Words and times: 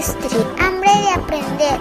Hambre 0.00 0.90
de 1.02 1.10
aprender 1.10 1.78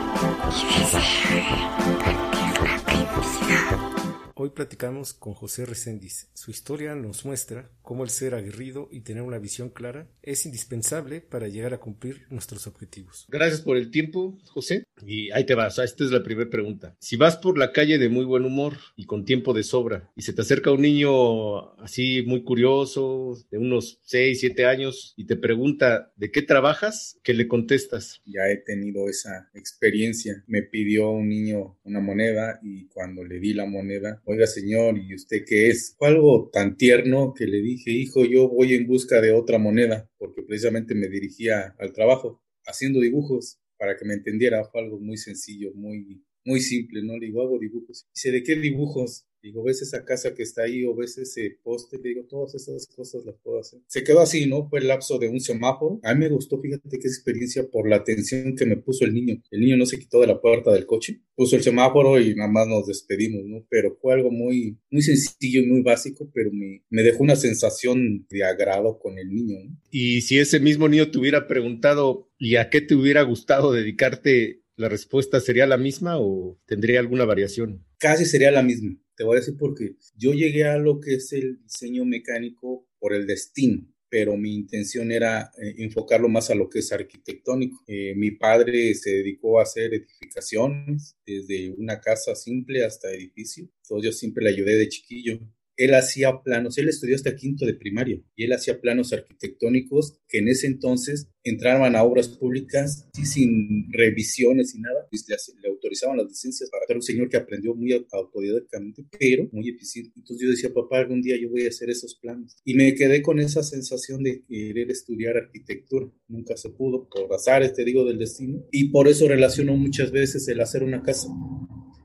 platicamos 4.60 5.14
con 5.14 5.34
José 5.34 5.66
Reséndiz. 5.66 6.28
Su 6.34 6.52
historia 6.52 6.94
nos 6.94 7.24
muestra 7.24 7.72
cómo 7.82 8.04
el 8.04 8.10
ser 8.10 8.36
aguerrido 8.36 8.90
y 8.92 9.00
tener 9.00 9.24
una 9.24 9.40
visión 9.40 9.70
clara 9.70 10.10
es 10.22 10.46
indispensable 10.46 11.22
para 11.22 11.48
llegar 11.48 11.74
a 11.74 11.80
cumplir 11.80 12.26
nuestros 12.30 12.68
objetivos. 12.68 13.26
Gracias 13.30 13.62
por 13.62 13.78
el 13.78 13.90
tiempo, 13.90 14.38
José. 14.50 14.84
Y 15.06 15.32
ahí 15.32 15.46
te 15.46 15.56
vas. 15.56 15.80
Esta 15.80 16.04
es 16.04 16.12
la 16.12 16.24
primera 16.24 16.50
pregunta. 16.50 16.98
Si 17.00 17.16
vas 17.16 17.38
por 17.38 17.58
la 17.58 17.72
calle 17.72 17.98
de 17.98 18.10
muy 18.10 18.26
buen 18.26 18.44
humor 18.44 18.74
y 18.98 19.06
con 19.06 19.24
tiempo 19.24 19.54
de 19.54 19.64
sobra 19.64 20.12
y 20.18 20.24
se 20.24 20.34
te 20.34 20.42
acerca 20.42 20.74
un 20.74 20.82
niño 20.82 21.72
así 21.80 22.24
muy 22.24 22.44
curioso, 22.44 23.38
de 23.50 23.60
unos 23.60 24.02
6, 24.04 24.42
7 24.42 24.66
años, 24.66 25.14
y 25.16 25.26
te 25.26 25.38
pregunta 25.38 26.12
de 26.18 26.32
qué 26.32 26.42
trabajas, 26.42 27.18
¿qué 27.24 27.34
le 27.34 27.48
contestas? 27.48 28.22
Ya 28.26 28.50
he 28.50 28.58
tenido 28.58 29.08
esa 29.08 29.50
experiencia. 29.54 30.44
Me 30.48 30.64
pidió 30.64 31.12
un 31.12 31.30
niño 31.30 31.78
una 31.86 32.02
moneda 32.02 32.60
y 32.62 32.88
cuando 32.88 33.24
le 33.24 33.40
di 33.40 33.54
la 33.54 33.66
moneda, 33.66 34.22
oiga 34.26 34.49
señor, 34.50 34.98
¿y 34.98 35.16
usted 35.16 35.44
qué 35.48 35.70
es? 35.70 35.96
Fue 35.98 36.10
algo 36.10 36.50
tan 36.52 36.76
tierno 36.76 37.34
que 37.34 37.46
le 37.46 37.62
dije, 37.62 37.92
hijo, 37.92 38.26
yo 38.26 38.50
voy 38.50 38.74
en 38.74 38.88
busca 38.88 39.22
de 39.22 39.32
otra 39.32 39.58
moneda, 39.58 40.10
porque 40.18 40.44
precisamente 40.44 40.96
me 40.96 41.08
dirigía 41.08 41.76
al 41.80 41.94
trabajo 41.94 42.42
haciendo 42.66 43.00
dibujos 43.00 43.60
para 43.78 43.96
que 43.96 44.06
me 44.06 44.14
entendiera. 44.14 44.66
Fue 44.66 44.82
algo 44.82 45.00
muy 45.00 45.18
sencillo, 45.18 45.72
muy, 45.74 46.22
muy 46.46 46.60
simple, 46.60 47.04
¿no? 47.04 47.18
Le 47.18 47.28
digo, 47.28 47.42
hago 47.42 47.60
dibujos. 47.60 48.08
Dice, 48.14 48.32
¿de 48.32 48.44
qué 48.44 48.56
dibujos? 48.56 49.26
Digo, 49.42 49.64
¿ves 49.64 49.82
esa 49.82 50.04
casa 50.04 50.34
que 50.34 50.44
está 50.44 50.64
ahí 50.64 50.84
o 50.84 50.94
ves 50.94 51.18
ese 51.18 51.58
poste? 51.64 51.98
Le 51.98 52.10
digo, 52.10 52.26
todas 52.26 52.56
esas 52.56 52.88
cosas 52.88 53.24
las 53.26 53.36
puedo 53.42 53.60
hacer. 53.60 53.80
Se 53.88 54.04
quedó 54.04 54.20
así, 54.20 54.46
¿no? 54.48 54.68
Fue 54.68 54.80
el 54.80 54.88
lapso 54.88 55.18
de 55.18 55.30
un 55.30 55.40
semáforo. 55.40 56.00
A 56.04 56.14
mí 56.14 56.20
me 56.20 56.30
gustó, 56.30 56.60
fíjate 56.60 56.90
qué 56.90 57.08
experiencia 57.08 57.66
por 57.70 57.88
la 57.88 57.98
atención 57.98 58.56
que 58.56 58.66
me 58.66 58.76
puso 58.76 59.06
el 59.06 59.14
niño. 59.14 59.42
El 59.50 59.62
niño 59.62 59.78
no 59.78 59.86
se 59.86 59.98
quitó 59.98 60.20
de 60.20 60.28
la 60.28 60.42
puerta 60.42 60.74
del 60.74 60.86
coche, 60.86 61.22
puso 61.36 61.56
el 61.56 61.64
semáforo 61.64 62.20
y 62.20 62.36
nada 62.36 62.52
más 62.52 62.68
nos 62.68 62.88
despedimos, 62.88 63.46
¿no? 63.46 63.66
Pero 63.70 63.98
fue 64.02 64.14
algo 64.14 64.30
muy, 64.30 64.78
muy 64.92 65.02
sencillo 65.02 65.62
y 65.62 65.68
muy 65.68 65.82
básico, 65.84 66.30
pero 66.34 66.52
me, 66.52 66.84
me 66.90 67.04
dejó 67.04 67.24
una 67.24 67.38
sensación 67.38 68.28
de 68.30 68.44
agrado 68.44 69.00
con 69.00 69.18
el 69.18 69.34
niño, 69.34 69.58
¿no? 69.64 69.78
Y 69.90 70.22
si 70.22 70.38
ese 70.38 70.60
mismo 70.60 70.90
niño 70.90 71.12
te 71.12 71.18
hubiera 71.18 71.48
preguntado, 71.48 72.30
¿y 72.38 72.58
a 72.58 72.70
qué 72.70 72.82
te 72.82 72.96
hubiera 72.96 73.22
gustado 73.22 73.72
dedicarte? 73.72 74.64
¿La 74.80 74.88
respuesta 74.88 75.42
sería 75.42 75.68
la 75.68 75.76
misma 75.76 76.20
o 76.20 76.58
tendría 76.66 77.02
alguna 77.02 77.26
variación? 77.26 77.86
Casi 77.98 78.24
sería 78.24 78.50
la 78.50 78.64
misma. 78.64 78.96
Te 79.14 79.26
voy 79.26 79.36
a 79.36 79.40
decir 79.42 79.58
porque 79.60 79.98
yo 80.16 80.32
llegué 80.32 80.64
a 80.64 80.78
lo 80.78 81.02
que 81.02 81.16
es 81.16 81.34
el 81.34 81.62
diseño 81.64 82.06
mecánico 82.06 82.88
por 82.98 83.14
el 83.14 83.28
destino, 83.28 83.86
pero 84.08 84.38
mi 84.38 84.56
intención 84.56 85.12
era 85.12 85.52
eh, 85.62 85.76
enfocarlo 85.80 86.30
más 86.30 86.50
a 86.50 86.56
lo 86.56 86.70
que 86.70 86.80
es 86.80 86.94
arquitectónico. 86.94 87.84
Eh, 87.88 88.14
mi 88.16 88.32
padre 88.32 88.94
se 88.96 89.16
dedicó 89.16 89.60
a 89.60 89.64
hacer 89.64 89.94
edificaciones, 89.94 91.18
desde 91.26 91.72
una 91.72 92.00
casa 92.00 92.34
simple 92.34 92.86
hasta 92.86 93.12
edificio. 93.12 93.68
Entonces 93.84 94.06
yo 94.06 94.18
siempre 94.18 94.46
le 94.46 94.52
ayudé 94.52 94.78
de 94.78 94.88
chiquillo 94.88 95.42
él 95.80 95.96
hacía 95.96 96.42
planos, 96.44 96.78
él 96.78 96.90
estudió 96.90 97.16
hasta 97.16 97.38
quinto 97.38 97.66
de 97.66 97.74
primaria 97.74 98.22
y 98.36 98.44
él 98.44 98.52
hacía 98.52 98.82
planos 98.82 99.14
arquitectónicos 99.14 100.20
que 100.28 100.40
en 100.40 100.50
ese 100.50 100.68
entonces 100.68 101.30
entraban 101.44 101.96
a 101.96 102.04
obras 102.04 102.28
públicas 102.28 103.08
sí, 103.14 103.26
sin 103.26 103.92
revisiones 103.94 104.76
y 104.76 104.82
nada, 104.82 105.08
y 105.10 105.18
le, 105.18 105.70
autorizaban 105.70 106.18
las 106.18 106.28
licencias 106.28 106.70
para 106.70 106.84
un 106.94 107.02
señor 107.02 107.30
que 107.30 107.38
aprendió 107.38 107.74
muy 107.76 107.94
autodidactamente, 108.12 109.06
pero 109.18 109.48
muy 109.54 109.70
eficiente. 109.70 110.12
Entonces 110.18 110.46
yo 110.46 110.52
decía, 110.52 110.74
papá, 110.74 111.00
algún 111.00 111.22
día 111.22 111.38
yo 111.40 111.50
voy 111.50 111.66
a 111.66 111.70
hacer 111.70 111.90
esos 111.90 112.16
planos. 112.16 112.58
Y 112.66 112.74
me 112.74 112.94
quedé 112.94 113.22
con 113.22 113.40
esa 113.40 113.64
sensación 113.64 114.22
de 114.24 114.44
querer 114.46 114.92
estudiar 114.92 115.38
arquitectura. 115.38 116.12
Nunca 116.28 116.58
se 116.58 116.70
pudo, 116.70 117.08
por 117.08 117.34
azares, 117.34 117.74
te 117.74 117.86
digo, 117.86 118.06
del 118.06 118.18
destino. 118.18 118.66
Y 118.72 118.90
por 118.90 119.08
eso 119.08 119.28
relaciono 119.28 119.78
muchas 119.78 120.12
veces 120.12 120.48
el 120.50 120.60
hacer 120.60 120.84
una 120.84 121.02
casa 121.02 121.30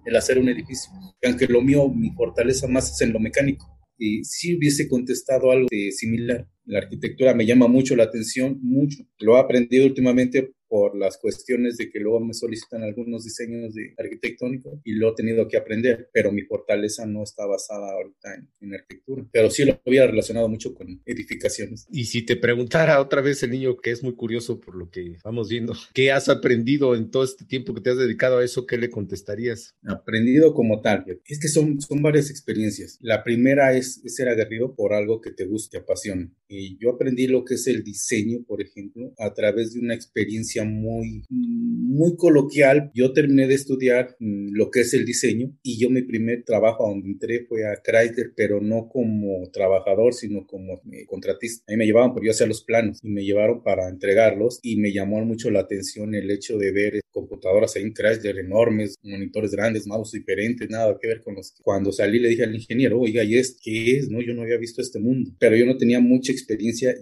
el 0.05 0.17
hacer 0.17 0.39
un 0.39 0.49
edificio. 0.49 0.93
Aunque 1.25 1.47
lo 1.47 1.63
mío, 1.63 1.89
mi 1.89 2.11
fortaleza 2.11 2.67
más 2.67 2.93
es 2.93 3.01
en 3.01 3.13
lo 3.13 3.21
mecánico. 3.21 3.67
Y 3.97 4.25
si 4.25 4.57
hubiese 4.57 4.89
contestado 4.89 5.51
algo 5.51 5.69
de 5.71 5.93
similar, 5.93 6.49
la 6.65 6.79
arquitectura 6.79 7.35
me 7.35 7.47
llama 7.47 7.69
mucho 7.69 7.95
la 7.95 8.05
atención, 8.05 8.59
mucho. 8.63 9.05
Lo 9.19 9.37
he 9.37 9.41
aprendido 9.41 9.87
últimamente 9.87 10.53
por 10.75 10.97
las 10.99 11.19
cuestiones 11.19 11.77
de 11.77 11.89
que 11.89 12.01
luego 12.01 12.19
me 12.19 12.35
solicitan 12.35 12.83
algunos 12.83 13.23
diseños 13.23 13.73
de 13.75 13.95
arquitectónico 13.97 14.81
y 14.83 14.95
lo 14.95 15.13
he 15.13 15.15
tenido 15.15 15.47
que 15.47 15.57
aprender, 15.57 16.11
pero 16.13 16.33
mi 16.33 16.43
fortaleza 16.43 17.07
no 17.07 17.23
está 17.23 17.47
basada 17.47 17.93
ahorita 17.93 18.35
en, 18.35 18.51
en, 18.61 18.75
arquitectura, 18.75 19.25
pero 19.31 19.51
sí 19.51 19.65
lo 19.65 19.81
había 19.87 20.05
relacionado 20.05 20.49
mucho 20.49 20.75
con 20.75 21.01
edificaciones. 21.07 21.87
Y 21.93 22.07
si 22.07 22.27
te 22.27 22.35
preguntara 22.35 23.01
otra 23.01 23.21
vez 23.21 23.41
el 23.45 23.53
niño, 23.53 23.77
que 23.77 23.93
es 23.93 24.03
muy 24.03 24.17
curioso 24.17 24.59
por 24.59 24.75
lo 24.75 24.91
que 24.91 25.19
vamos 25.23 25.49
viendo, 25.49 25.75
¿qué 25.95 26.11
has 26.11 26.29
aprendido 26.29 26.97
en 26.97 27.09
todo 27.09 27.23
este 27.23 27.45
tiempo 27.45 27.73
que 27.73 27.81
te 27.81 27.91
has 27.91 27.97
dedicado 27.97 28.39
a 28.39 28.45
eso? 28.45 28.67
¿Qué 28.67 28.77
le 28.77 28.91
contestarías? 28.91 29.77
Aprendido 29.87 30.55
como 30.55 30.81
tal. 30.81 31.05
Es 31.25 31.39
que 31.39 31.47
son, 31.47 31.81
son 31.81 32.03
varias 32.03 32.31
experiencias. 32.31 32.99
La 33.01 33.23
primera 33.23 33.77
es, 33.77 34.01
es 34.05 34.17
ser 34.17 34.29
aguerrido 34.29 34.75
por 34.75 34.93
algo 34.93 35.21
que 35.21 35.31
te 35.31 35.45
guste, 35.45 35.79
te 35.79 35.85
apasiona. 35.85 36.29
Y 36.57 36.79
yo 36.79 36.91
aprendí 36.91 37.27
lo 37.27 37.45
que 37.45 37.55
es 37.55 37.67
el 37.67 37.83
diseño, 37.83 38.45
por 38.47 38.63
ejemplo, 38.63 39.13
a 39.19 39.33
través 39.35 39.75
de 39.75 39.81
una 39.81 39.95
experiencia 39.95 40.65
muy, 40.65 41.25
muy 41.29 42.17
coloquial. 42.17 42.91
Yo 42.95 43.13
terminé 43.13 43.47
de 43.47 43.55
estudiar 43.55 44.17
lo 44.19 44.71
que 44.71 44.81
es 44.81 44.95
el 44.95 45.05
diseño 45.05 45.53
y 45.63 45.79
yo 45.79 45.91
mi 45.91 46.03
primer 46.03 46.45
trabajo 46.45 46.87
a 46.87 46.91
donde 46.91 47.09
entré 47.09 47.45
fue 47.47 47.67
a 47.67 47.81
Chrysler, 47.83 48.33
pero 48.37 48.61
no 48.61 48.89
como 48.89 49.51
trabajador, 49.51 50.15
sino 50.15 50.47
como 50.47 50.81
contratista. 51.07 51.65
Ahí 51.69 51.77
me 51.77 51.87
llevaban 51.87 52.13
porque 52.13 52.27
yo 52.27 52.33
hacía 52.33 52.47
los 52.47 52.63
planos 52.63 52.99
y 53.03 53.09
me 53.09 53.25
llevaron 53.25 53.63
para 53.63 53.89
entregarlos 53.89 54.61
y 54.63 54.77
me 54.77 54.93
llamó 54.93 55.25
mucho 55.25 55.51
la 55.51 55.61
atención 55.61 56.15
el 56.15 56.31
hecho 56.31 56.59
de 56.59 56.73
ver 56.73 57.01
computadoras 57.11 57.77
ahí 57.77 57.83
en 57.83 57.95
Chrysler 57.95 58.39
enormes, 58.39 58.97
monitores 59.03 59.53
grandes, 59.53 59.87
mouse 59.87 60.13
diferentes, 60.13 60.69
nada 60.69 60.97
que 61.01 61.07
ver 61.07 61.23
con 61.23 61.37
los 61.37 61.55
cuando 61.63 61.93
salí 61.93 62.19
le 62.19 62.29
dije 62.29 62.43
al 62.43 62.55
ingeniero, 62.55 63.01
oiga, 63.01 63.23
¿y 63.23 63.37
es 63.37 63.57
qué 63.63 63.99
es? 63.99 64.11
No, 64.11 64.21
yo 64.21 64.35
no 64.35 64.43
había 64.43 64.57
visto 64.57 64.83
este 64.83 64.99
mundo, 64.99 65.31
pero 65.39 65.57
yo 65.57 65.65
no 65.65 65.77
tenía 65.77 66.01
mucha 66.01 66.33
experiencia 66.33 66.44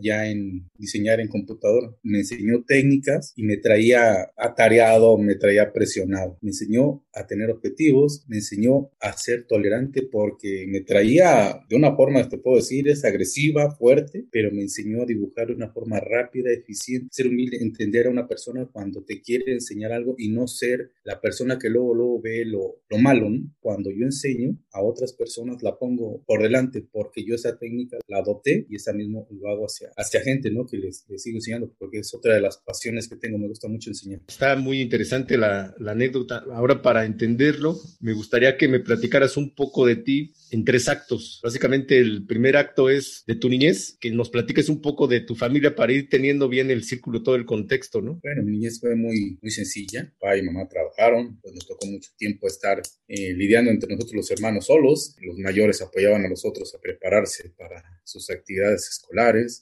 ya 0.01 0.29
en 0.29 0.69
diseñar 0.77 1.21
en 1.21 1.29
computadora. 1.29 1.95
Me 2.03 2.19
enseñó 2.19 2.65
técnicas 2.65 3.33
y 3.37 3.45
me 3.45 3.57
traía 3.57 4.31
atareado, 4.37 5.17
me 5.19 5.35
traía 5.35 5.73
presionado. 5.73 6.39
Me 6.41 6.51
enseñó 6.51 7.05
a 7.15 7.27
tener 7.27 7.51
objetivos, 7.51 8.25
me 8.29 8.37
enseñó 8.37 8.91
a 9.01 9.13
ser 9.17 9.45
tolerante 9.47 10.03
porque 10.03 10.67
me 10.69 10.81
traía 10.81 11.65
de 11.69 11.77
una 11.77 11.95
forma, 11.95 12.29
te 12.29 12.39
puedo 12.39 12.57
decir, 12.57 12.89
es 12.89 13.05
agresiva, 13.05 13.75
fuerte, 13.77 14.27
pero 14.31 14.51
me 14.51 14.63
enseñó 14.63 15.03
a 15.03 15.07
dibujar 15.07 15.49
de 15.49 15.55
una 15.55 15.73
forma 15.73 16.01
rápida, 16.01 16.51
eficiente, 16.51 17.09
ser 17.11 17.29
humilde, 17.29 17.59
entender 17.61 18.07
a 18.07 18.11
una 18.11 18.29
persona 18.29 18.69
cuando 18.73 19.03
te 19.05 19.21
quiere 19.21 19.53
enseñar 19.53 19.93
algo 19.93 20.15
y 20.19 20.29
no 20.29 20.47
ser 20.47 20.93
la 21.05 21.21
persona 21.21 21.59
que 21.59 21.69
luego, 21.69 21.95
luego 21.95 22.21
ve 22.21 22.45
lo, 22.45 22.77
lo 22.89 22.99
malo. 22.99 23.31
¿no? 23.31 23.53
Cuando 23.61 23.91
yo 23.91 24.05
enseño 24.05 24.59
a 24.73 24.83
otras 24.83 25.13
personas, 25.13 25.63
la 25.63 25.79
pongo 25.79 26.23
por 26.27 26.43
delante 26.43 26.83
porque 26.91 27.25
yo 27.25 27.35
esa 27.35 27.59
técnica 27.59 27.99
la 28.07 28.19
adopté 28.19 28.67
y 28.69 28.77
esa 28.77 28.93
mismo 28.93 29.27
lo 29.35 29.49
hago 29.49 29.67
hacia, 29.67 29.91
hacia 29.97 30.21
gente, 30.21 30.51
¿no? 30.51 30.67
Que 30.67 30.77
les, 30.77 31.05
les 31.09 31.23
sigo 31.23 31.37
enseñando 31.37 31.73
porque 31.79 31.99
es 31.99 32.15
otra 32.15 32.35
de 32.35 32.41
las 32.41 32.59
pasiones 32.59 33.09
que 33.09 33.17
tengo, 33.17 33.39
me 33.39 33.49
gusta 33.49 33.69
mucho 33.69 33.91
enseñar. 33.91 34.21
Está 34.29 34.57
muy 34.57 34.81
interesante 34.81 35.37
la, 35.37 35.75
la 35.79 35.93
anécdota. 35.93 36.45
Ahora, 36.53 36.83
para 36.83 37.05
entenderlo, 37.05 37.79
me 38.01 38.13
gustaría 38.13 38.57
que 38.57 38.69
me 38.69 38.81
platicaras 38.81 39.37
un 39.37 39.55
poco 39.55 39.87
de 39.87 39.97
ti 39.97 40.33
en 40.51 40.65
tres 40.65 40.89
actos. 40.89 41.41
Básicamente, 41.43 41.99
el 41.99 42.27
primer 42.27 42.57
acto 42.57 42.91
es 42.91 43.25
de 43.27 43.35
tu 43.37 43.49
niñez, 43.49 43.97
que 44.01 44.11
nos 44.11 44.31
platiques 44.31 44.69
un 44.69 44.81
poco 44.81 45.07
de 45.07 45.21
tu 45.21 45.35
familia 45.35 45.75
para 45.75 45.93
ir 45.93 46.09
teniendo 46.09 46.49
bien 46.49 46.71
el 46.71 46.85
círculo, 46.85 47.23
todo 47.23 47.37
el 47.37 47.47
contexto, 47.47 48.01
¿no? 48.01 48.21
Bueno, 48.23 48.43
mi 48.43 48.53
niñez 48.53 48.81
fue 48.81 48.95
muy, 48.95 49.39
muy 49.41 49.51
sencilla. 49.51 50.13
Papá 50.21 50.37
y 50.37 50.43
mamá 50.43 50.69
trabajaron, 50.69 51.39
pues 51.41 51.55
nos 51.55 51.67
tocó 51.67 51.87
mucho 51.87 52.11
tiempo 52.17 52.47
estar 52.47 52.83
eh, 53.09 53.33
lidiando 53.35 53.71
entre 53.71 53.95
nosotros 53.95 54.15
los 54.15 54.31
hermanos 54.31 54.67
solos. 54.67 55.17
Los 55.21 55.39
mayores 55.39 55.81
apoyaban 55.81 56.25
a 56.25 56.29
los 56.29 56.45
otros 56.45 56.75
a 56.75 56.81
prepararse 56.81 57.51
para 57.57 57.83
sus 58.05 58.29
actividades 58.31 58.89
escolares, 58.89 59.12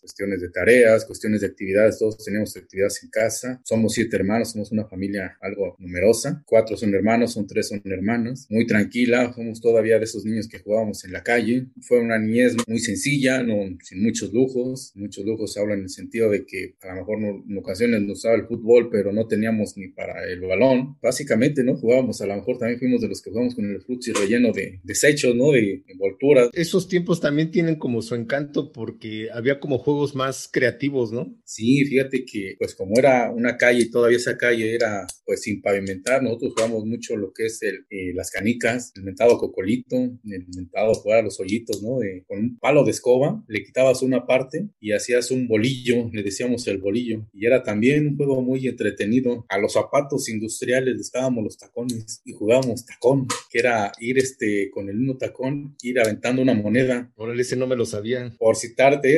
cuestiones 0.00 0.40
de 0.40 0.50
tareas, 0.50 1.04
cuestiones 1.04 1.40
de 1.40 1.48
actividades. 1.48 1.98
Todos 1.98 2.24
tenemos 2.24 2.56
actividades 2.56 3.02
en 3.02 3.10
casa. 3.10 3.60
Somos 3.64 3.94
siete 3.94 4.16
hermanos, 4.16 4.52
somos 4.52 4.72
una 4.72 4.84
familia 4.86 5.36
algo 5.40 5.76
numerosa. 5.78 6.42
Cuatro 6.46 6.76
son 6.76 6.94
hermanos, 6.94 7.32
son 7.32 7.46
tres 7.46 7.68
son 7.68 7.82
hermanas. 7.84 8.46
Muy 8.50 8.66
tranquila, 8.66 9.32
somos 9.34 9.60
todavía 9.60 9.98
de 9.98 10.04
esos 10.04 10.24
niños 10.24 10.48
que 10.48 10.58
jugábamos 10.58 11.04
en 11.04 11.12
la 11.12 11.22
calle. 11.22 11.66
Fue 11.80 12.00
una 12.00 12.18
niñez 12.18 12.56
muy 12.66 12.78
sencilla, 12.78 13.42
no, 13.42 13.56
sin 13.82 14.02
muchos 14.02 14.32
lujos. 14.32 14.92
Muchos 14.94 15.24
lujos 15.24 15.56
hablan 15.56 15.78
en 15.78 15.84
el 15.84 15.90
sentido 15.90 16.30
de 16.30 16.44
que 16.46 16.76
a 16.82 16.94
lo 16.94 17.00
mejor 17.00 17.20
no, 17.20 17.44
en 17.48 17.58
ocasiones 17.58 18.02
nos 18.02 18.18
usaba 18.18 18.34
el 18.34 18.46
fútbol, 18.46 18.88
pero 18.90 19.12
no 19.12 19.26
teníamos 19.26 19.76
ni 19.76 19.88
para 19.88 20.24
el 20.24 20.40
balón, 20.40 20.96
básicamente, 21.02 21.62
¿no? 21.64 21.76
Jugábamos, 21.76 22.20
a 22.20 22.26
lo 22.26 22.36
mejor 22.36 22.58
también 22.58 22.78
fuimos 22.78 23.00
de 23.00 23.08
los 23.08 23.22
que 23.22 23.30
jugamos 23.30 23.54
con 23.54 23.70
el 23.70 23.80
frutzi 23.82 24.12
relleno 24.12 24.52
de 24.52 24.80
desechos, 24.82 25.34
¿no? 25.34 25.52
De 25.52 25.82
envolturas. 25.88 26.50
Esos 26.52 26.88
tiempos 26.88 27.20
también 27.20 27.50
tienen 27.50 27.76
como 27.76 28.02
su 28.02 28.14
encanto 28.14 28.72
porque 28.72 29.28
había 29.40 29.60
como 29.60 29.78
juegos 29.78 30.14
más 30.14 30.48
creativos, 30.50 31.12
¿no? 31.12 31.34
Sí, 31.44 31.84
fíjate 31.84 32.24
que, 32.24 32.54
pues 32.58 32.74
como 32.74 32.98
era 32.98 33.30
una 33.30 33.56
calle 33.56 33.82
y 33.82 33.90
todavía 33.90 34.18
esa 34.18 34.38
calle 34.38 34.74
era, 34.74 35.06
pues 35.24 35.42
sin 35.42 35.60
pavimentar, 35.60 36.22
nosotros 36.22 36.52
jugamos 36.56 36.84
mucho 36.86 37.16
lo 37.16 37.32
que 37.32 37.46
es 37.46 37.62
el, 37.62 37.86
eh, 37.90 38.12
las 38.14 38.30
canicas, 38.30 38.92
el 38.96 39.02
mentado 39.02 39.38
cocolito, 39.38 39.96
el 39.96 40.46
mentado 40.54 40.94
jugar 40.94 41.20
a 41.20 41.22
los 41.22 41.40
hoyitos, 41.40 41.82
¿no? 41.82 41.98
con 42.26 42.38
un 42.38 42.58
palo 42.58 42.84
de 42.84 42.90
escoba, 42.90 43.42
le 43.48 43.64
quitabas 43.64 44.02
una 44.02 44.26
parte 44.26 44.68
y 44.80 44.92
hacías 44.92 45.30
un 45.30 45.48
bolillo, 45.48 46.08
le 46.12 46.22
decíamos 46.22 46.66
el 46.68 46.78
bolillo, 46.78 47.26
y 47.32 47.46
era 47.46 47.62
también 47.62 48.06
un 48.06 48.16
juego 48.16 48.42
muy 48.42 48.66
entretenido. 48.66 49.44
A 49.48 49.58
los 49.58 49.72
zapatos 49.72 50.28
industriales 50.28 50.96
les 50.96 51.10
dábamos 51.10 51.44
los 51.44 51.58
tacones 51.58 52.20
y 52.24 52.32
jugábamos 52.32 52.84
tacón, 52.84 53.26
que 53.50 53.58
era 53.58 53.92
ir 53.98 54.18
este 54.18 54.70
con 54.70 54.88
el 54.88 54.96
uno 54.96 55.16
tacón, 55.16 55.76
ir 55.82 56.00
aventando 56.00 56.42
una 56.42 56.54
moneda. 56.54 57.12
Órale, 57.16 57.42
ese 57.42 57.56
no 57.56 57.66
me 57.66 57.76
lo 57.76 57.86
sabía. 57.86 58.34
Por 58.38 58.56
citarte 58.56 59.16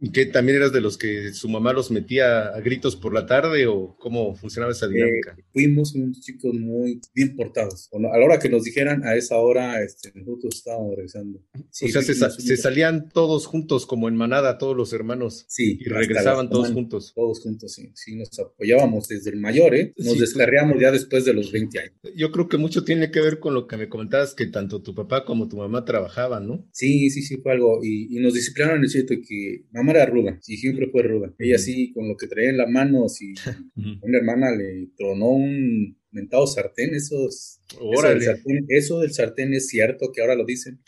¿Y 0.00 0.12
que 0.12 0.26
también 0.26 0.58
eras 0.58 0.72
de 0.72 0.80
los 0.80 0.96
que 0.96 1.32
su 1.34 1.48
mamá 1.48 1.72
los 1.72 1.90
metía 1.90 2.48
a 2.48 2.60
gritos 2.60 2.94
por 2.94 3.12
la 3.12 3.26
tarde 3.26 3.66
o 3.66 3.96
cómo 3.98 4.34
funcionaba 4.36 4.72
esa 4.72 4.86
dinámica? 4.86 5.34
Eh, 5.36 5.42
fuimos 5.52 5.94
unos 5.94 6.20
chicos 6.20 6.54
muy 6.54 7.00
bien 7.14 7.34
portados. 7.34 7.88
a 7.92 7.98
la 7.98 8.24
hora 8.24 8.38
que 8.38 8.48
nos 8.48 8.62
dijeran, 8.62 9.04
a 9.04 9.16
esa 9.16 9.36
hora 9.38 9.82
este, 9.82 10.12
nosotros 10.14 10.54
estábamos 10.54 10.94
regresando. 10.94 11.40
o 11.52 11.68
sea, 11.70 12.02
se, 12.02 12.56
salían 12.56 13.08
todos 13.08 13.46
juntos 13.46 13.86
como 13.86 14.08
en 14.08 14.14
manada, 14.14 14.58
todos 14.58 14.76
los 14.76 14.92
hermanos. 14.92 15.44
Sí. 15.48 15.78
Y 15.80 15.84
regresaban 15.84 16.48
todos 16.48 16.70
juntos. 16.70 17.12
Todos 17.14 17.40
juntos, 17.40 17.72
sí. 17.72 17.90
Sí, 17.94 18.14
nos 18.14 18.38
apoyábamos 18.38 19.08
desde 19.08 19.30
el 19.30 19.36
mayor, 19.36 19.74
¿eh? 19.74 19.94
Nos 19.96 20.14
sí, 20.14 20.20
descarriamos 20.20 20.80
ya 20.80 20.92
después 20.92 21.24
de 21.24 21.34
los 21.34 21.50
20 21.50 21.78
años. 21.78 21.92
Yo 22.14 22.30
creo 22.30 22.48
que 22.48 22.56
mucho 22.56 22.84
tiene 22.84 23.10
que 23.10 23.20
ver 23.20 23.40
con 23.40 23.54
lo 23.54 23.66
que 23.66 23.76
me 23.76 23.88
comentabas, 23.88 24.34
que 24.34 24.46
tanto 24.46 24.80
tu 24.80 24.94
papá 24.94 25.24
como 25.24 25.48
tu 25.48 25.56
mamá 25.56 25.84
trabajaban, 25.84 26.46
¿no? 26.46 26.68
Sí, 26.72 27.10
sí, 27.10 27.22
sí, 27.22 27.38
fue 27.38 27.52
algo. 27.52 27.80
Y, 27.82 28.16
y 28.16 28.20
nos 28.20 28.34
disciplinaron 28.34 28.78
en 28.78 28.84
el 28.84 28.90
cierto 28.90 29.14
que 29.26 29.47
mamá 29.70 29.92
era 29.92 30.06
ruda, 30.06 30.38
sí, 30.40 30.56
siempre 30.56 30.88
fue 30.90 31.02
ruda. 31.02 31.32
Ella 31.38 31.58
sí, 31.58 31.92
con 31.92 32.08
lo 32.08 32.16
que 32.16 32.26
traía 32.26 32.50
en 32.50 32.58
la 32.58 32.66
mano, 32.66 33.08
si 33.08 33.34
una 34.02 34.18
hermana 34.18 34.50
le 34.54 34.88
tronó 34.96 35.30
un 35.30 35.96
mentado 36.10 36.46
sartén, 36.46 36.94
esos, 36.94 37.60
eso 37.68 38.08
del, 38.08 38.22
sartén, 38.22 38.66
eso 38.68 39.00
del 39.00 39.12
sartén 39.12 39.54
es 39.54 39.68
cierto 39.68 40.10
que 40.12 40.20
ahora 40.20 40.34
lo 40.34 40.44
dicen, 40.44 40.80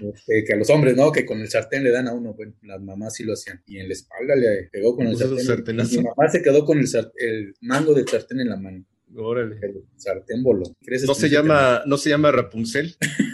este, 0.00 0.44
que 0.44 0.52
a 0.54 0.56
los 0.56 0.70
hombres, 0.70 0.96
¿no? 0.96 1.12
Que 1.12 1.26
con 1.26 1.40
el 1.40 1.48
sartén 1.48 1.84
le 1.84 1.90
dan 1.90 2.08
a 2.08 2.14
uno, 2.14 2.34
bueno, 2.34 2.54
las 2.62 2.80
mamás 2.80 3.14
sí 3.14 3.24
lo 3.24 3.34
hacían, 3.34 3.62
y 3.66 3.78
en 3.78 3.88
la 3.88 3.94
espalda 3.94 4.34
le 4.34 4.68
pegó 4.72 4.96
con 4.96 5.06
el 5.06 5.16
sartén, 5.16 5.80
y 5.80 5.96
mi 5.96 6.02
mamá 6.04 6.28
se 6.30 6.42
quedó 6.42 6.64
con 6.64 6.78
el, 6.78 6.86
el 7.16 7.54
mango 7.60 7.94
del 7.94 8.08
sartén 8.08 8.40
en 8.40 8.48
la 8.48 8.56
mano. 8.56 8.84
Órale. 9.14 9.56
El 9.60 9.84
sartén 9.96 10.42
voló. 10.42 10.64
¿No 11.06 11.14
se, 11.14 11.28
llama, 11.28 11.82
¿No 11.86 11.98
se 11.98 12.10
llama 12.10 12.32
Rapunzel? 12.32 12.96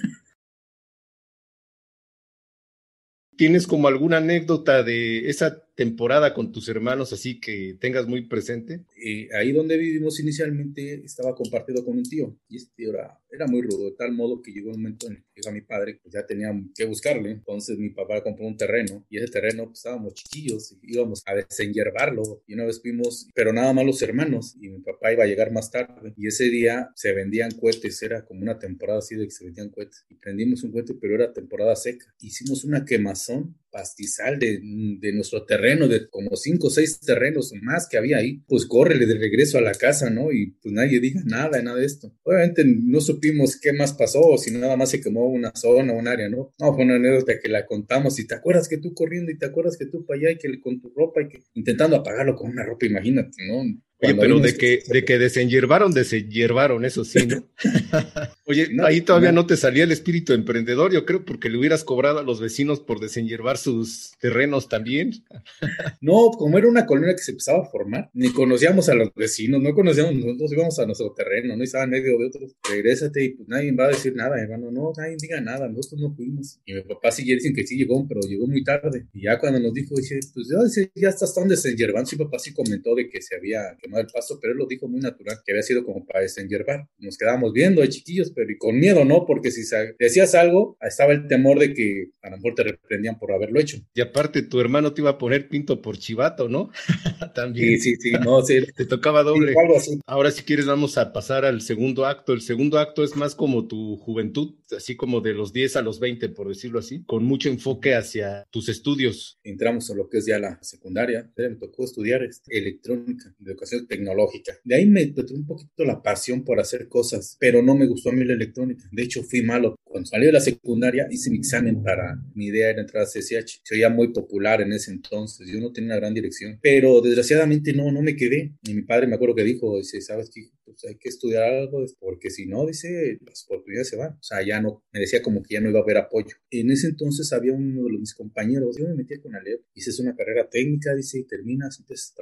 ¿Tienes 3.39 3.69
como 3.69 3.87
alguna 3.87 4.17
anécdota 4.17 4.83
de 4.83 5.31
esa 5.31 5.63
temporada 5.79 6.35
con 6.35 6.51
tus 6.51 6.69
hermanos 6.69 7.13
así 7.13 7.39
que 7.39 7.77
tengas 7.81 8.09
muy 8.09 8.23
presente? 8.23 8.85
Eh, 9.01 9.29
ahí 9.33 9.53
donde 9.53 9.77
vivimos 9.77 10.19
inicialmente 10.19 11.05
estaba 11.05 11.37
compartido 11.37 11.85
con 11.85 11.97
un 11.97 12.03
tío 12.03 12.37
y 12.49 12.57
este 12.57 12.89
era, 12.89 13.17
era 13.31 13.47
muy 13.47 13.63
rudo, 13.63 13.85
de 13.85 13.93
tal 13.93 14.11
modo 14.11 14.43
que 14.43 14.51
llegó 14.51 14.71
un 14.71 14.83
momento 14.83 15.07
en 15.07 15.23
que 15.33 15.49
a 15.49 15.53
mi 15.53 15.61
padre, 15.61 16.01
pues 16.03 16.13
ya 16.13 16.27
tenía 16.27 16.53
que 16.75 16.85
buscarle, 16.85 17.31
entonces 17.31 17.79
mi 17.79 17.91
papá 17.91 18.25
compró 18.25 18.45
un 18.45 18.57
terreno 18.57 19.07
y 19.09 19.19
ese 19.19 19.29
terreno 19.29 19.67
pues, 19.67 19.79
estábamos 19.79 20.15
chiquillos, 20.15 20.75
íbamos 20.83 21.23
a 21.27 21.37
desenyerbarlo 21.37 22.43
y 22.49 22.55
una 22.55 22.65
vez 22.65 22.81
fuimos, 22.81 23.29
pero 23.33 23.53
nada 23.53 23.73
más 23.73 23.87
los 23.87 24.03
hermanos 24.03 24.57
y 24.61 24.69
mi 24.71 24.81
papá 24.81 25.13
iba 25.13 25.23
a 25.23 25.29
llegar 25.29 25.53
más 25.53 25.71
tarde. 25.71 26.13
Y 26.17 26.27
ese 26.27 26.51
día 26.51 26.91
se 26.97 27.13
vendían 27.13 27.53
cohetes, 27.53 28.03
era 28.03 28.25
como 28.25 28.43
una 28.43 28.59
temporada 28.59 28.99
así 28.99 29.15
de 29.15 29.27
que 29.27 29.31
se 29.31 29.45
vendían 29.45 29.71
cohetes. 29.71 30.05
Y 30.09 30.17
prendimos 30.17 30.65
un 30.65 30.73
cohete 30.73 30.95
pero 30.95 31.15
era 31.15 31.33
temporada 31.33 31.77
seca, 31.77 32.13
hicimos 32.21 32.65
una 32.65 32.85
quemazón 32.85 33.57
pastizal 33.71 34.39
de, 34.39 34.61
de, 35.01 35.13
nuestro 35.13 35.45
terreno, 35.45 35.89
de 35.89 36.09
como 36.09 36.37
cinco 36.37 36.69
o 36.69 36.71
seis 36.71 37.01
terrenos 37.01 37.53
más 37.63 37.89
que 37.89 37.99
había 37.99 38.19
ahí, 38.19 38.43
pues 38.47 38.67
córrele 38.67 39.07
de 39.07 39.15
regreso 39.15 39.59
a 39.59 39.63
la 39.63 39.73
casa, 39.73 40.11
¿no? 40.11 40.33
Y 40.33 40.53
pues 40.63 40.73
nadie 40.73 41.01
diga 41.01 41.21
nada, 41.25 41.61
nada 41.63 41.79
de 41.79 41.87
esto. 41.87 42.13
Obviamente 42.23 42.65
no 42.65 43.01
supimos 43.01 43.59
qué 43.61 43.73
más 43.73 43.93
pasó, 43.93 44.37
si 44.39 44.51
nada 44.51 44.77
más 44.77 44.91
se 44.91 45.01
quemó 45.01 45.27
una 45.29 45.53
zona, 45.55 45.93
un 45.93 46.09
área, 46.09 46.29
¿no? 46.29 46.53
No, 46.59 46.75
fue 46.75 46.85
una 46.85 46.97
anécdota 46.97 47.39
que 47.41 47.49
la 47.49 47.67
contamos 47.67 48.19
y 48.19 48.27
te 48.27 48.35
acuerdas 48.35 48.69
que 48.69 48.79
tú 48.79 48.95
corriendo 48.95 49.31
y 49.31 49.39
te 49.39 49.47
acuerdas 49.47 49.77
que 49.77 49.87
tú 49.87 50.05
para 50.05 50.19
allá 50.19 50.31
y 50.33 50.39
que 50.39 50.61
con 50.61 50.81
tu 50.81 50.93
ropa 50.95 51.23
y 51.23 51.29
que 51.29 51.43
intentando 51.55 51.97
apagarlo 51.97 52.35
con 52.35 52.51
una 52.51 52.65
ropa, 52.65 52.87
imagínate, 52.87 53.37
¿no? 53.47 53.65
Oye, 54.01 54.15
pero 54.15 54.39
de 54.39 54.57
que, 54.57 54.83
de 54.87 55.05
que 55.05 55.19
desenyerbaron, 55.19 55.93
desenyerbaron, 55.93 56.85
eso 56.85 57.05
sí, 57.05 57.27
¿no? 57.27 57.45
Oye, 58.47 58.69
no, 58.73 58.87
ahí 58.87 59.01
todavía 59.01 59.33
no. 59.33 59.43
no. 59.43 59.47
te 59.47 59.57
salía 59.57 59.83
el 59.83 59.91
espíritu 59.91 60.35
emprendedor, 60.35 60.93
yo 60.93 61.05
creo, 61.05 61.25
porque 61.25 61.49
le 61.49 61.59
hubieras 61.59 61.83
cobrado 61.83 62.21
a 62.21 62.23
los 62.23 62.41
vecinos 62.41 62.79
por 62.79 63.01
desenyerbar 63.01 63.59
sus 63.59 64.13
terrenos 64.21 64.69
también. 64.69 65.11
no, 66.01 66.31
como 66.31 66.59
era 66.59 66.69
una 66.69 66.87
colonia 66.87 67.17
que 67.17 67.23
se 67.23 67.33
empezaba 67.33 67.65
a 67.65 67.71
formar, 67.71 68.09
ni 68.15 68.33
conocíamos 68.33 68.89
a 68.89 68.95
los 68.95 69.13
vecinos, 69.17 69.61
no 69.61 69.75
conocíamos, 69.75 70.15
nosotros 70.15 70.53
íbamos 70.53 70.79
a 70.79 70.87
nuestro 70.87 71.13
terreno, 71.13 71.57
no 71.57 71.65
estaba 71.65 71.83
en 71.83 71.91
medio 71.91 72.17
de 72.19 72.27
otros, 72.27 72.55
regrésate 72.71 73.25
y 73.25 73.31
pues 73.31 73.49
nadie 73.49 73.73
va 73.73 73.87
a 73.87 73.89
decir 73.89 74.15
nada, 74.15 74.41
hermano, 74.41 74.71
no, 74.71 74.93
nadie 74.97 75.17
diga 75.21 75.41
nada, 75.41 75.69
nosotros 75.69 76.01
no 76.01 76.15
fuimos. 76.15 76.61
Y 76.65 76.75
mi 76.75 76.83
papá 76.83 77.11
sí 77.11 77.25
dicen 77.25 77.53
que 77.53 77.67
sí 77.67 77.77
llegó, 77.77 78.07
pero 78.07 78.21
llegó 78.21 78.47
muy 78.47 78.63
tarde. 78.63 79.09
Y 79.13 79.23
ya 79.23 79.41
cuando 79.41 79.59
nos 79.59 79.75
dijo, 79.75 79.97
dice, 79.97 80.21
pues 80.33 80.47
ya, 80.49 80.59
ya 80.95 81.09
estás 81.09 81.35
tan 81.35 81.49
desenyervando, 81.49 82.09
mi 82.13 82.19
papá 82.19 82.39
sí 82.39 82.55
comentó 82.55 82.95
de 82.95 83.09
que 83.09 83.21
se 83.21 83.35
había 83.35 83.77
quemado 83.89 84.03
el 84.03 84.13
pasto, 84.13 84.39
pero 84.41 84.53
él 84.53 84.59
lo 84.59 84.67
dijo 84.67 84.87
muy 84.87 85.01
natural, 85.01 85.39
que 85.45 85.53
había 85.53 85.63
sido 85.63 85.85
como 85.85 86.05
para 86.05 86.21
desenyerbar. 86.21 86.87
Nos 86.99 87.17
quedábamos 87.17 87.53
viendo, 87.53 87.81
de 87.81 87.89
chiquillos, 87.89 88.33
pero 88.35 88.51
y 88.51 88.59
con 88.59 88.79
miedo, 88.79 89.05
¿no? 89.05 89.25
Porque 89.27 89.51
si 89.51 89.63
decías 89.99 90.35
algo, 90.35 90.77
estaba 90.81 91.13
el 91.13 91.27
temor 91.27 91.59
de 91.59 91.73
que 91.73 92.11
a 92.23 92.31
lo 92.31 92.37
mejor 92.37 92.55
te 92.55 92.65
reprendían 92.65 93.19
por 93.19 93.33
haberlo 93.33 93.59
hecho. 93.59 93.79
Y 93.95 94.01
aparte, 94.01 94.43
tu 94.43 94.61
hermano 94.61 94.93
te 94.93 95.01
iba 95.01 95.11
a 95.11 95.19
poner 95.19 95.49
pinto 95.49 95.81
por 95.81 95.99
chivato, 95.99 96.49
¿no? 96.49 96.71
También. 97.35 97.81
Sí, 97.81 97.97
sí, 97.97 98.11
sí, 98.11 98.13
no, 98.25 98.43
sí. 98.43 98.59
Te 98.77 98.85
tocaba 98.85 99.23
doble. 99.23 99.53
Sí, 99.53 99.59
algo 99.59 99.77
así. 99.77 100.01
Ahora, 100.07 100.31
si 100.31 100.43
quieres, 100.43 100.67
vamos 100.67 100.99
a 100.99 101.13
pasar 101.13 101.45
al 101.45 101.61
segundo 101.63 102.07
acto. 102.07 102.33
El 102.33 102.43
segundo 102.43 102.79
acto 102.79 103.03
es 103.03 103.17
más 103.17 103.35
como 103.35 103.67
tu 103.67 103.97
juventud, 103.97 104.55
así 104.77 104.97
como 104.97 105.21
de 105.21 105.35
los 105.35 105.53
10 105.53 105.77
a 105.77 105.83
los 105.83 106.01
20, 106.01 106.29
por 106.31 106.49
decirlo 106.49 106.79
así, 106.79 107.05
con 107.05 107.25
mucho 107.25 107.49
enfoque 107.49 107.95
hacia 107.95 108.45
tus 108.51 108.69
estudios. 108.69 109.39
Entramos 109.43 109.91
a 109.91 109.95
lo 109.95 110.09
que 110.09 110.19
es 110.19 110.27
ya 110.27 110.39
la 110.39 110.59
secundaria. 110.63 111.31
Me 111.37 111.57
tocó 111.57 111.85
estudiar 111.85 112.23
este, 112.23 112.57
electrónica, 112.59 113.35
de 113.39 113.57
tecnológica. 113.87 114.55
De 114.65 114.77
ahí 114.77 114.87
me 114.87 115.07
metió 115.07 115.37
un 115.37 115.47
poquito 115.47 115.85
la 115.85 116.03
pasión 116.03 116.45
por 116.45 116.61
hacer 116.61 116.89
cosas, 116.89 117.37
pero 117.39 117.63
no 117.63 117.75
me 117.77 117.87
gustó 117.87 118.11
a 118.11 118.13
mí 118.13 118.25
la 118.25 118.35
electrónica. 118.35 118.89
De 118.93 119.03
hecho, 119.03 119.23
fui 119.23 119.43
malo. 119.43 119.77
Cuando 119.85 120.07
salí 120.07 120.27
de 120.27 120.33
la 120.33 120.41
secundaria, 120.41 121.09
hice 121.11 121.31
mi 121.31 121.39
examen 121.39 121.83
para, 121.83 122.21
mi 122.35 122.47
idea 122.47 122.71
era 122.71 122.83
entrar 122.83 123.05
a 123.05 123.07
CCH. 123.07 123.61
Se 123.65 123.75
oía 123.75 123.89
muy 123.89 124.13
popular 124.13 124.61
en 124.61 124.73
ese 124.73 124.91
entonces. 124.91 125.49
Yo 125.51 125.61
no 125.61 125.73
tenía 125.73 125.89
una 125.89 125.97
gran 125.97 126.15
dirección, 126.15 126.59
pero 126.63 127.01
desgraciadamente 127.01 127.73
no, 127.73 127.91
no 127.91 128.03
me 128.03 128.15
quedé. 128.15 128.53
Y 128.65 128.75
mi 128.75 128.83
padre 128.83 129.07
me 129.07 129.15
acuerdo 129.15 129.35
que 129.35 129.45
dijo, 129.45 129.79
dice, 129.79 130.01
¿sabes 130.01 130.31
qué? 130.31 130.51
Pues 130.65 130.85
hay 130.85 130.97
que 130.97 131.09
estudiar 131.09 131.45
algo, 131.45 131.85
porque 131.99 132.31
si 132.31 132.47
no, 132.47 132.67
dice, 132.67 133.19
las 133.27 133.45
oportunidades 133.45 133.89
se 133.89 133.97
van. 133.97 134.13
O 134.13 134.23
sea, 134.23 134.45
ya 134.45 134.61
no, 134.61 134.85
me 134.93 135.01
decía 135.01 135.23
como 135.23 135.43
que 135.43 135.55
ya 135.55 135.61
no 135.61 135.71
iba 135.71 135.81
a 135.81 135.83
haber 135.83 135.97
apoyo. 135.97 136.37
En 136.51 136.71
ese 136.71 136.89
entonces 136.89 137.33
había 137.33 137.55
uno 137.55 137.85
de 137.85 137.99
mis 137.99 138.15
compañeros, 138.15 138.77
yo 138.79 138.87
me 138.87 138.95
metí 138.95 139.19
con 139.19 139.35
Alep, 139.35 139.63
hice 139.75 139.91
una 140.03 140.15
carrera 140.15 140.49
técnica, 140.49 140.95
dice, 140.95 141.19
y 141.19 141.25
terminas, 141.25 141.79
empiezas 141.79 142.13
a 142.13 142.17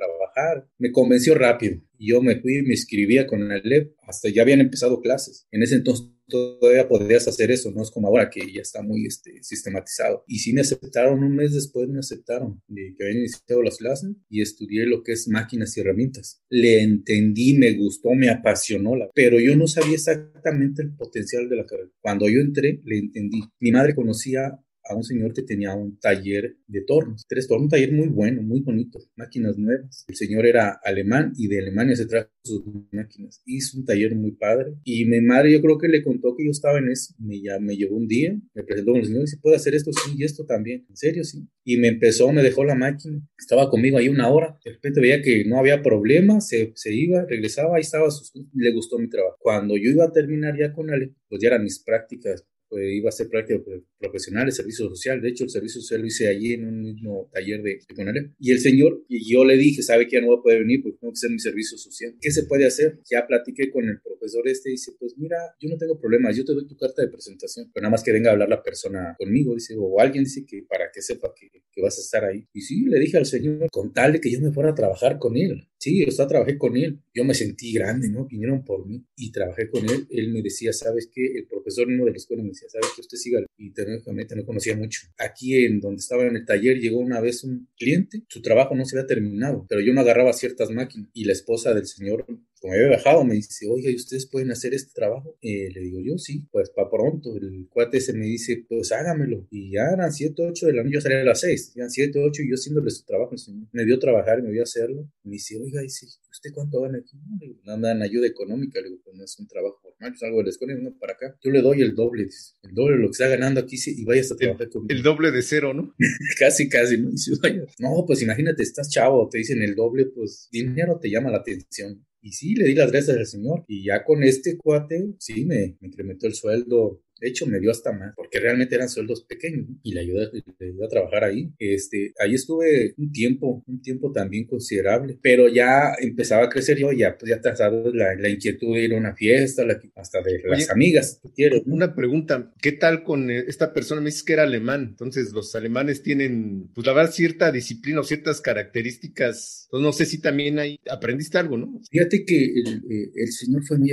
Me 0.78 0.92
convenció 0.92 1.34
rápido. 1.34 1.80
Yo 1.98 2.20
me 2.20 2.40
fui 2.40 2.62
me 2.62 2.74
inscribía 2.74 3.26
con 3.26 3.50
Alep, 3.50 3.94
hasta 4.02 4.28
ya 4.28 4.42
habían 4.42 4.60
empezado 4.60 5.00
clases. 5.00 5.46
En 5.50 5.62
ese 5.62 5.76
entonces 5.76 6.08
todavía 6.28 6.88
podrías 6.88 7.26
hacer 7.28 7.50
eso, 7.50 7.70
no 7.70 7.82
es 7.82 7.90
como 7.90 8.08
ahora 8.08 8.28
que 8.30 8.40
ya 8.52 8.60
está 8.60 8.82
muy 8.82 9.06
este, 9.06 9.42
sistematizado. 9.42 10.24
Y 10.26 10.40
sí 10.40 10.52
me 10.52 10.60
aceptaron, 10.60 11.22
un 11.22 11.34
mes 11.34 11.54
después 11.54 11.88
me 11.88 12.00
aceptaron 12.00 12.60
de 12.66 12.94
que 12.96 13.04
habían 13.04 13.20
iniciado 13.20 13.62
las 13.62 13.78
clases 13.78 14.10
y 14.28 14.42
estudié 14.42 14.86
lo 14.86 15.02
que 15.02 15.12
es 15.12 15.28
máquinas 15.28 15.76
y 15.76 15.80
herramientas. 15.80 16.42
Le 16.50 16.82
entendí, 16.82 17.56
me 17.56 17.72
gustó, 17.74 18.10
me 18.14 18.28
apasionó, 18.28 18.96
la, 18.96 19.08
pero 19.14 19.38
yo 19.40 19.56
no 19.56 19.66
sabía 19.66 19.94
exactamente 19.94 20.82
el 20.82 20.94
potencial 20.94 21.48
de 21.48 21.56
la 21.56 21.66
carrera. 21.66 21.90
Cuando 22.00 22.28
yo 22.28 22.40
entré, 22.40 22.80
le 22.84 22.98
entendí. 22.98 23.40
Mi 23.60 23.70
madre 23.72 23.94
conocía 23.94 24.60
a 24.88 24.94
un 24.94 25.04
señor 25.04 25.32
que 25.32 25.42
tenía 25.42 25.74
un 25.74 25.98
taller 25.98 26.56
de 26.66 26.82
tornos, 26.82 27.26
tres 27.28 27.46
tornos, 27.46 27.64
un 27.64 27.70
taller 27.70 27.92
muy 27.92 28.08
bueno, 28.08 28.42
muy 28.42 28.60
bonito, 28.60 28.98
máquinas 29.16 29.56
nuevas. 29.58 30.04
El 30.08 30.16
señor 30.16 30.46
era 30.46 30.80
alemán 30.84 31.32
y 31.36 31.48
de 31.48 31.58
Alemania 31.58 31.96
se 31.96 32.06
trajo 32.06 32.28
sus 32.42 32.62
máquinas. 32.92 33.42
Hizo 33.44 33.78
un 33.78 33.84
taller 33.84 34.14
muy 34.14 34.32
padre 34.32 34.74
y 34.84 35.04
mi 35.04 35.20
madre 35.20 35.52
yo 35.52 35.60
creo 35.60 35.78
que 35.78 35.88
le 35.88 36.02
contó 36.02 36.34
que 36.36 36.44
yo 36.44 36.50
estaba 36.50 36.78
en 36.78 36.90
eso. 36.90 37.14
Me, 37.18 37.40
ya, 37.40 37.58
me 37.58 37.76
llevó 37.76 37.96
un 37.96 38.06
día, 38.06 38.38
me 38.54 38.62
presentó 38.62 38.92
con 38.92 39.00
el 39.00 39.06
señor 39.06 39.22
y 39.22 39.24
dice, 39.24 39.38
¿puede 39.42 39.56
hacer 39.56 39.74
esto? 39.74 39.90
Sí, 39.92 40.14
y 40.16 40.24
esto 40.24 40.44
también. 40.44 40.86
¿En 40.88 40.96
serio? 40.96 41.24
Sí. 41.24 41.46
Y 41.64 41.76
me 41.78 41.88
empezó, 41.88 42.32
me 42.32 42.42
dejó 42.42 42.64
la 42.64 42.74
máquina. 42.74 43.20
Estaba 43.38 43.68
conmigo 43.70 43.98
ahí 43.98 44.08
una 44.08 44.28
hora. 44.28 44.58
De 44.64 44.72
repente 44.72 45.00
veía 45.00 45.22
que 45.22 45.44
no 45.44 45.58
había 45.58 45.82
problema, 45.82 46.40
se, 46.40 46.72
se 46.74 46.94
iba, 46.94 47.24
regresaba, 47.24 47.76
ahí 47.76 47.82
estaba, 47.82 48.10
sus, 48.10 48.32
le 48.54 48.72
gustó 48.72 48.98
mi 48.98 49.08
trabajo. 49.08 49.36
Cuando 49.40 49.76
yo 49.76 49.90
iba 49.90 50.04
a 50.04 50.12
terminar 50.12 50.56
ya 50.58 50.72
con 50.72 50.90
él, 50.90 51.14
pues 51.28 51.42
ya 51.42 51.48
eran 51.48 51.64
mis 51.64 51.78
prácticas 51.80 52.44
pues, 52.68 52.84
iba 52.94 53.08
a 53.08 53.10
hacer 53.10 53.28
práctica 53.28 53.62
profesional, 53.98 54.46
el 54.46 54.52
servicio 54.52 54.88
social. 54.88 55.20
De 55.20 55.28
hecho, 55.28 55.44
el 55.44 55.50
servicio 55.50 55.80
social 55.80 56.00
lo 56.00 56.06
hice 56.06 56.28
allí 56.28 56.54
en 56.54 56.66
un 56.66 56.80
mismo 56.80 57.30
taller 57.32 57.62
de, 57.62 57.78
de 57.88 58.30
Y 58.38 58.50
el 58.50 58.60
señor, 58.60 59.04
y 59.08 59.32
yo 59.32 59.44
le 59.44 59.56
dije, 59.56 59.82
sabe 59.82 60.06
que 60.06 60.16
ya 60.16 60.20
no 60.20 60.32
va 60.32 60.40
a 60.40 60.42
poder 60.42 60.60
venir 60.60 60.82
porque 60.82 60.98
tengo 60.98 61.12
que 61.12 61.18
hacer 61.18 61.30
mi 61.30 61.38
servicio 61.38 61.78
social. 61.78 62.14
¿Qué 62.20 62.30
se 62.30 62.44
puede 62.44 62.66
hacer? 62.66 63.00
Ya 63.10 63.26
platiqué 63.26 63.70
con 63.70 63.88
el 63.88 64.00
profesor 64.00 64.46
este 64.48 64.70
y 64.70 64.72
dice, 64.72 64.92
pues 64.98 65.16
mira, 65.16 65.36
yo 65.60 65.68
no 65.68 65.76
tengo 65.76 65.98
problemas, 65.98 66.36
yo 66.36 66.44
te 66.44 66.52
doy 66.52 66.66
tu 66.66 66.76
carta 66.76 67.02
de 67.02 67.08
presentación, 67.08 67.70
pero 67.72 67.82
nada 67.82 67.92
más 67.92 68.02
que 68.02 68.12
venga 68.12 68.30
a 68.30 68.32
hablar 68.32 68.48
la 68.48 68.62
persona 68.62 69.14
conmigo, 69.18 69.54
dice, 69.54 69.74
o 69.78 70.00
alguien 70.00 70.24
dice 70.24 70.44
que 70.46 70.64
para 70.68 70.90
que 70.92 71.02
sepa 71.02 71.32
que, 71.34 71.48
que 71.76 71.82
vas 71.82 71.98
a 71.98 72.00
estar 72.00 72.24
ahí. 72.24 72.48
Y 72.54 72.62
sí, 72.62 72.86
le 72.86 72.98
dije 72.98 73.18
al 73.18 73.26
señor, 73.26 73.68
con 73.70 73.92
tal 73.92 74.14
de 74.14 74.20
que 74.20 74.30
yo 74.30 74.40
me 74.40 74.50
fuera 74.50 74.70
a 74.70 74.74
trabajar 74.74 75.18
con 75.18 75.36
él. 75.36 75.68
Sí, 75.78 76.02
o 76.04 76.10
sea, 76.10 76.26
trabajé 76.26 76.56
con 76.56 76.74
él. 76.74 77.00
Yo 77.14 77.22
me 77.22 77.34
sentí 77.34 77.70
grande, 77.74 78.08
¿no? 78.08 78.26
Vinieron 78.26 78.64
por 78.64 78.86
mí 78.86 79.04
y 79.14 79.30
trabajé 79.30 79.68
con 79.68 79.84
él. 79.88 80.06
Él 80.10 80.32
me 80.32 80.40
decía, 80.40 80.72
¿sabes 80.72 81.10
qué? 81.12 81.26
El 81.36 81.46
profesor 81.46 81.86
uno 81.86 82.06
de 82.06 82.12
la 82.12 82.16
escuela 82.16 82.42
me 82.42 82.48
decía, 82.48 82.68
¿sabes 82.70 82.88
que 82.94 83.02
usted 83.02 83.18
siga? 83.18 83.40
Y 83.58 83.72
técnicamente 83.72 84.34
no 84.34 84.46
conocía 84.46 84.74
mucho. 84.74 85.02
Aquí 85.18 85.54
en 85.66 85.80
donde 85.80 86.00
estaba 86.00 86.26
en 86.26 86.36
el 86.36 86.46
taller 86.46 86.78
llegó 86.78 86.98
una 86.98 87.20
vez 87.20 87.44
un 87.44 87.68
cliente, 87.76 88.22
su 88.28 88.40
trabajo 88.40 88.74
no 88.74 88.86
se 88.86 88.96
había 88.96 89.06
terminado, 89.06 89.66
pero 89.68 89.82
yo 89.82 89.92
no 89.92 90.00
agarraba 90.00 90.32
ciertas 90.32 90.70
máquinas 90.70 91.10
y 91.12 91.24
la 91.24 91.32
esposa 91.32 91.74
del 91.74 91.86
señor 91.86 92.24
como 92.66 92.74
había 92.74 92.96
bajado, 92.96 93.24
me 93.24 93.34
dice, 93.34 93.68
oiga, 93.68 93.90
¿y 93.90 93.94
ustedes 93.94 94.26
pueden 94.26 94.50
hacer 94.50 94.74
este 94.74 94.92
trabajo? 94.92 95.38
Eh, 95.40 95.70
le 95.72 95.80
digo 95.82 96.00
yo, 96.00 96.18
sí, 96.18 96.48
pues 96.50 96.70
para 96.70 96.90
pronto. 96.90 97.36
El 97.36 97.68
cuate 97.70 97.98
ese 97.98 98.12
me 98.12 98.26
dice, 98.26 98.64
pues 98.68 98.90
hágamelo. 98.90 99.46
Y 99.52 99.72
ya 99.72 99.82
eran 99.92 100.12
7, 100.12 100.34
8 100.50 100.66
de 100.66 100.72
la 100.72 100.82
noche, 100.82 100.94
yo 100.94 101.00
salía 101.00 101.20
a 101.20 101.24
las 101.24 101.40
6, 101.40 101.74
eran 101.76 101.90
7, 101.90 102.18
8 102.18 102.42
y 102.42 102.50
yo 102.50 102.54
haciéndole 102.54 102.90
su 102.90 103.04
trabajo. 103.04 103.36
Me 103.70 103.84
vio 103.84 104.00
trabajar 104.00 104.40
y 104.40 104.42
me 104.42 104.50
vio 104.50 104.64
hacerlo. 104.64 105.08
Me 105.22 105.34
dice, 105.34 105.56
oiga, 105.62 105.80
dice, 105.80 106.06
¿usted 106.28 106.50
cuánto 106.52 106.80
gana 106.80 106.98
aquí? 106.98 107.16
No, 107.16 107.38
le 107.40 107.46
digo, 107.46 107.60
nada, 107.64 107.78
dan 107.78 108.02
ayuda 108.02 108.26
económica. 108.26 108.80
Le 108.80 108.88
digo, 108.88 109.00
pues 109.04 109.16
no 109.16 109.22
es 109.22 109.38
un 109.38 109.46
trabajo 109.46 109.78
normal, 109.84 110.12
yo 110.12 110.18
salgo 110.18 110.38
de 110.38 110.44
la 110.44 110.50
escuela 110.50 110.72
y 110.72 110.76
vengo 110.76 110.98
para 110.98 111.12
acá. 111.12 111.38
Yo 111.44 111.52
le 111.52 111.62
doy 111.62 111.82
el 111.82 111.94
doble, 111.94 112.24
dice, 112.24 112.54
el 112.64 112.74
doble 112.74 112.96
de 112.96 113.02
lo 113.02 113.08
que 113.08 113.12
está 113.12 113.28
ganando 113.28 113.60
aquí 113.60 113.76
y 113.86 114.04
vaya 114.04 114.22
hasta 114.22 114.34
trabajar 114.34 114.68
conmigo. 114.70 114.92
El 114.92 115.04
doble 115.04 115.30
de 115.30 115.42
cero, 115.42 115.72
¿no? 115.72 115.94
casi, 116.38 116.68
casi, 116.68 116.98
¿no? 116.98 117.10
Dice, 117.10 117.30
vaya. 117.40 117.64
No, 117.78 118.04
pues 118.04 118.22
imagínate, 118.22 118.64
estás 118.64 118.90
chavo, 118.90 119.28
te 119.28 119.38
dicen 119.38 119.62
el 119.62 119.76
doble, 119.76 120.06
pues 120.06 120.48
dinero 120.50 120.98
te 121.00 121.10
llama 121.10 121.30
la 121.30 121.38
atención. 121.38 122.04
Y 122.26 122.32
sí, 122.32 122.56
le 122.56 122.64
di 122.64 122.74
las 122.74 122.90
gracias 122.90 123.16
al 123.16 123.24
Señor. 123.24 123.64
Y 123.68 123.84
ya 123.84 124.02
con 124.02 124.24
este 124.24 124.56
cuate, 124.58 125.14
sí, 125.16 125.44
me, 125.44 125.76
me 125.80 125.86
incrementó 125.86 126.26
el 126.26 126.34
sueldo 126.34 127.04
de 127.20 127.28
hecho, 127.28 127.46
me 127.46 127.60
dio 127.60 127.70
hasta 127.70 127.92
más, 127.92 128.14
porque 128.14 128.38
realmente 128.40 128.74
eran 128.74 128.88
sueldos 128.88 129.24
pequeños 129.24 129.66
y 129.82 129.92
le 129.92 130.00
ayudé, 130.00 130.30
le 130.58 130.84
a 130.84 130.88
trabajar 130.88 131.24
ahí. 131.24 131.50
Este, 131.58 132.12
ahí 132.18 132.34
estuve 132.34 132.94
un 132.98 133.10
tiempo, 133.10 133.64
un 133.66 133.80
tiempo 133.80 134.12
también 134.12 134.46
considerable, 134.46 135.18
pero 135.22 135.48
ya 135.48 135.94
empezaba 136.00 136.44
a 136.44 136.48
crecer 136.48 136.78
yo, 136.78 136.92
ya, 136.92 137.16
pues 137.16 137.30
ya 137.30 137.56
sabes 137.56 137.94
la, 137.94 138.14
la 138.14 138.28
inquietud 138.28 138.74
de 138.74 138.84
ir 138.84 138.94
a 138.94 138.98
una 138.98 139.14
fiesta, 139.14 139.64
hasta 139.94 140.22
de 140.22 140.42
las 140.44 140.70
amigas, 140.70 141.20
quiero. 141.34 141.62
Una 141.66 141.94
pregunta, 141.94 142.52
¿qué 142.60 142.72
tal 142.72 143.02
con 143.02 143.30
eh, 143.30 143.44
esta 143.48 143.72
persona? 143.72 144.00
Me 144.00 144.06
dices 144.06 144.22
que 144.22 144.34
era 144.34 144.42
alemán, 144.42 144.88
entonces 144.90 145.32
los 145.32 145.54
alemanes 145.54 146.02
tienen, 146.02 146.68
pues 146.74 146.86
la 146.86 146.92
verdad, 146.92 147.12
cierta 147.12 147.50
disciplina 147.50 148.00
o 148.00 148.04
ciertas 148.04 148.40
características. 148.40 149.64
Entonces, 149.66 149.84
no 149.84 149.92
sé 149.92 150.06
si 150.06 150.20
también 150.20 150.58
ahí 150.58 150.78
aprendiste 150.90 151.38
algo, 151.38 151.56
¿no? 151.56 151.80
Fíjate 151.90 152.24
que 152.24 152.44
el, 152.44 152.82
eh, 152.90 153.10
el 153.14 153.32
señor 153.32 153.64
fue 153.64 153.78
muy... 153.78 153.90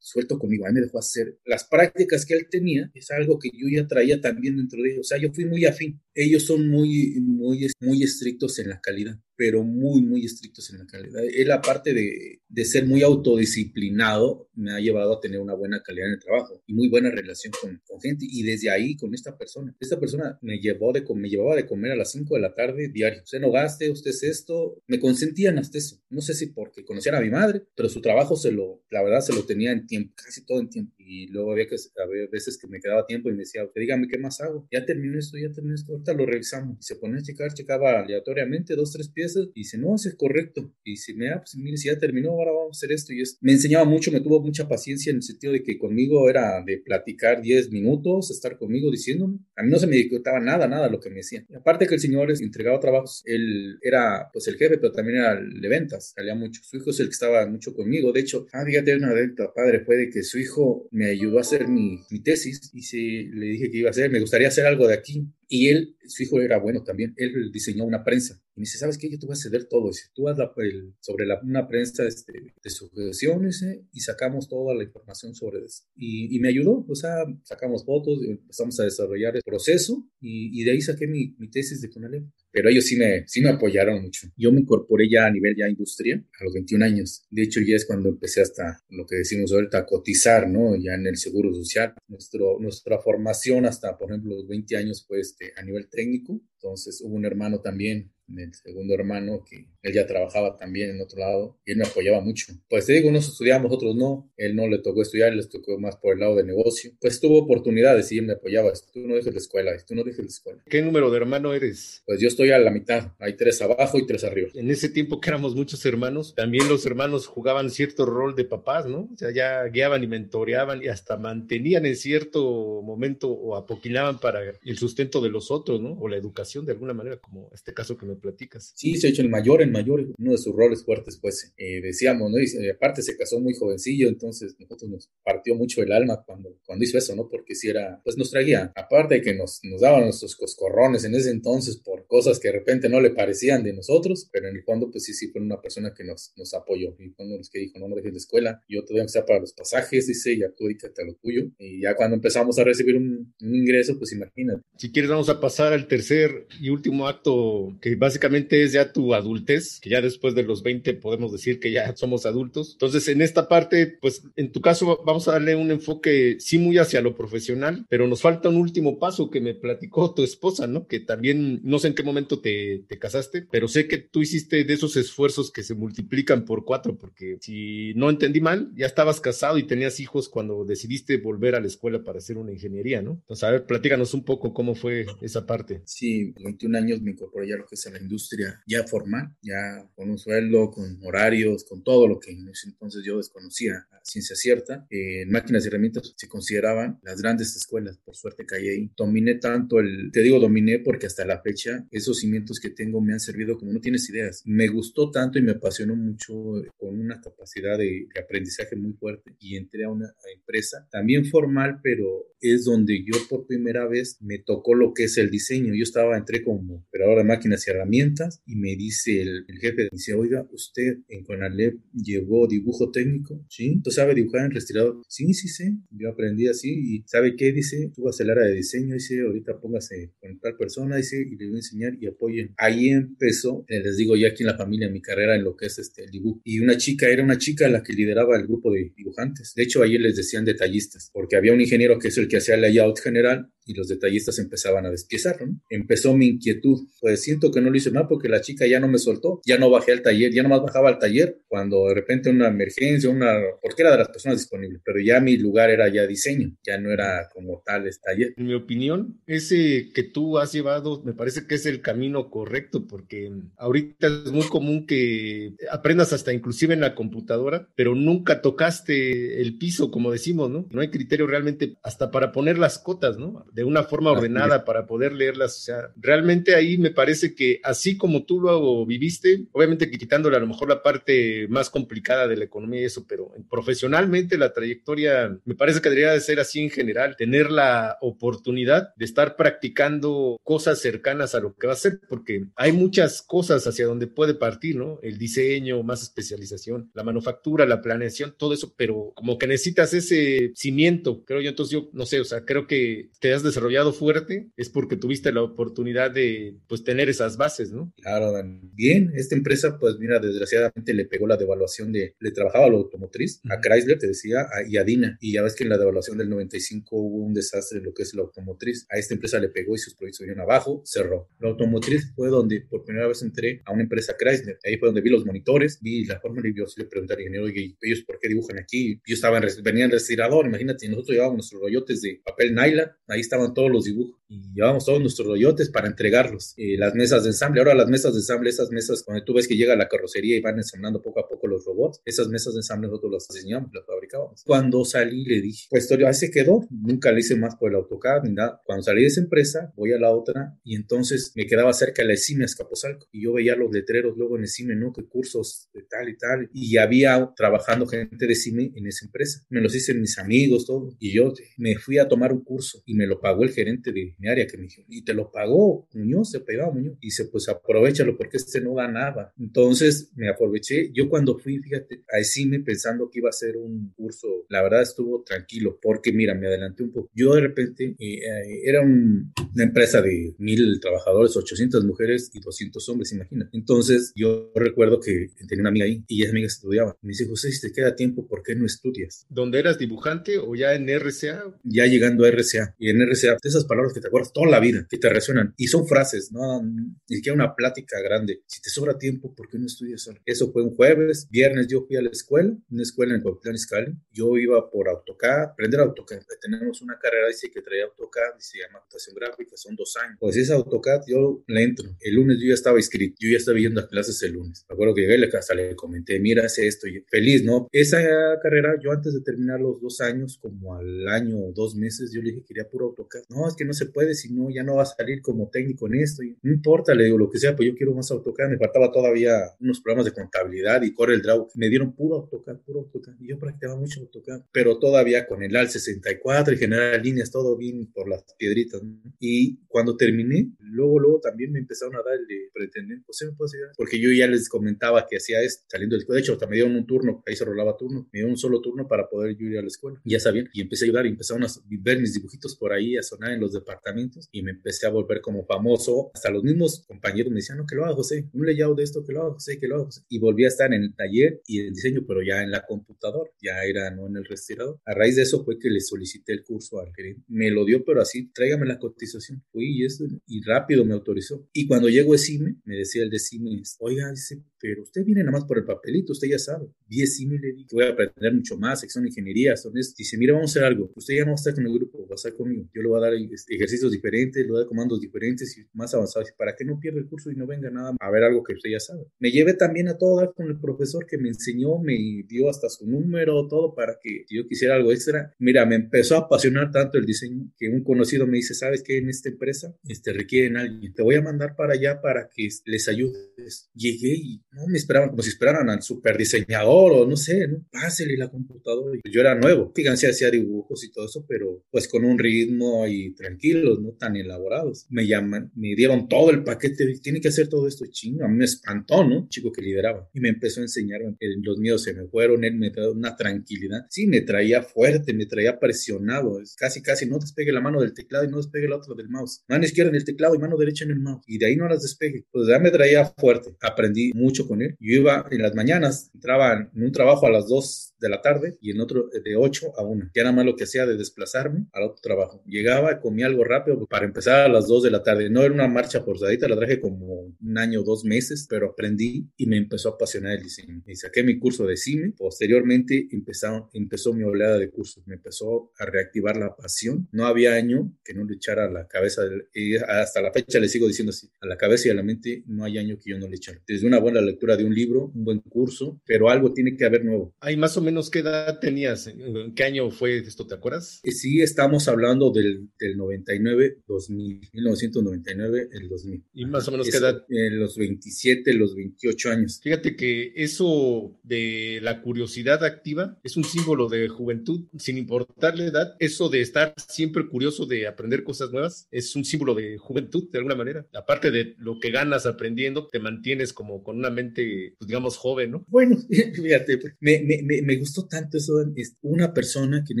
Suelto 0.02 0.38
conmigo, 0.38 0.64
a 0.64 0.70
mí 0.70 0.74
me 0.74 0.80
dejó 0.80 0.98
hacer 0.98 1.38
las 1.44 1.64
prácticas 1.64 2.24
que 2.24 2.34
él 2.34 2.46
tenía, 2.50 2.90
es 2.94 3.10
algo 3.10 3.38
que 3.38 3.50
yo 3.52 3.68
ya 3.70 3.86
traía 3.86 4.20
también 4.20 4.56
dentro 4.56 4.82
de 4.82 4.92
ellos, 4.92 5.00
o 5.00 5.08
sea, 5.08 5.18
yo 5.18 5.30
fui 5.32 5.44
muy 5.44 5.66
afín. 5.66 6.00
Ellos 6.14 6.44
son 6.44 6.68
muy, 6.68 7.20
muy, 7.20 7.66
muy 7.80 8.02
estrictos 8.02 8.58
en 8.58 8.70
la 8.70 8.80
calidad 8.80 9.18
pero 9.40 9.64
muy, 9.64 10.02
muy 10.02 10.26
estrictos 10.26 10.68
en 10.68 10.80
la 10.80 10.86
calidad. 10.86 11.22
Él, 11.24 11.50
aparte 11.50 11.94
de, 11.94 12.42
de, 12.46 12.64
ser 12.66 12.84
muy 12.84 13.00
autodisciplinado, 13.00 14.50
me 14.54 14.70
ha 14.70 14.80
llevado 14.80 15.14
a 15.14 15.20
tener 15.22 15.40
una 15.40 15.54
buena 15.54 15.82
calidad 15.82 16.08
en 16.08 16.12
el 16.12 16.20
trabajo 16.20 16.62
y 16.66 16.74
muy 16.74 16.90
buena 16.90 17.10
relación 17.10 17.50
con, 17.58 17.80
con 17.86 17.98
gente. 18.02 18.26
Y 18.28 18.42
desde 18.42 18.68
ahí, 18.68 18.98
con 18.98 19.14
esta 19.14 19.38
persona, 19.38 19.74
esta 19.80 19.98
persona 19.98 20.38
me, 20.42 20.58
llevó 20.58 20.92
de, 20.92 21.06
me 21.14 21.30
llevaba 21.30 21.56
de 21.56 21.64
comer 21.64 21.92
a 21.92 21.96
las 21.96 22.10
5 22.10 22.34
de 22.34 22.40
la 22.42 22.54
tarde 22.54 22.88
diario. 22.88 23.22
Usted 23.22 23.40
no 23.40 23.50
gaste, 23.50 23.90
usted 23.90 24.10
es 24.10 24.22
esto. 24.24 24.82
Me 24.86 25.00
consentían 25.00 25.56
hasta 25.56 25.78
eso. 25.78 26.02
No 26.10 26.20
sé 26.20 26.34
si 26.34 26.48
porque 26.48 26.84
conocían 26.84 27.14
a 27.14 27.22
mi 27.22 27.30
madre, 27.30 27.62
pero 27.74 27.88
su 27.88 28.02
trabajo 28.02 28.36
se 28.36 28.52
lo, 28.52 28.84
la 28.90 29.02
verdad, 29.02 29.22
se 29.22 29.32
lo 29.32 29.46
tenía 29.46 29.72
en 29.72 29.86
tiempo, 29.86 30.12
casi 30.22 30.44
todo 30.44 30.60
en 30.60 30.68
tiempo. 30.68 30.94
Y 31.10 31.26
luego 31.26 31.50
había 31.50 31.66
que, 31.66 31.74
había 32.00 32.28
veces 32.30 32.56
que 32.56 32.68
me 32.68 32.78
quedaba 32.78 33.04
tiempo 33.04 33.28
y 33.28 33.32
me 33.32 33.40
decía, 33.40 33.68
dígame 33.74 34.06
qué 34.06 34.16
más 34.16 34.40
hago. 34.40 34.68
Ya 34.70 34.86
terminé 34.86 35.18
esto, 35.18 35.36
ya 35.36 35.50
terminé 35.50 35.74
esto, 35.74 35.92
ahorita 35.92 36.12
lo 36.14 36.24
revisamos. 36.24 36.78
Y 36.78 36.82
se 36.84 36.94
ponía 36.94 37.18
a 37.18 37.22
checar, 37.22 37.52
checaba 37.52 37.98
aleatoriamente 37.98 38.76
dos, 38.76 38.92
tres 38.92 39.08
piezas 39.08 39.48
y 39.52 39.62
dice, 39.62 39.76
no, 39.76 39.96
eso 39.96 40.08
es 40.08 40.14
correcto. 40.14 40.72
Y 40.84 40.92
dice, 40.92 41.12
mira, 41.14 41.38
pues 41.38 41.56
mire, 41.56 41.76
si 41.78 41.88
ya 41.88 41.98
terminó, 41.98 42.30
ahora 42.30 42.52
vamos 42.52 42.76
a 42.76 42.78
hacer 42.78 42.92
esto. 42.92 43.12
Y 43.12 43.22
es, 43.22 43.38
me 43.40 43.50
enseñaba 43.50 43.84
mucho, 43.84 44.12
me 44.12 44.20
tuvo 44.20 44.40
mucha 44.40 44.68
paciencia 44.68 45.10
en 45.10 45.16
el 45.16 45.22
sentido 45.24 45.52
de 45.52 45.64
que 45.64 45.78
conmigo 45.78 46.30
era 46.30 46.62
de 46.64 46.78
platicar 46.78 47.42
10 47.42 47.72
minutos, 47.72 48.30
estar 48.30 48.56
conmigo 48.56 48.88
diciéndome. 48.88 49.40
A 49.56 49.64
mí 49.64 49.70
no 49.70 49.80
se 49.80 49.88
me 49.88 49.96
dificultaba 49.96 50.38
nada, 50.38 50.68
nada 50.68 50.88
lo 50.88 51.00
que 51.00 51.10
me 51.10 51.16
decía. 51.16 51.44
aparte 51.56 51.88
que 51.88 51.94
el 51.94 52.00
señor 52.00 52.32
entregaba 52.40 52.78
trabajos, 52.78 53.24
él 53.24 53.78
era 53.82 54.30
pues 54.32 54.46
el 54.46 54.56
jefe, 54.56 54.78
pero 54.78 54.92
también 54.92 55.18
era 55.18 55.32
el 55.32 55.60
de 55.60 55.68
ventas, 55.68 56.12
salía 56.14 56.36
mucho. 56.36 56.62
Su 56.62 56.76
hijo 56.76 56.90
es 56.90 57.00
el 57.00 57.06
que 57.06 57.14
estaba 57.14 57.44
mucho 57.48 57.74
conmigo. 57.74 58.12
De 58.12 58.20
hecho, 58.20 58.46
ah, 58.52 58.64
fíjate, 58.64 58.94
una 58.94 59.10
anécdota 59.10 59.52
padre 59.52 59.80
fue 59.80 59.96
de 59.96 60.10
que 60.10 60.22
su 60.22 60.38
hijo 60.38 60.88
me 61.00 61.06
ayudó 61.06 61.38
a 61.38 61.40
hacer 61.40 61.66
mi, 61.66 61.98
mi 62.10 62.20
tesis 62.20 62.70
y 62.74 62.82
si 62.82 63.24
le 63.28 63.46
dije 63.46 63.70
que 63.70 63.78
iba 63.78 63.88
a 63.88 63.90
hacer, 63.90 64.10
me 64.10 64.20
gustaría 64.20 64.48
hacer 64.48 64.66
algo 64.66 64.86
de 64.86 64.92
aquí. 64.92 65.26
Y 65.48 65.68
él, 65.68 65.96
su 66.06 66.24
hijo 66.24 66.42
era 66.42 66.58
bueno 66.58 66.84
también, 66.84 67.14
él 67.16 67.50
diseñó 67.50 67.84
una 67.84 68.04
prensa. 68.04 68.38
Y 68.54 68.60
me 68.60 68.64
dice, 68.64 68.76
¿sabes 68.76 68.98
qué? 68.98 69.10
Yo 69.10 69.18
te 69.18 69.24
voy 69.24 69.32
a 69.32 69.36
ceder 69.36 69.64
todo. 69.64 69.88
Dice, 69.88 70.10
tú 70.14 70.28
haz 70.28 70.36
la, 70.36 70.52
sobre 71.00 71.24
la, 71.24 71.40
una 71.42 71.66
prensa 71.66 72.06
este, 72.06 72.34
de 72.62 72.70
sujeciones 72.70 73.64
y 73.94 74.00
sacamos 74.00 74.46
toda 74.46 74.74
la 74.74 74.84
información 74.84 75.34
sobre 75.34 75.64
eso. 75.64 75.84
Y, 75.96 76.36
y, 76.36 76.38
me 76.38 76.48
ayudó, 76.48 76.84
o 76.86 76.94
sea, 76.94 77.24
sacamos 77.44 77.86
fotos, 77.86 78.22
empezamos 78.22 78.78
a 78.78 78.84
desarrollar 78.84 79.36
el 79.36 79.42
proceso 79.42 80.06
y, 80.20 80.60
y 80.60 80.64
de 80.64 80.72
ahí 80.72 80.82
saqué 80.82 81.06
mi, 81.06 81.34
mi 81.38 81.50
tesis 81.50 81.80
de 81.80 81.88
Conalep. 81.88 82.24
Pero 82.52 82.68
ellos 82.68 82.84
sí 82.84 82.96
me, 82.96 83.26
sí 83.26 83.40
me 83.40 83.50
apoyaron 83.50 84.02
mucho. 84.02 84.28
Yo 84.36 84.52
me 84.52 84.60
incorporé 84.60 85.08
ya 85.08 85.26
a 85.26 85.30
nivel 85.30 85.54
ya 85.56 85.68
industria 85.68 86.22
a 86.40 86.44
los 86.44 86.54
21 86.54 86.84
años. 86.84 87.22
De 87.30 87.42
hecho, 87.42 87.60
ya 87.60 87.76
es 87.76 87.86
cuando 87.86 88.08
empecé 88.08 88.40
hasta 88.40 88.82
lo 88.90 89.06
que 89.06 89.16
decimos 89.16 89.52
ahorita, 89.52 89.78
a 89.78 89.86
cotizar, 89.86 90.48
¿no? 90.48 90.74
Ya 90.76 90.94
en 90.94 91.06
el 91.06 91.16
Seguro 91.16 91.54
Social. 91.54 91.94
Nuestro, 92.08 92.58
nuestra 92.60 92.98
formación 92.98 93.66
hasta, 93.66 93.96
por 93.96 94.10
ejemplo, 94.10 94.34
los 94.34 94.48
20 94.48 94.76
años 94.76 95.04
fue 95.06 95.20
este, 95.20 95.52
a 95.56 95.62
nivel 95.62 95.88
técnico. 95.88 96.40
Entonces 96.54 97.00
hubo 97.02 97.14
un 97.14 97.24
hermano 97.24 97.60
también 97.60 98.10
el 98.38 98.54
segundo 98.54 98.94
hermano, 98.94 99.44
que 99.44 99.66
él 99.82 99.92
ya 99.92 100.06
trabajaba 100.06 100.56
también 100.56 100.90
en 100.90 101.00
otro 101.00 101.18
lado, 101.18 101.58
y 101.64 101.72
él 101.72 101.78
me 101.78 101.84
apoyaba 101.84 102.20
mucho. 102.20 102.52
Pues 102.68 102.86
te 102.86 102.94
digo, 102.94 103.08
unos 103.08 103.28
estudiamos, 103.28 103.72
otros 103.72 103.94
no, 103.96 104.30
él 104.36 104.54
no 104.56 104.68
le 104.68 104.78
tocó 104.78 105.02
estudiar, 105.02 105.34
les 105.34 105.48
tocó 105.48 105.78
más 105.78 105.96
por 105.96 106.14
el 106.14 106.20
lado 106.20 106.36
de 106.36 106.44
negocio. 106.44 106.92
Pues 107.00 107.20
tuvo 107.20 107.38
oportunidades 107.38 108.10
y 108.12 108.18
él 108.18 108.26
me 108.26 108.34
apoyaba, 108.34 108.72
tú 108.92 109.00
no 109.00 109.14
dejes 109.14 109.32
la 109.32 109.38
escuela, 109.38 109.72
tú 109.86 109.94
no 109.94 110.04
dejes 110.04 110.24
la 110.24 110.28
escuela. 110.28 110.62
¿Qué 110.68 110.82
número 110.82 111.10
de 111.10 111.16
hermano 111.16 111.54
eres? 111.54 112.02
Pues 112.06 112.20
yo 112.20 112.28
estoy 112.28 112.50
a 112.50 112.58
la 112.58 112.70
mitad, 112.70 113.12
hay 113.18 113.36
tres 113.36 113.60
abajo 113.62 113.98
y 113.98 114.06
tres 114.06 114.24
arriba. 114.24 114.48
En 114.54 114.70
ese 114.70 114.88
tiempo 114.88 115.20
que 115.20 115.30
éramos 115.30 115.54
muchos 115.54 115.84
hermanos, 115.86 116.34
también 116.34 116.68
los 116.68 116.84
hermanos 116.86 117.26
jugaban 117.26 117.70
cierto 117.70 118.06
rol 118.06 118.34
de 118.34 118.44
papás, 118.44 118.86
¿no? 118.86 119.08
O 119.12 119.16
sea, 119.16 119.30
ya 119.32 119.64
guiaban 119.64 120.02
y 120.02 120.06
mentoreaban 120.06 120.82
y 120.82 120.88
hasta 120.88 121.16
mantenían 121.16 121.86
en 121.86 121.96
cierto 121.96 122.82
momento 122.82 123.30
o 123.30 123.56
apoquilaban 123.56 124.18
para 124.18 124.40
el 124.62 124.78
sustento 124.78 125.20
de 125.20 125.30
los 125.30 125.50
otros, 125.50 125.80
¿no? 125.80 125.92
O 125.92 126.08
la 126.08 126.16
educación 126.16 126.66
de 126.66 126.72
alguna 126.72 126.94
manera, 126.94 127.18
como 127.18 127.50
este 127.52 127.72
caso 127.74 127.96
que 127.96 128.06
me 128.06 128.14
platicas. 128.14 128.72
Sí, 128.74 128.96
se 128.96 129.06
ha 129.06 129.10
hecho 129.10 129.22
el 129.22 129.28
mayor, 129.28 129.62
mayor, 129.70 130.12
uno 130.18 130.32
de 130.32 130.38
sus 130.38 130.54
roles 130.54 130.84
fuertes, 130.84 131.18
pues, 131.20 131.52
eh, 131.56 131.80
decíamos, 131.80 132.30
¿no? 132.30 132.38
Y 132.38 132.44
eh, 132.44 132.72
aparte 132.72 133.02
se 133.02 133.16
casó 133.16 133.40
muy 133.40 133.54
jovencillo, 133.54 134.08
entonces 134.08 134.56
nosotros 134.58 134.90
nos 134.90 135.10
partió 135.24 135.54
mucho 135.54 135.82
el 135.82 135.92
alma 135.92 136.22
cuando, 136.24 136.58
cuando 136.66 136.84
hizo 136.84 136.98
eso, 136.98 137.14
¿no? 137.16 137.28
Porque 137.28 137.54
si 137.54 137.68
era, 137.68 138.00
pues 138.04 138.16
nos 138.16 138.30
traía, 138.30 138.72
aparte 138.76 139.16
de 139.16 139.22
que 139.22 139.34
nos, 139.34 139.60
nos 139.64 139.80
daban 139.80 140.02
nuestros 140.02 140.36
coscorrones 140.36 141.04
en 141.04 141.14
ese 141.14 141.30
entonces 141.30 141.76
por 141.76 142.06
cosas 142.06 142.38
que 142.38 142.48
de 142.48 142.54
repente 142.54 142.88
no 142.88 143.00
le 143.00 143.10
parecían 143.10 143.62
de 143.62 143.72
nosotros, 143.72 144.28
pero 144.32 144.48
en 144.48 144.56
el 144.56 144.62
fondo, 144.62 144.90
pues 144.90 145.04
sí, 145.04 145.14
sí, 145.14 145.28
fue 145.28 145.40
una 145.40 145.60
persona 145.60 145.92
que 145.94 146.04
nos, 146.04 146.32
nos 146.36 146.54
apoyó. 146.54 146.94
Y 146.98 147.12
cuando 147.12 147.36
nos 147.36 147.50
que 147.50 147.60
dijo, 147.60 147.78
no, 147.78 147.88
no 147.88 147.96
dejes 147.96 148.12
de 148.12 148.18
escuela, 148.18 148.62
yo 148.68 148.84
te 148.84 148.92
voy 148.92 149.00
a 149.00 149.02
empezar 149.02 149.24
para 149.24 149.40
los 149.40 149.52
pasajes, 149.52 150.06
dice, 150.06 150.36
ya 150.36 150.50
tú 150.56 150.64
dedícate 150.64 151.02
a 151.02 151.06
lo 151.06 151.14
tuyo. 151.14 151.50
Y 151.58 151.82
ya 151.82 151.94
cuando 151.94 152.16
empezamos 152.16 152.58
a 152.58 152.64
recibir 152.64 152.96
un, 152.96 153.34
un 153.40 153.54
ingreso, 153.54 153.98
pues 153.98 154.12
imagínate. 154.12 154.62
Si 154.76 154.90
quieres, 154.90 155.10
vamos 155.10 155.28
a 155.28 155.40
pasar 155.40 155.72
al 155.72 155.86
tercer 155.86 156.46
y 156.60 156.70
último 156.70 157.08
acto, 157.08 157.76
que 157.80 157.96
básicamente 157.96 158.62
es 158.62 158.72
ya 158.72 158.92
tu 158.92 159.14
adultez, 159.14 159.59
que 159.80 159.90
ya 159.90 160.00
después 160.00 160.34
de 160.34 160.42
los 160.42 160.62
20 160.62 160.94
podemos 160.94 161.32
decir 161.32 161.60
que 161.60 161.72
ya 161.72 161.94
somos 161.96 162.26
adultos. 162.26 162.72
Entonces, 162.72 163.08
en 163.08 163.22
esta 163.22 163.48
parte, 163.48 163.98
pues 164.00 164.22
en 164.36 164.52
tu 164.52 164.60
caso 164.60 165.02
vamos 165.04 165.28
a 165.28 165.32
darle 165.32 165.54
un 165.54 165.70
enfoque 165.70 166.36
sí 166.40 166.58
muy 166.58 166.78
hacia 166.78 167.00
lo 167.00 167.16
profesional, 167.16 167.86
pero 167.88 168.06
nos 168.06 168.22
falta 168.22 168.48
un 168.48 168.56
último 168.56 168.98
paso 168.98 169.30
que 169.30 169.40
me 169.40 169.54
platicó 169.54 170.14
tu 170.14 170.22
esposa, 170.22 170.66
¿no? 170.66 170.86
Que 170.86 171.00
también, 171.00 171.60
no 171.62 171.78
sé 171.78 171.88
en 171.88 171.94
qué 171.94 172.02
momento 172.02 172.40
te, 172.40 172.84
te 172.88 172.98
casaste, 172.98 173.46
pero 173.50 173.68
sé 173.68 173.86
que 173.86 173.98
tú 173.98 174.22
hiciste 174.22 174.64
de 174.64 174.74
esos 174.74 174.96
esfuerzos 174.96 175.50
que 175.50 175.62
se 175.62 175.74
multiplican 175.74 176.44
por 176.44 176.64
cuatro, 176.64 176.96
porque 176.96 177.38
si 177.40 177.92
no 177.94 178.10
entendí 178.10 178.40
mal, 178.40 178.70
ya 178.74 178.86
estabas 178.86 179.20
casado 179.20 179.58
y 179.58 179.64
tenías 179.64 180.00
hijos 180.00 180.28
cuando 180.28 180.64
decidiste 180.64 181.18
volver 181.18 181.54
a 181.54 181.60
la 181.60 181.66
escuela 181.66 182.02
para 182.02 182.18
hacer 182.18 182.38
una 182.38 182.52
ingeniería, 182.52 183.02
¿no? 183.02 183.12
Entonces, 183.22 183.44
a 183.44 183.50
ver, 183.50 183.66
platícanos 183.66 184.14
un 184.14 184.24
poco 184.24 184.54
cómo 184.54 184.74
fue 184.74 185.06
esa 185.20 185.46
parte. 185.46 185.82
Sí, 185.84 186.32
21 186.42 186.78
años 186.78 187.02
me 187.02 187.12
incorporé 187.12 187.48
ya 187.48 187.54
a 187.54 187.58
lo 187.58 187.66
que 187.66 187.74
es 187.74 187.90
la 187.90 187.98
industria 187.98 188.62
ya 188.66 188.84
formal, 188.84 189.34
ya 189.42 189.49
ya 189.50 189.88
con 189.94 190.10
un 190.10 190.18
sueldo, 190.18 190.70
con 190.70 190.98
horarios, 191.04 191.64
con 191.64 191.82
todo 191.82 192.06
lo 192.06 192.18
que 192.20 192.32
en 192.32 192.48
ese 192.48 192.68
entonces 192.68 193.02
yo 193.04 193.16
desconocía 193.16 193.86
a 193.90 194.00
ciencia 194.04 194.36
cierta. 194.36 194.86
Eh, 194.90 195.26
máquinas 195.26 195.64
y 195.64 195.68
herramientas 195.68 196.14
se 196.16 196.28
consideraban 196.28 196.98
las 197.02 197.20
grandes 197.20 197.56
escuelas, 197.56 197.98
por 197.98 198.14
suerte 198.16 198.46
caí 198.46 198.68
ahí. 198.68 198.90
Dominé 198.96 199.36
tanto 199.36 199.80
el, 199.80 200.10
te 200.12 200.22
digo 200.22 200.38
dominé 200.38 200.78
porque 200.78 201.06
hasta 201.06 201.24
la 201.24 201.40
fecha 201.42 201.86
esos 201.90 202.20
cimientos 202.20 202.60
que 202.60 202.70
tengo 202.70 203.00
me 203.00 203.12
han 203.12 203.20
servido 203.20 203.58
como 203.58 203.72
no 203.72 203.80
tienes 203.80 204.08
ideas. 204.08 204.42
Me 204.44 204.68
gustó 204.68 205.10
tanto 205.10 205.38
y 205.38 205.42
me 205.42 205.52
apasionó 205.52 205.96
mucho 205.96 206.34
con 206.76 206.98
una 206.98 207.20
capacidad 207.20 207.78
de, 207.78 208.08
aprendizaje 208.20 208.76
muy 208.76 208.92
fuerte 208.92 209.34
y 209.38 209.56
entré 209.56 209.84
a 209.84 209.90
una 209.90 210.12
empresa 210.34 210.86
también 210.90 211.24
formal, 211.24 211.80
pero 211.82 212.26
es 212.40 212.64
donde 212.64 213.02
yo 213.04 213.18
por 213.28 213.46
primera 213.46 213.86
vez 213.86 214.18
me 214.20 214.38
tocó 214.38 214.74
lo 214.74 214.94
que 214.94 215.04
es 215.04 215.18
el 215.18 215.30
diseño. 215.30 215.74
Yo 215.74 215.82
estaba, 215.82 216.16
entré 216.16 216.42
como 216.42 216.84
operador 216.88 217.18
de 217.18 217.24
máquinas 217.24 217.66
y 217.66 217.70
herramientas 217.70 218.42
y 218.46 218.56
me 218.56 218.76
dice 218.76 219.22
el, 219.22 219.39
jefe, 219.60 219.88
dice, 219.90 220.14
oiga, 220.14 220.46
usted 220.52 220.98
en 221.08 221.24
Conalep 221.24 221.78
llevó 221.92 222.46
dibujo 222.46 222.90
técnico, 222.90 223.44
¿sí? 223.48 223.80
¿Tú 223.82 223.90
sabes 223.90 224.16
dibujar 224.16 224.46
en 224.46 224.52
respirador? 224.52 225.02
Sí, 225.08 225.34
sí, 225.34 225.48
sí. 225.48 225.78
Yo 225.90 226.10
aprendí 226.10 226.48
así 226.48 226.70
y 226.70 227.02
¿sabe 227.06 227.36
qué? 227.36 227.52
Dice, 227.52 227.90
tú 227.94 228.04
vas 228.04 228.20
al 228.20 228.30
área 228.30 228.44
de 228.44 228.54
diseño, 228.54 228.94
dice, 228.94 229.20
ahorita 229.20 229.60
póngase 229.60 230.12
con 230.20 230.38
tal 230.40 230.56
persona, 230.56 230.96
dice, 230.96 231.20
y 231.20 231.36
le 231.36 231.46
voy 231.46 231.56
a 231.56 231.58
enseñar 231.58 231.92
y 232.00 232.06
apoyen. 232.06 232.54
Ahí 232.56 232.88
empezó, 232.88 233.64
eh, 233.68 233.80
les 233.80 233.96
digo, 233.96 234.16
ya 234.16 234.28
aquí 234.28 234.42
en 234.42 234.48
la 234.48 234.56
familia, 234.56 234.88
mi 234.88 235.00
carrera 235.00 235.36
en 235.36 235.44
lo 235.44 235.56
que 235.56 235.66
es 235.66 235.78
este, 235.78 236.04
el 236.04 236.10
dibujo. 236.10 236.40
Y 236.44 236.60
una 236.60 236.76
chica, 236.76 237.08
era 237.08 237.22
una 237.22 237.38
chica 237.38 237.68
la 237.68 237.82
que 237.82 237.92
lideraba 237.92 238.36
el 238.36 238.46
grupo 238.46 238.72
de 238.72 238.92
dibujantes. 238.96 239.54
De 239.54 239.62
hecho, 239.62 239.82
ahí 239.82 239.98
les 239.98 240.16
decían 240.16 240.44
detallistas, 240.44 241.10
porque 241.12 241.36
había 241.36 241.52
un 241.52 241.60
ingeniero 241.60 241.98
que 241.98 242.08
es 242.08 242.18
el 242.18 242.28
que 242.28 242.38
hacía 242.38 242.54
el 242.54 242.62
layout 242.62 242.98
general 243.00 243.50
y 243.70 243.74
los 243.74 243.88
detallistas 243.88 244.38
empezaban 244.38 244.86
a 244.86 244.90
despiezarlo. 244.90 245.46
¿no? 245.46 245.60
Empezó 245.70 246.16
mi 246.16 246.26
inquietud, 246.26 246.80
pues 247.00 247.22
siento 247.22 247.50
que 247.50 247.60
no 247.60 247.70
lo 247.70 247.76
hice 247.76 247.90
mal 247.90 248.06
porque 248.08 248.28
la 248.28 248.40
chica 248.40 248.66
ya 248.66 248.80
no 248.80 248.88
me 248.88 248.98
soltó, 248.98 249.29
ya 249.44 249.58
no 249.58 249.70
bajé 249.70 249.92
al 249.92 250.02
taller, 250.02 250.32
ya 250.32 250.42
no 250.42 250.48
más 250.48 250.62
bajaba 250.62 250.88
al 250.88 250.98
taller 250.98 251.40
cuando 251.48 251.88
de 251.88 251.94
repente 251.94 252.30
una 252.30 252.48
emergencia, 252.48 253.10
una, 253.10 253.38
porque 253.62 253.82
era 253.82 253.92
de 253.92 253.98
las 253.98 254.08
personas 254.08 254.38
disponibles, 254.38 254.80
pero 254.84 255.00
ya 255.00 255.20
mi 255.20 255.36
lugar 255.36 255.70
era 255.70 255.88
ya 255.88 256.06
diseño, 256.06 256.56
ya 256.64 256.78
no 256.78 256.90
era 256.90 257.28
como 257.32 257.62
tal 257.64 257.86
este 257.86 258.02
taller. 258.04 258.34
En 258.36 258.46
mi 258.46 258.54
opinión, 258.54 259.20
ese 259.26 259.90
que 259.94 260.02
tú 260.02 260.38
has 260.38 260.52
llevado 260.52 261.02
me 261.04 261.12
parece 261.12 261.46
que 261.46 261.56
es 261.56 261.66
el 261.66 261.80
camino 261.80 262.30
correcto 262.30 262.86
porque 262.86 263.30
ahorita 263.56 264.06
es 264.06 264.32
muy 264.32 264.46
común 264.46 264.86
que 264.86 265.54
aprendas 265.70 266.12
hasta 266.12 266.32
inclusive 266.32 266.74
en 266.74 266.80
la 266.80 266.94
computadora, 266.94 267.68
pero 267.74 267.94
nunca 267.94 268.42
tocaste 268.42 269.40
el 269.40 269.58
piso, 269.58 269.90
como 269.90 270.10
decimos, 270.10 270.50
¿no? 270.50 270.66
No 270.70 270.80
hay 270.80 270.88
criterio 270.88 271.26
realmente 271.26 271.76
hasta 271.82 272.10
para 272.10 272.32
poner 272.32 272.58
las 272.58 272.78
cotas, 272.78 273.18
¿no? 273.18 273.44
de 273.52 273.64
una 273.64 273.82
forma 273.82 274.12
ordenada 274.12 274.64
para 274.64 274.86
poder 274.86 275.12
leerlas. 275.12 275.56
O 275.56 275.60
sea, 275.60 275.92
realmente 275.96 276.54
ahí 276.54 276.78
me 276.78 276.90
parece 276.90 277.34
que 277.34 277.60
así 277.62 277.96
como 277.96 278.24
tú 278.24 278.40
lo 278.40 278.84
viviste, 278.86 279.19
obviamente 279.52 279.90
quitándole 279.90 280.36
a 280.36 280.40
lo 280.40 280.46
mejor 280.46 280.68
la 280.68 280.82
parte 280.82 281.46
más 281.48 281.70
complicada 281.70 282.28
de 282.28 282.36
la 282.36 282.44
economía 282.44 282.82
y 282.82 282.84
eso, 282.84 283.04
pero 283.08 283.32
profesionalmente 283.48 284.38
la 284.38 284.52
trayectoria 284.52 285.38
me 285.44 285.54
parece 285.54 285.80
que 285.80 285.88
debería 285.88 286.12
de 286.12 286.20
ser 286.20 286.40
así 286.40 286.60
en 286.60 286.70
general, 286.70 287.16
tener 287.16 287.50
la 287.50 287.98
oportunidad 288.00 288.94
de 288.96 289.04
estar 289.04 289.36
practicando 289.36 290.38
cosas 290.42 290.80
cercanas 290.80 291.34
a 291.34 291.40
lo 291.40 291.54
que 291.54 291.66
va 291.66 291.74
a 291.74 291.76
ser, 291.76 292.00
porque 292.08 292.46
hay 292.56 292.72
muchas 292.72 293.22
cosas 293.22 293.66
hacia 293.66 293.86
donde 293.86 294.06
puede 294.06 294.34
partir, 294.34 294.76
¿no? 294.76 294.98
El 295.02 295.18
diseño, 295.18 295.82
más 295.82 296.02
especialización, 296.02 296.90
la 296.94 297.04
manufactura, 297.04 297.66
la 297.66 297.82
planeación, 297.82 298.34
todo 298.36 298.54
eso, 298.54 298.74
pero 298.76 299.12
como 299.14 299.38
que 299.38 299.46
necesitas 299.46 299.94
ese 299.94 300.52
cimiento, 300.54 301.24
creo 301.24 301.40
yo, 301.40 301.50
entonces 301.50 301.72
yo 301.72 301.90
no 301.92 302.06
sé, 302.06 302.20
o 302.20 302.24
sea, 302.24 302.44
creo 302.44 302.66
que 302.66 303.10
te 303.20 303.32
has 303.32 303.42
desarrollado 303.42 303.92
fuerte 303.92 304.50
es 304.56 304.68
porque 304.68 304.96
tuviste 304.96 305.32
la 305.32 305.42
oportunidad 305.42 306.10
de 306.10 306.56
pues 306.66 306.84
tener 306.84 307.08
esas 307.08 307.36
bases, 307.36 307.72
¿no? 307.72 307.92
Claro, 308.02 308.32
Bien, 308.72 309.09
esta 309.14 309.34
empresa 309.34 309.78
pues 309.78 309.98
mira, 309.98 310.18
desgraciadamente 310.18 310.94
le 310.94 311.04
pegó 311.04 311.26
la 311.26 311.36
devaluación 311.36 311.92
de, 311.92 312.14
le 312.18 312.30
trabajaba 312.32 312.66
a 312.66 312.70
la 312.70 312.76
automotriz, 312.76 313.40
a 313.48 313.60
Chrysler 313.60 313.98
te 313.98 314.08
decía, 314.08 314.46
y 314.68 314.76
a 314.76 314.84
Dina, 314.84 315.18
y 315.20 315.32
ya 315.32 315.42
ves 315.42 315.54
que 315.54 315.64
en 315.64 315.70
la 315.70 315.78
devaluación 315.78 316.18
del 316.18 316.28
95 316.28 316.96
hubo 316.96 317.24
un 317.24 317.34
desastre 317.34 317.78
en 317.78 317.84
lo 317.84 317.94
que 317.94 318.02
es 318.02 318.14
la 318.14 318.22
automotriz, 318.22 318.86
a 318.90 318.98
esta 318.98 319.14
empresa 319.14 319.38
le 319.38 319.48
pegó 319.48 319.74
y 319.74 319.78
sus 319.78 319.94
proyectos 319.94 320.20
vinieron 320.20 320.42
abajo, 320.42 320.82
cerró. 320.84 321.28
La 321.38 321.48
automotriz 321.48 322.12
fue 322.14 322.28
donde 322.28 322.60
por 322.62 322.84
primera 322.84 323.06
vez 323.06 323.22
entré 323.22 323.62
a 323.64 323.72
una 323.72 323.82
empresa 323.82 324.16
Chrysler, 324.18 324.58
ahí 324.64 324.76
fue 324.76 324.88
donde 324.88 325.00
vi 325.00 325.10
los 325.10 325.24
monitores, 325.24 325.78
vi 325.80 326.04
la 326.04 326.20
forma 326.20 326.40
y 326.44 326.56
yo 326.56 326.64
le 326.76 326.84
pregunté 326.84 327.14
al 327.14 327.20
ingeniero, 327.20 327.44
oye, 327.44 327.76
¿ellos 327.80 328.02
por 328.02 328.18
qué 328.18 328.28
dibujan 328.28 328.58
aquí? 328.58 329.00
Yo 329.06 329.14
estaba 329.14 329.38
en, 329.38 329.44
venía 329.62 329.84
en 329.84 329.90
respirador, 329.90 330.46
imagínate, 330.46 330.88
nosotros 330.88 331.14
llevábamos 331.14 331.38
nuestros 331.38 331.60
rollotes 331.60 332.00
de 332.02 332.20
papel 332.24 332.54
nylon, 332.54 332.90
ahí 333.08 333.20
estaban 333.20 333.52
todos 333.54 333.70
los 333.70 333.84
dibujos 333.84 334.19
y 334.30 334.54
llevamos 334.54 334.84
todos 334.86 335.00
nuestros 335.00 335.26
rollotes 335.26 335.70
para 335.70 335.88
entregarlos. 335.88 336.54
Eh, 336.56 336.76
las 336.78 336.94
mesas 336.94 337.24
de 337.24 337.30
ensamble, 337.30 337.60
ahora 337.60 337.74
las 337.74 337.88
mesas 337.88 338.12
de 338.12 338.20
ensamble, 338.20 338.48
esas 338.48 338.70
mesas, 338.70 339.02
cuando 339.02 339.24
tú 339.24 339.34
ves 339.34 339.48
que 339.48 339.56
llega 339.56 339.74
la 339.74 339.88
carrocería 339.88 340.36
y 340.36 340.40
van 340.40 340.56
ensamblando 340.56 341.02
poco 341.02 341.20
a 341.20 341.28
poco 341.28 341.48
los 341.48 341.64
robots, 341.64 342.00
esas 342.04 342.28
mesas 342.28 342.54
de 342.54 342.60
ensamble 342.60 342.88
nosotros 342.88 343.12
las 343.12 343.28
diseñamos, 343.28 343.70
las 343.74 343.84
fabricábamos. 343.84 344.42
Cuando 344.44 344.84
salí 344.84 345.24
le 345.24 345.40
dije, 345.40 345.66
pues 345.68 345.90
ahí 345.90 346.14
se 346.14 346.30
quedó, 346.30 346.66
nunca 346.70 347.10
le 347.10 347.20
hice 347.20 347.36
más 347.36 347.56
por 347.56 347.70
el 347.70 347.76
AutoCAD 347.76 348.22
ni 348.24 348.32
nada. 348.32 348.60
Cuando 348.64 348.84
salí 348.84 349.02
de 349.02 349.08
esa 349.08 349.20
empresa, 349.20 349.72
voy 349.76 349.92
a 349.92 349.98
la 349.98 350.10
otra 350.10 350.56
y 350.62 350.76
entonces 350.76 351.32
me 351.34 351.46
quedaba 351.46 351.72
cerca 351.72 352.02
de 352.02 352.08
la 352.08 352.14
ECIME 352.14 352.44
Escaposalco 352.44 353.08
y 353.10 353.24
yo 353.24 353.32
veía 353.32 353.56
los 353.56 353.72
letreros 353.72 354.16
luego 354.16 354.36
en 354.36 354.44
ECIME, 354.44 354.76
¿no? 354.76 354.92
Que 354.92 355.04
cursos 355.06 355.68
de 355.74 355.82
tal 355.82 356.08
y 356.08 356.16
tal. 356.16 356.48
Y 356.52 356.76
había 356.76 357.32
trabajando 357.36 357.86
gente 357.86 358.26
de 358.26 358.34
CIME 358.36 358.72
en 358.76 358.86
esa 358.86 359.06
empresa. 359.06 359.44
Me 359.48 359.60
los 359.60 359.74
hice 359.74 359.92
mis 359.94 360.18
amigos, 360.18 360.66
todo. 360.66 360.94
Y 361.00 361.12
yo 361.12 361.32
me 361.58 361.76
fui 361.76 361.98
a 361.98 362.06
tomar 362.06 362.32
un 362.32 362.44
curso 362.44 362.82
y 362.86 362.94
me 362.94 363.06
lo 363.06 363.20
pagó 363.20 363.42
el 363.42 363.50
gerente 363.50 363.92
de 363.92 364.14
área 364.28 364.46
que 364.46 364.56
me 364.56 364.64
dijo, 364.64 364.82
y 364.88 365.02
te 365.02 365.14
lo 365.14 365.30
pagó 365.30 365.88
Muñoz, 365.94 366.30
se 366.30 366.40
pegaba 366.40 366.72
Muñoz. 366.72 366.96
Y 367.00 367.06
dice, 367.06 367.26
pues 367.26 367.48
aprovechalo 367.48 368.16
porque 368.16 368.36
este 368.36 368.60
no 368.60 368.74
ganaba. 368.74 369.32
Entonces 369.38 370.10
me 370.16 370.28
aproveché. 370.28 370.90
Yo 370.92 371.08
cuando 371.08 371.38
fui, 371.38 371.58
fíjate, 371.58 372.04
a 372.12 372.18
ECIME 372.18 372.60
pensando 372.60 373.10
que 373.10 373.20
iba 373.20 373.28
a 373.28 373.32
ser 373.32 373.56
un 373.56 373.92
curso, 373.96 374.46
la 374.48 374.62
verdad 374.62 374.82
estuvo 374.82 375.22
tranquilo 375.22 375.78
porque 375.80 376.12
mira, 376.12 376.34
me 376.34 376.46
adelanté 376.46 376.82
un 376.82 376.92
poco. 376.92 377.10
Yo 377.14 377.34
de 377.34 377.40
repente 377.40 377.96
eh, 377.98 378.18
eh, 378.18 378.60
era 378.64 378.82
una 378.82 379.62
empresa 379.62 380.02
de 380.02 380.34
mil 380.38 380.80
trabajadores, 380.80 381.36
800 381.36 381.84
mujeres 381.84 382.30
y 382.34 382.40
200 382.40 382.88
hombres, 382.88 383.12
imagina. 383.12 383.48
Entonces 383.52 384.12
yo 384.14 384.52
recuerdo 384.54 385.00
que 385.00 385.30
tenía 385.48 385.62
una 385.62 385.70
amiga 385.70 385.86
ahí 385.86 386.04
y 386.08 386.22
esa 386.22 386.30
amiga 386.32 386.46
estudiaba. 386.46 386.96
Me 387.02 387.10
dice, 387.10 387.26
José, 387.26 387.52
si 387.52 387.60
te 387.60 387.72
queda 387.72 387.96
tiempo, 387.96 388.26
¿por 388.26 388.42
qué 388.42 388.54
no 388.54 388.66
estudias? 388.66 389.26
¿Dónde 389.28 389.58
eras 389.58 389.78
dibujante 389.78 390.38
o 390.38 390.54
ya 390.54 390.74
en 390.74 390.88
RCA? 390.88 391.56
Ya 391.64 391.86
llegando 391.86 392.24
a 392.24 392.30
RCA. 392.30 392.74
Y 392.78 392.90
en 392.90 393.00
RCA, 393.02 393.38
esas 393.42 393.64
palabras 393.64 393.92
que 393.92 394.00
te 394.00 394.08
acuerdas 394.10 394.32
toda 394.32 394.48
la 394.48 394.60
vida, 394.60 394.86
que 394.88 394.98
te 394.98 395.08
resuenan. 395.08 395.54
Y 395.56 395.66
son 395.66 395.86
frases, 395.86 396.30
no 396.32 396.62
ni 396.62 397.16
siquiera 397.16 397.34
una 397.34 397.54
plática 397.54 398.00
grande. 398.00 398.42
Si 398.46 398.60
te 398.60 398.70
sobra 398.70 398.98
tiempo, 398.98 399.34
¿por 399.34 399.48
qué 399.48 399.58
no 399.58 399.66
estudias 399.66 400.02
solo? 400.02 400.20
Eso 400.26 400.52
fue 400.52 400.62
un 400.62 400.74
jueves. 400.74 401.28
Viernes 401.30 401.66
yo 401.68 401.84
fui 401.86 401.96
a 401.96 402.02
la 402.02 402.10
escuela, 402.10 402.56
una 402.70 402.82
escuela 402.82 403.14
en 403.14 403.22
Cuauhtémoc 403.22 403.56
Iscali. 403.56 403.92
Yo 404.12 404.36
iba 404.36 404.70
por 404.70 404.88
AutoCAD, 404.88 405.42
aprender 405.42 405.80
AutoCAD. 405.80 406.20
Tenemos 406.40 406.82
una 406.82 406.98
carrera, 406.98 407.28
dice 407.28 407.50
que 407.50 407.62
traía 407.62 407.84
AutoCAD 407.84 408.38
y 408.38 408.42
se 408.42 408.58
llama 408.58 408.78
Actuación 408.78 409.14
Gráfica, 409.14 409.56
son 409.56 409.76
dos 409.76 409.96
años. 409.96 410.16
Pues 410.20 410.36
ese 410.36 410.52
AutoCAD 410.52 411.02
yo 411.06 411.42
le 411.46 411.62
entro. 411.62 411.88
El 412.00 412.14
lunes 412.14 412.38
yo 412.40 412.48
ya 412.48 412.54
estaba 412.54 412.78
inscrito, 412.78 413.16
yo 413.20 413.30
ya 413.30 413.36
estaba 413.36 413.58
yendo 413.58 413.80
a 413.80 413.88
clases 413.88 414.22
el 414.22 414.32
lunes. 414.32 414.64
Me 414.68 414.74
acuerdo 414.74 414.94
que 414.94 415.02
llegué 415.02 415.14
a 415.14 415.18
la 415.18 415.30
casa, 415.30 415.54
le 415.54 415.74
comenté, 415.76 416.18
mira, 416.20 416.44
hace 416.44 416.66
esto, 416.66 416.86
y 416.88 417.04
feliz, 417.08 417.44
¿no? 417.44 417.68
Esa 417.72 418.00
carrera, 418.42 418.74
yo 418.82 418.92
antes 418.92 419.14
de 419.14 419.20
terminar 419.20 419.60
los 419.60 419.80
dos 419.80 420.00
años, 420.00 420.38
como 420.40 420.76
al 420.76 421.08
año 421.08 421.38
o 421.38 421.52
dos 421.52 421.74
meses, 421.74 422.12
yo 422.12 422.22
le 422.22 422.30
dije, 422.30 422.44
quería 422.44 422.68
puro 422.68 422.86
AutoCAD. 422.86 423.22
No, 423.28 423.48
es 423.48 423.54
que 423.54 423.64
no 423.64 423.72
se 423.72 423.86
puede, 423.86 423.99
si 424.14 424.32
no, 424.32 424.50
ya 424.50 424.62
no 424.62 424.76
va 424.76 424.82
a 424.82 424.86
salir 424.86 425.20
como 425.22 425.48
técnico 425.48 425.86
en 425.86 425.96
esto. 425.96 426.22
Y 426.22 426.36
no 426.42 426.52
importa, 426.52 426.94
le 426.94 427.04
digo 427.04 427.18
lo 427.18 427.30
que 427.30 427.38
sea, 427.38 427.54
pues 427.56 427.68
yo 427.68 427.74
quiero 427.74 427.94
más 427.94 428.10
AutoCAD. 428.10 428.50
Me 428.50 428.58
faltaba 428.58 428.90
todavía 428.90 429.50
unos 429.60 429.80
programas 429.80 430.06
de 430.06 430.12
contabilidad 430.12 430.82
y 430.82 430.94
Corel 430.94 431.22
Draw. 431.22 431.48
Me 431.54 431.68
dieron 431.68 431.94
puro 431.94 432.16
AutoCAD, 432.16 432.58
puro 432.58 432.80
AutoCAD. 432.80 433.14
Y 433.20 433.28
yo 433.28 433.38
practicaba 433.38 433.76
mucho 433.76 434.00
AutoCAD, 434.00 434.42
pero 434.52 434.78
todavía 434.78 435.26
con 435.26 435.42
el 435.42 435.54
AL 435.56 435.68
64 435.68 436.54
y 436.54 436.58
generar 436.58 437.04
líneas, 437.04 437.30
todo 437.30 437.56
bien 437.56 437.90
por 437.92 438.08
las 438.08 438.24
piedritas. 438.38 438.80
Y 439.18 439.58
cuando 439.68 439.96
terminé, 439.96 440.50
luego, 440.60 440.98
luego 440.98 441.20
también 441.20 441.52
me 441.52 441.58
empezaron 441.58 441.94
a 441.96 442.02
dar 442.02 442.14
el 442.14 442.26
de 442.26 442.50
pretender, 442.52 443.00
José, 443.06 443.26
¿me 443.26 443.32
puedes 443.32 443.54
ayudar? 443.54 443.72
Porque 443.76 444.00
yo 444.00 444.10
ya 444.10 444.26
les 444.26 444.48
comentaba 444.48 445.06
que 445.08 445.16
hacía 445.16 445.40
esto 445.42 445.64
saliendo 445.68 445.96
del 445.96 446.06
De 446.06 446.18
hecho, 446.18 446.32
hasta 446.32 446.46
me 446.46 446.56
dieron 446.56 446.74
un 446.74 446.86
turno, 446.86 447.22
ahí 447.26 447.36
se 447.36 447.44
rolaba 447.44 447.76
turno, 447.76 448.08
me 448.12 448.18
dieron 448.18 448.32
un 448.32 448.36
solo 448.36 448.60
turno 448.60 448.86
para 448.88 449.08
poder 449.08 449.36
yo 449.36 449.46
ir 449.46 449.58
a 449.58 449.62
la 449.62 449.68
escuela. 449.68 450.00
Y 450.04 450.12
ya 450.12 450.20
sabían, 450.20 450.48
y 450.52 450.60
empecé 450.60 450.84
a 450.84 450.86
ayudar 450.86 451.06
y 451.06 451.10
empezaron 451.10 451.44
a 451.44 451.48
ver 451.68 452.00
mis 452.00 452.14
dibujitos 452.14 452.56
por 452.56 452.72
ahí, 452.72 452.96
a 452.96 453.02
sonar 453.02 453.32
en 453.32 453.40
los 453.40 453.52
departamentos 453.52 453.89
y 454.32 454.42
me 454.42 454.52
empecé 454.52 454.86
a 454.86 454.90
volver 454.90 455.20
como 455.20 455.44
famoso. 455.44 456.10
Hasta 456.14 456.30
los 456.30 456.42
mismos 456.42 456.84
compañeros 456.86 457.30
me 457.30 457.36
decían, 457.36 457.58
no, 457.58 457.66
que 457.66 457.74
lo 457.74 457.84
haga 457.84 457.94
José, 457.94 458.28
un 458.32 458.46
layout 458.46 458.76
de 458.76 458.84
esto, 458.84 459.04
que 459.04 459.12
lo 459.12 459.22
haga 459.22 459.32
José, 459.34 459.58
que 459.58 459.68
lo 459.68 459.76
haga 459.76 459.84
José. 459.86 460.02
Y 460.08 460.18
volví 460.18 460.44
a 460.44 460.48
estar 460.48 460.72
en 460.72 460.82
el 460.82 460.94
taller 460.94 461.40
y 461.46 461.60
el 461.60 461.74
diseño, 461.74 462.04
pero 462.06 462.22
ya 462.22 462.42
en 462.42 462.50
la 462.50 462.64
computadora, 462.66 463.30
ya 463.42 463.62
era 463.64 463.90
no 463.90 464.06
en 464.06 464.16
el 464.16 464.24
respirador. 464.24 464.80
A 464.84 464.94
raíz 464.94 465.16
de 465.16 465.22
eso 465.22 465.44
fue 465.44 465.58
que 465.58 465.70
le 465.70 465.80
solicité 465.80 466.32
el 466.32 466.44
curso 466.44 466.80
al 466.80 466.92
gerente. 466.94 467.22
Me 467.28 467.50
lo 467.50 467.64
dio, 467.64 467.84
pero 467.84 468.00
así, 468.00 468.30
tráigame 468.32 468.66
la 468.66 468.78
cotización. 468.78 469.42
Fui 469.52 469.84
y 469.84 469.86
y 470.26 470.42
rápido 470.42 470.84
me 470.84 470.94
autorizó. 470.94 471.48
Y 471.52 471.66
cuando 471.66 471.88
llego 471.88 472.14
a 472.14 472.18
CIME, 472.18 472.56
me 472.64 472.76
decía 472.76 473.02
el 473.02 473.10
de 473.10 473.18
CIME, 473.18 473.62
oiga, 473.80 474.10
dice, 474.10 474.42
pero 474.60 474.82
usted 474.82 475.04
viene 475.04 475.22
nada 475.22 475.32
más 475.32 475.44
por 475.44 475.58
el 475.58 475.64
papelito, 475.64 476.12
usted 476.12 476.28
ya 476.28 476.38
sabe. 476.38 476.68
Vi 476.86 477.04
me 477.26 477.38
le 477.38 477.52
dije, 477.52 477.68
voy 477.72 477.84
a 477.84 477.90
aprender 477.90 478.34
mucho 478.34 478.56
más, 478.56 478.80
sección 478.80 479.04
de 479.04 479.10
ingeniería, 479.10 479.56
son 479.56 479.72
Dice, 479.74 480.18
mira, 480.18 480.34
vamos 480.34 480.50
a 480.50 480.52
hacer 480.52 480.64
algo. 480.64 480.92
Usted 480.94 481.14
ya 481.14 481.24
no 481.24 481.28
va 481.28 481.32
a 481.32 481.34
estar 481.36 481.54
con 481.54 481.66
el 481.66 481.72
grupo, 481.72 482.06
va 482.06 482.12
a 482.12 482.14
estar 482.16 482.34
conmigo. 482.34 482.68
Yo 482.74 482.82
le 482.82 482.88
voy 482.88 482.98
a 482.98 483.02
dar 483.02 483.12
ejercicios 483.14 483.90
diferentes, 483.92 484.42
le 484.42 484.50
voy 484.50 484.58
a 484.58 484.60
dar 484.60 484.68
comandos 484.68 485.00
diferentes 485.00 485.56
y 485.56 485.66
más 485.72 485.94
avanzados, 485.94 486.32
para 486.36 486.54
que 486.54 486.64
no 486.64 486.78
pierda 486.78 486.98
el 486.98 487.06
curso 487.06 487.30
y 487.30 487.36
no 487.36 487.46
venga 487.46 487.70
nada 487.70 487.94
a 487.98 488.10
ver 488.10 488.24
algo 488.24 488.42
que 488.42 488.54
usted 488.54 488.70
ya 488.70 488.80
sabe. 488.80 489.06
Me 489.18 489.30
llevé 489.30 489.54
también 489.54 489.88
a 489.88 489.96
todo 489.96 490.16
dar 490.16 490.32
con 490.34 490.48
el 490.48 490.58
profesor 490.58 491.06
que 491.06 491.18
me 491.18 491.28
enseñó, 491.28 491.78
me 491.78 492.24
dio 492.26 492.48
hasta 492.50 492.68
su 492.68 492.86
número, 492.86 493.46
todo 493.48 493.74
para 493.74 493.98
que 494.02 494.24
yo 494.28 494.46
quisiera 494.46 494.74
algo 494.76 494.92
extra. 494.92 495.34
Mira, 495.38 495.64
me 495.66 495.76
empezó 495.76 496.16
a 496.16 496.20
apasionar 496.20 496.70
tanto 496.70 496.98
el 496.98 497.06
diseño 497.06 497.50
que 497.56 497.68
un 497.68 497.82
conocido 497.82 498.26
me 498.26 498.38
dice, 498.38 498.54
¿sabes 498.54 498.82
qué? 498.82 498.98
En 498.98 499.08
esta 499.08 499.28
empresa 499.28 499.74
este, 499.88 500.12
requieren 500.12 500.56
alguien. 500.56 500.92
Te 500.92 501.02
voy 501.02 501.14
a 501.14 501.22
mandar 501.22 501.56
para 501.56 501.74
allá 501.74 502.00
para 502.00 502.28
que 502.28 502.48
les 502.66 502.88
ayudes. 502.88 503.70
Llegué 503.74 504.14
y 504.14 504.42
no 504.52 504.66
me 504.66 504.78
esperaban 504.78 505.10
como 505.10 505.22
si 505.22 505.30
esperaran 505.30 505.70
al 505.70 505.82
super 505.82 506.16
diseñador 506.18 506.92
o 506.92 507.06
no 507.06 507.16
sé, 507.16 507.46
¿no? 507.46 507.64
Pásele 507.70 508.16
la 508.16 508.28
computadora. 508.28 508.98
Yo 509.04 509.20
era 509.20 509.34
nuevo. 509.34 509.72
Fíjense, 509.74 510.08
hacía 510.08 510.30
dibujos 510.30 510.84
y 510.84 510.90
todo 510.90 511.06
eso, 511.06 511.24
pero 511.28 511.64
pues 511.70 511.86
con 511.88 512.04
un 512.04 512.18
ritmo 512.18 512.86
y 512.86 513.14
tranquilos, 513.14 513.80
no 513.80 513.92
tan 513.92 514.16
elaborados. 514.16 514.86
Me 514.90 515.06
llaman, 515.06 515.52
me 515.54 515.74
dieron 515.74 516.08
todo 516.08 516.30
el 516.30 516.42
paquete. 516.42 516.98
Tiene 517.00 517.20
que 517.20 517.28
hacer 517.28 517.48
todo 517.48 517.68
esto 517.68 517.84
chingo. 517.90 518.24
A 518.24 518.28
mí 518.28 518.36
me 518.36 518.44
espantó, 518.44 519.04
¿no? 519.04 519.28
chico 519.28 519.52
que 519.52 519.62
lideraba. 519.62 520.08
Y 520.12 520.20
me 520.20 520.30
empezó 520.30 520.60
a 520.60 520.64
enseñar. 520.64 521.00
Los 521.42 521.58
miedos 521.58 521.84
se 521.84 521.94
me 521.94 522.06
fueron. 522.08 522.44
Él 522.44 522.56
me 522.56 522.70
dio 522.70 522.92
una 522.92 523.16
tranquilidad. 523.16 523.86
Sí, 523.88 524.06
me 524.06 524.22
traía 524.22 524.62
fuerte, 524.62 525.14
me 525.14 525.26
traía 525.26 525.58
presionado. 525.58 526.40
Casi, 526.56 526.82
casi 526.82 527.06
no 527.06 527.18
despegue 527.18 527.52
la 527.52 527.60
mano 527.60 527.80
del 527.80 527.94
teclado 527.94 528.24
y 528.24 528.28
no 528.28 528.38
despegue 528.38 528.68
la 528.68 528.76
otra 528.76 528.94
del 528.94 529.08
mouse. 529.08 529.44
Mano 529.48 529.64
izquierda 529.64 529.90
en 529.90 529.96
el 529.96 530.04
teclado 530.04 530.34
y 530.34 530.38
mano 530.38 530.56
derecha 530.56 530.84
en 530.84 530.90
el 530.90 531.00
mouse. 531.00 531.24
Y 531.26 531.38
de 531.38 531.46
ahí 531.46 531.56
no 531.56 531.68
las 531.68 531.82
despegue. 531.82 532.26
Pues 532.30 532.48
ya 532.48 532.58
me 532.58 532.70
traía 532.70 533.04
fuerte. 533.06 533.56
Aprendí 533.60 534.10
mucho 534.14 534.39
con 534.46 534.62
él. 534.62 534.76
Yo 534.80 535.00
iba 535.00 535.26
en 535.30 535.42
las 535.42 535.54
mañanas, 535.54 536.10
entraba 536.14 536.68
en 536.74 536.82
un 536.82 536.92
trabajo 536.92 537.26
a 537.26 537.30
las 537.30 537.48
2 537.48 537.89
de 538.00 538.08
la 538.08 538.20
tarde 538.22 538.56
y 538.60 538.70
en 538.70 538.80
otro 538.80 539.08
de 539.08 539.36
8 539.36 539.72
a 539.76 539.84
1. 539.84 540.10
Ya 540.14 540.22
nada 540.22 540.34
más 540.34 540.44
lo 540.44 540.56
que 540.56 540.64
hacía 540.64 540.86
de 540.86 540.96
desplazarme 540.96 541.66
al 541.72 541.84
otro 541.84 541.98
trabajo. 542.02 542.42
Llegaba, 542.46 543.00
comía 543.00 543.26
algo 543.26 543.44
rápido 543.44 543.86
para 543.86 544.06
empezar 544.06 544.40
a 544.40 544.48
las 544.48 544.66
2 544.66 544.84
de 544.84 544.90
la 544.90 545.02
tarde. 545.02 545.30
No 545.30 545.42
era 545.42 545.52
una 545.52 545.68
marcha 545.68 546.02
forzadita, 546.02 546.48
la 546.48 546.56
traje 546.56 546.80
como 546.80 547.34
un 547.40 547.58
año, 547.58 547.82
dos 547.82 548.04
meses, 548.04 548.46
pero 548.48 548.70
aprendí 548.70 549.28
y 549.36 549.46
me 549.46 549.56
empezó 549.56 549.90
a 549.90 549.92
apasionar 549.92 550.32
el 550.32 550.42
diseño. 550.42 550.82
Y 550.86 550.96
saqué 550.96 551.22
mi 551.22 551.38
curso 551.38 551.66
de 551.66 551.76
cine. 551.76 552.14
Posteriormente 552.16 553.08
empezaron, 553.10 553.68
empezó 553.72 554.12
mi 554.12 554.24
oleada 554.24 554.58
de 554.58 554.70
cursos. 554.70 555.06
Me 555.06 555.14
empezó 555.14 555.72
a 555.78 555.86
reactivar 555.86 556.36
la 556.36 556.56
pasión. 556.56 557.08
No 557.12 557.26
había 557.26 557.54
año 557.54 557.92
que 558.04 558.14
no 558.14 558.24
le 558.24 558.34
echara 558.34 558.66
a 558.66 558.70
la 558.70 558.86
cabeza. 558.86 559.22
y 559.54 559.76
hasta 559.76 560.22
la 560.22 560.32
fecha 560.32 560.58
le 560.58 560.68
sigo 560.68 560.86
diciendo 560.86 561.10
así. 561.10 561.28
A 561.40 561.46
la 561.46 561.56
cabeza 561.56 561.88
y 561.88 561.90
a 561.90 561.94
la 561.94 562.02
mente 562.02 562.42
no 562.46 562.64
hay 562.64 562.78
año 562.78 562.96
que 562.98 563.10
yo 563.10 563.18
no 563.18 563.28
le 563.28 563.36
echara. 563.36 563.60
Desde 563.66 563.86
una 563.86 563.98
buena 563.98 564.20
lectura 564.20 564.56
de 564.56 564.64
un 564.64 564.74
libro, 564.74 565.10
un 565.14 565.24
buen 565.24 565.40
curso, 565.40 566.00
pero 566.06 566.30
algo 566.30 566.52
tiene 566.52 566.76
que 566.76 566.84
haber 566.84 567.04
nuevo. 567.04 567.34
Hay 567.40 567.56
más 567.56 567.76
o 567.76 567.82
menos 567.82 567.89
qué 568.10 568.20
edad 568.20 568.58
tenías. 568.60 569.06
¿En 569.06 569.54
qué 569.54 569.64
año 569.64 569.90
fue 569.90 570.18
esto? 570.18 570.46
¿Te 570.46 570.54
acuerdas? 570.54 571.00
Eh, 571.02 571.12
sí, 571.12 571.40
estamos 571.40 571.88
hablando 571.88 572.30
del, 572.30 572.68
del 572.78 572.96
99, 572.96 573.78
2000, 573.86 574.48
1999, 574.52 575.68
el 575.72 575.88
2000. 575.88 576.24
¿Y 576.34 576.46
más 576.46 576.68
o 576.68 576.70
menos 576.70 576.88
qué 576.88 576.96
edad? 576.96 577.24
En 577.28 577.58
los 577.58 577.76
27, 577.76 578.54
los 578.54 578.74
28 578.74 579.30
años. 579.30 579.60
Fíjate 579.62 579.96
que 579.96 580.32
eso 580.36 581.18
de 581.22 581.80
la 581.82 582.02
curiosidad 582.02 582.64
activa 582.64 583.18
es 583.24 583.36
un 583.36 583.44
símbolo 583.44 583.88
de 583.88 584.08
juventud, 584.08 584.66
sin 584.78 584.98
importar 584.98 585.58
la 585.58 585.64
edad. 585.64 585.96
Eso 585.98 586.28
de 586.28 586.40
estar 586.40 586.74
siempre 586.76 587.26
curioso 587.26 587.66
de 587.66 587.86
aprender 587.86 588.22
cosas 588.24 588.52
nuevas 588.52 588.86
es 588.90 589.16
un 589.16 589.24
símbolo 589.24 589.54
de 589.54 589.78
juventud, 589.78 590.30
de 590.30 590.38
alguna 590.38 590.54
manera. 590.54 590.86
Aparte 590.94 591.30
de 591.30 591.54
lo 591.58 591.80
que 591.80 591.90
ganas 591.90 592.26
aprendiendo, 592.26 592.86
te 592.86 593.00
mantienes 593.00 593.52
como 593.52 593.82
con 593.82 593.98
una 593.98 594.10
mente, 594.10 594.74
pues, 594.78 594.86
digamos, 594.86 595.16
joven, 595.16 595.50
¿no? 595.50 595.64
Bueno, 595.68 595.96
fíjate, 596.08 596.78
me, 597.00 597.20
me, 597.20 597.62
me, 597.62 597.79
gustó 597.80 598.06
tanto 598.06 598.38
eso. 598.38 598.54
Una 599.02 599.34
persona 599.34 599.82
que 599.84 599.92
en 599.94 600.00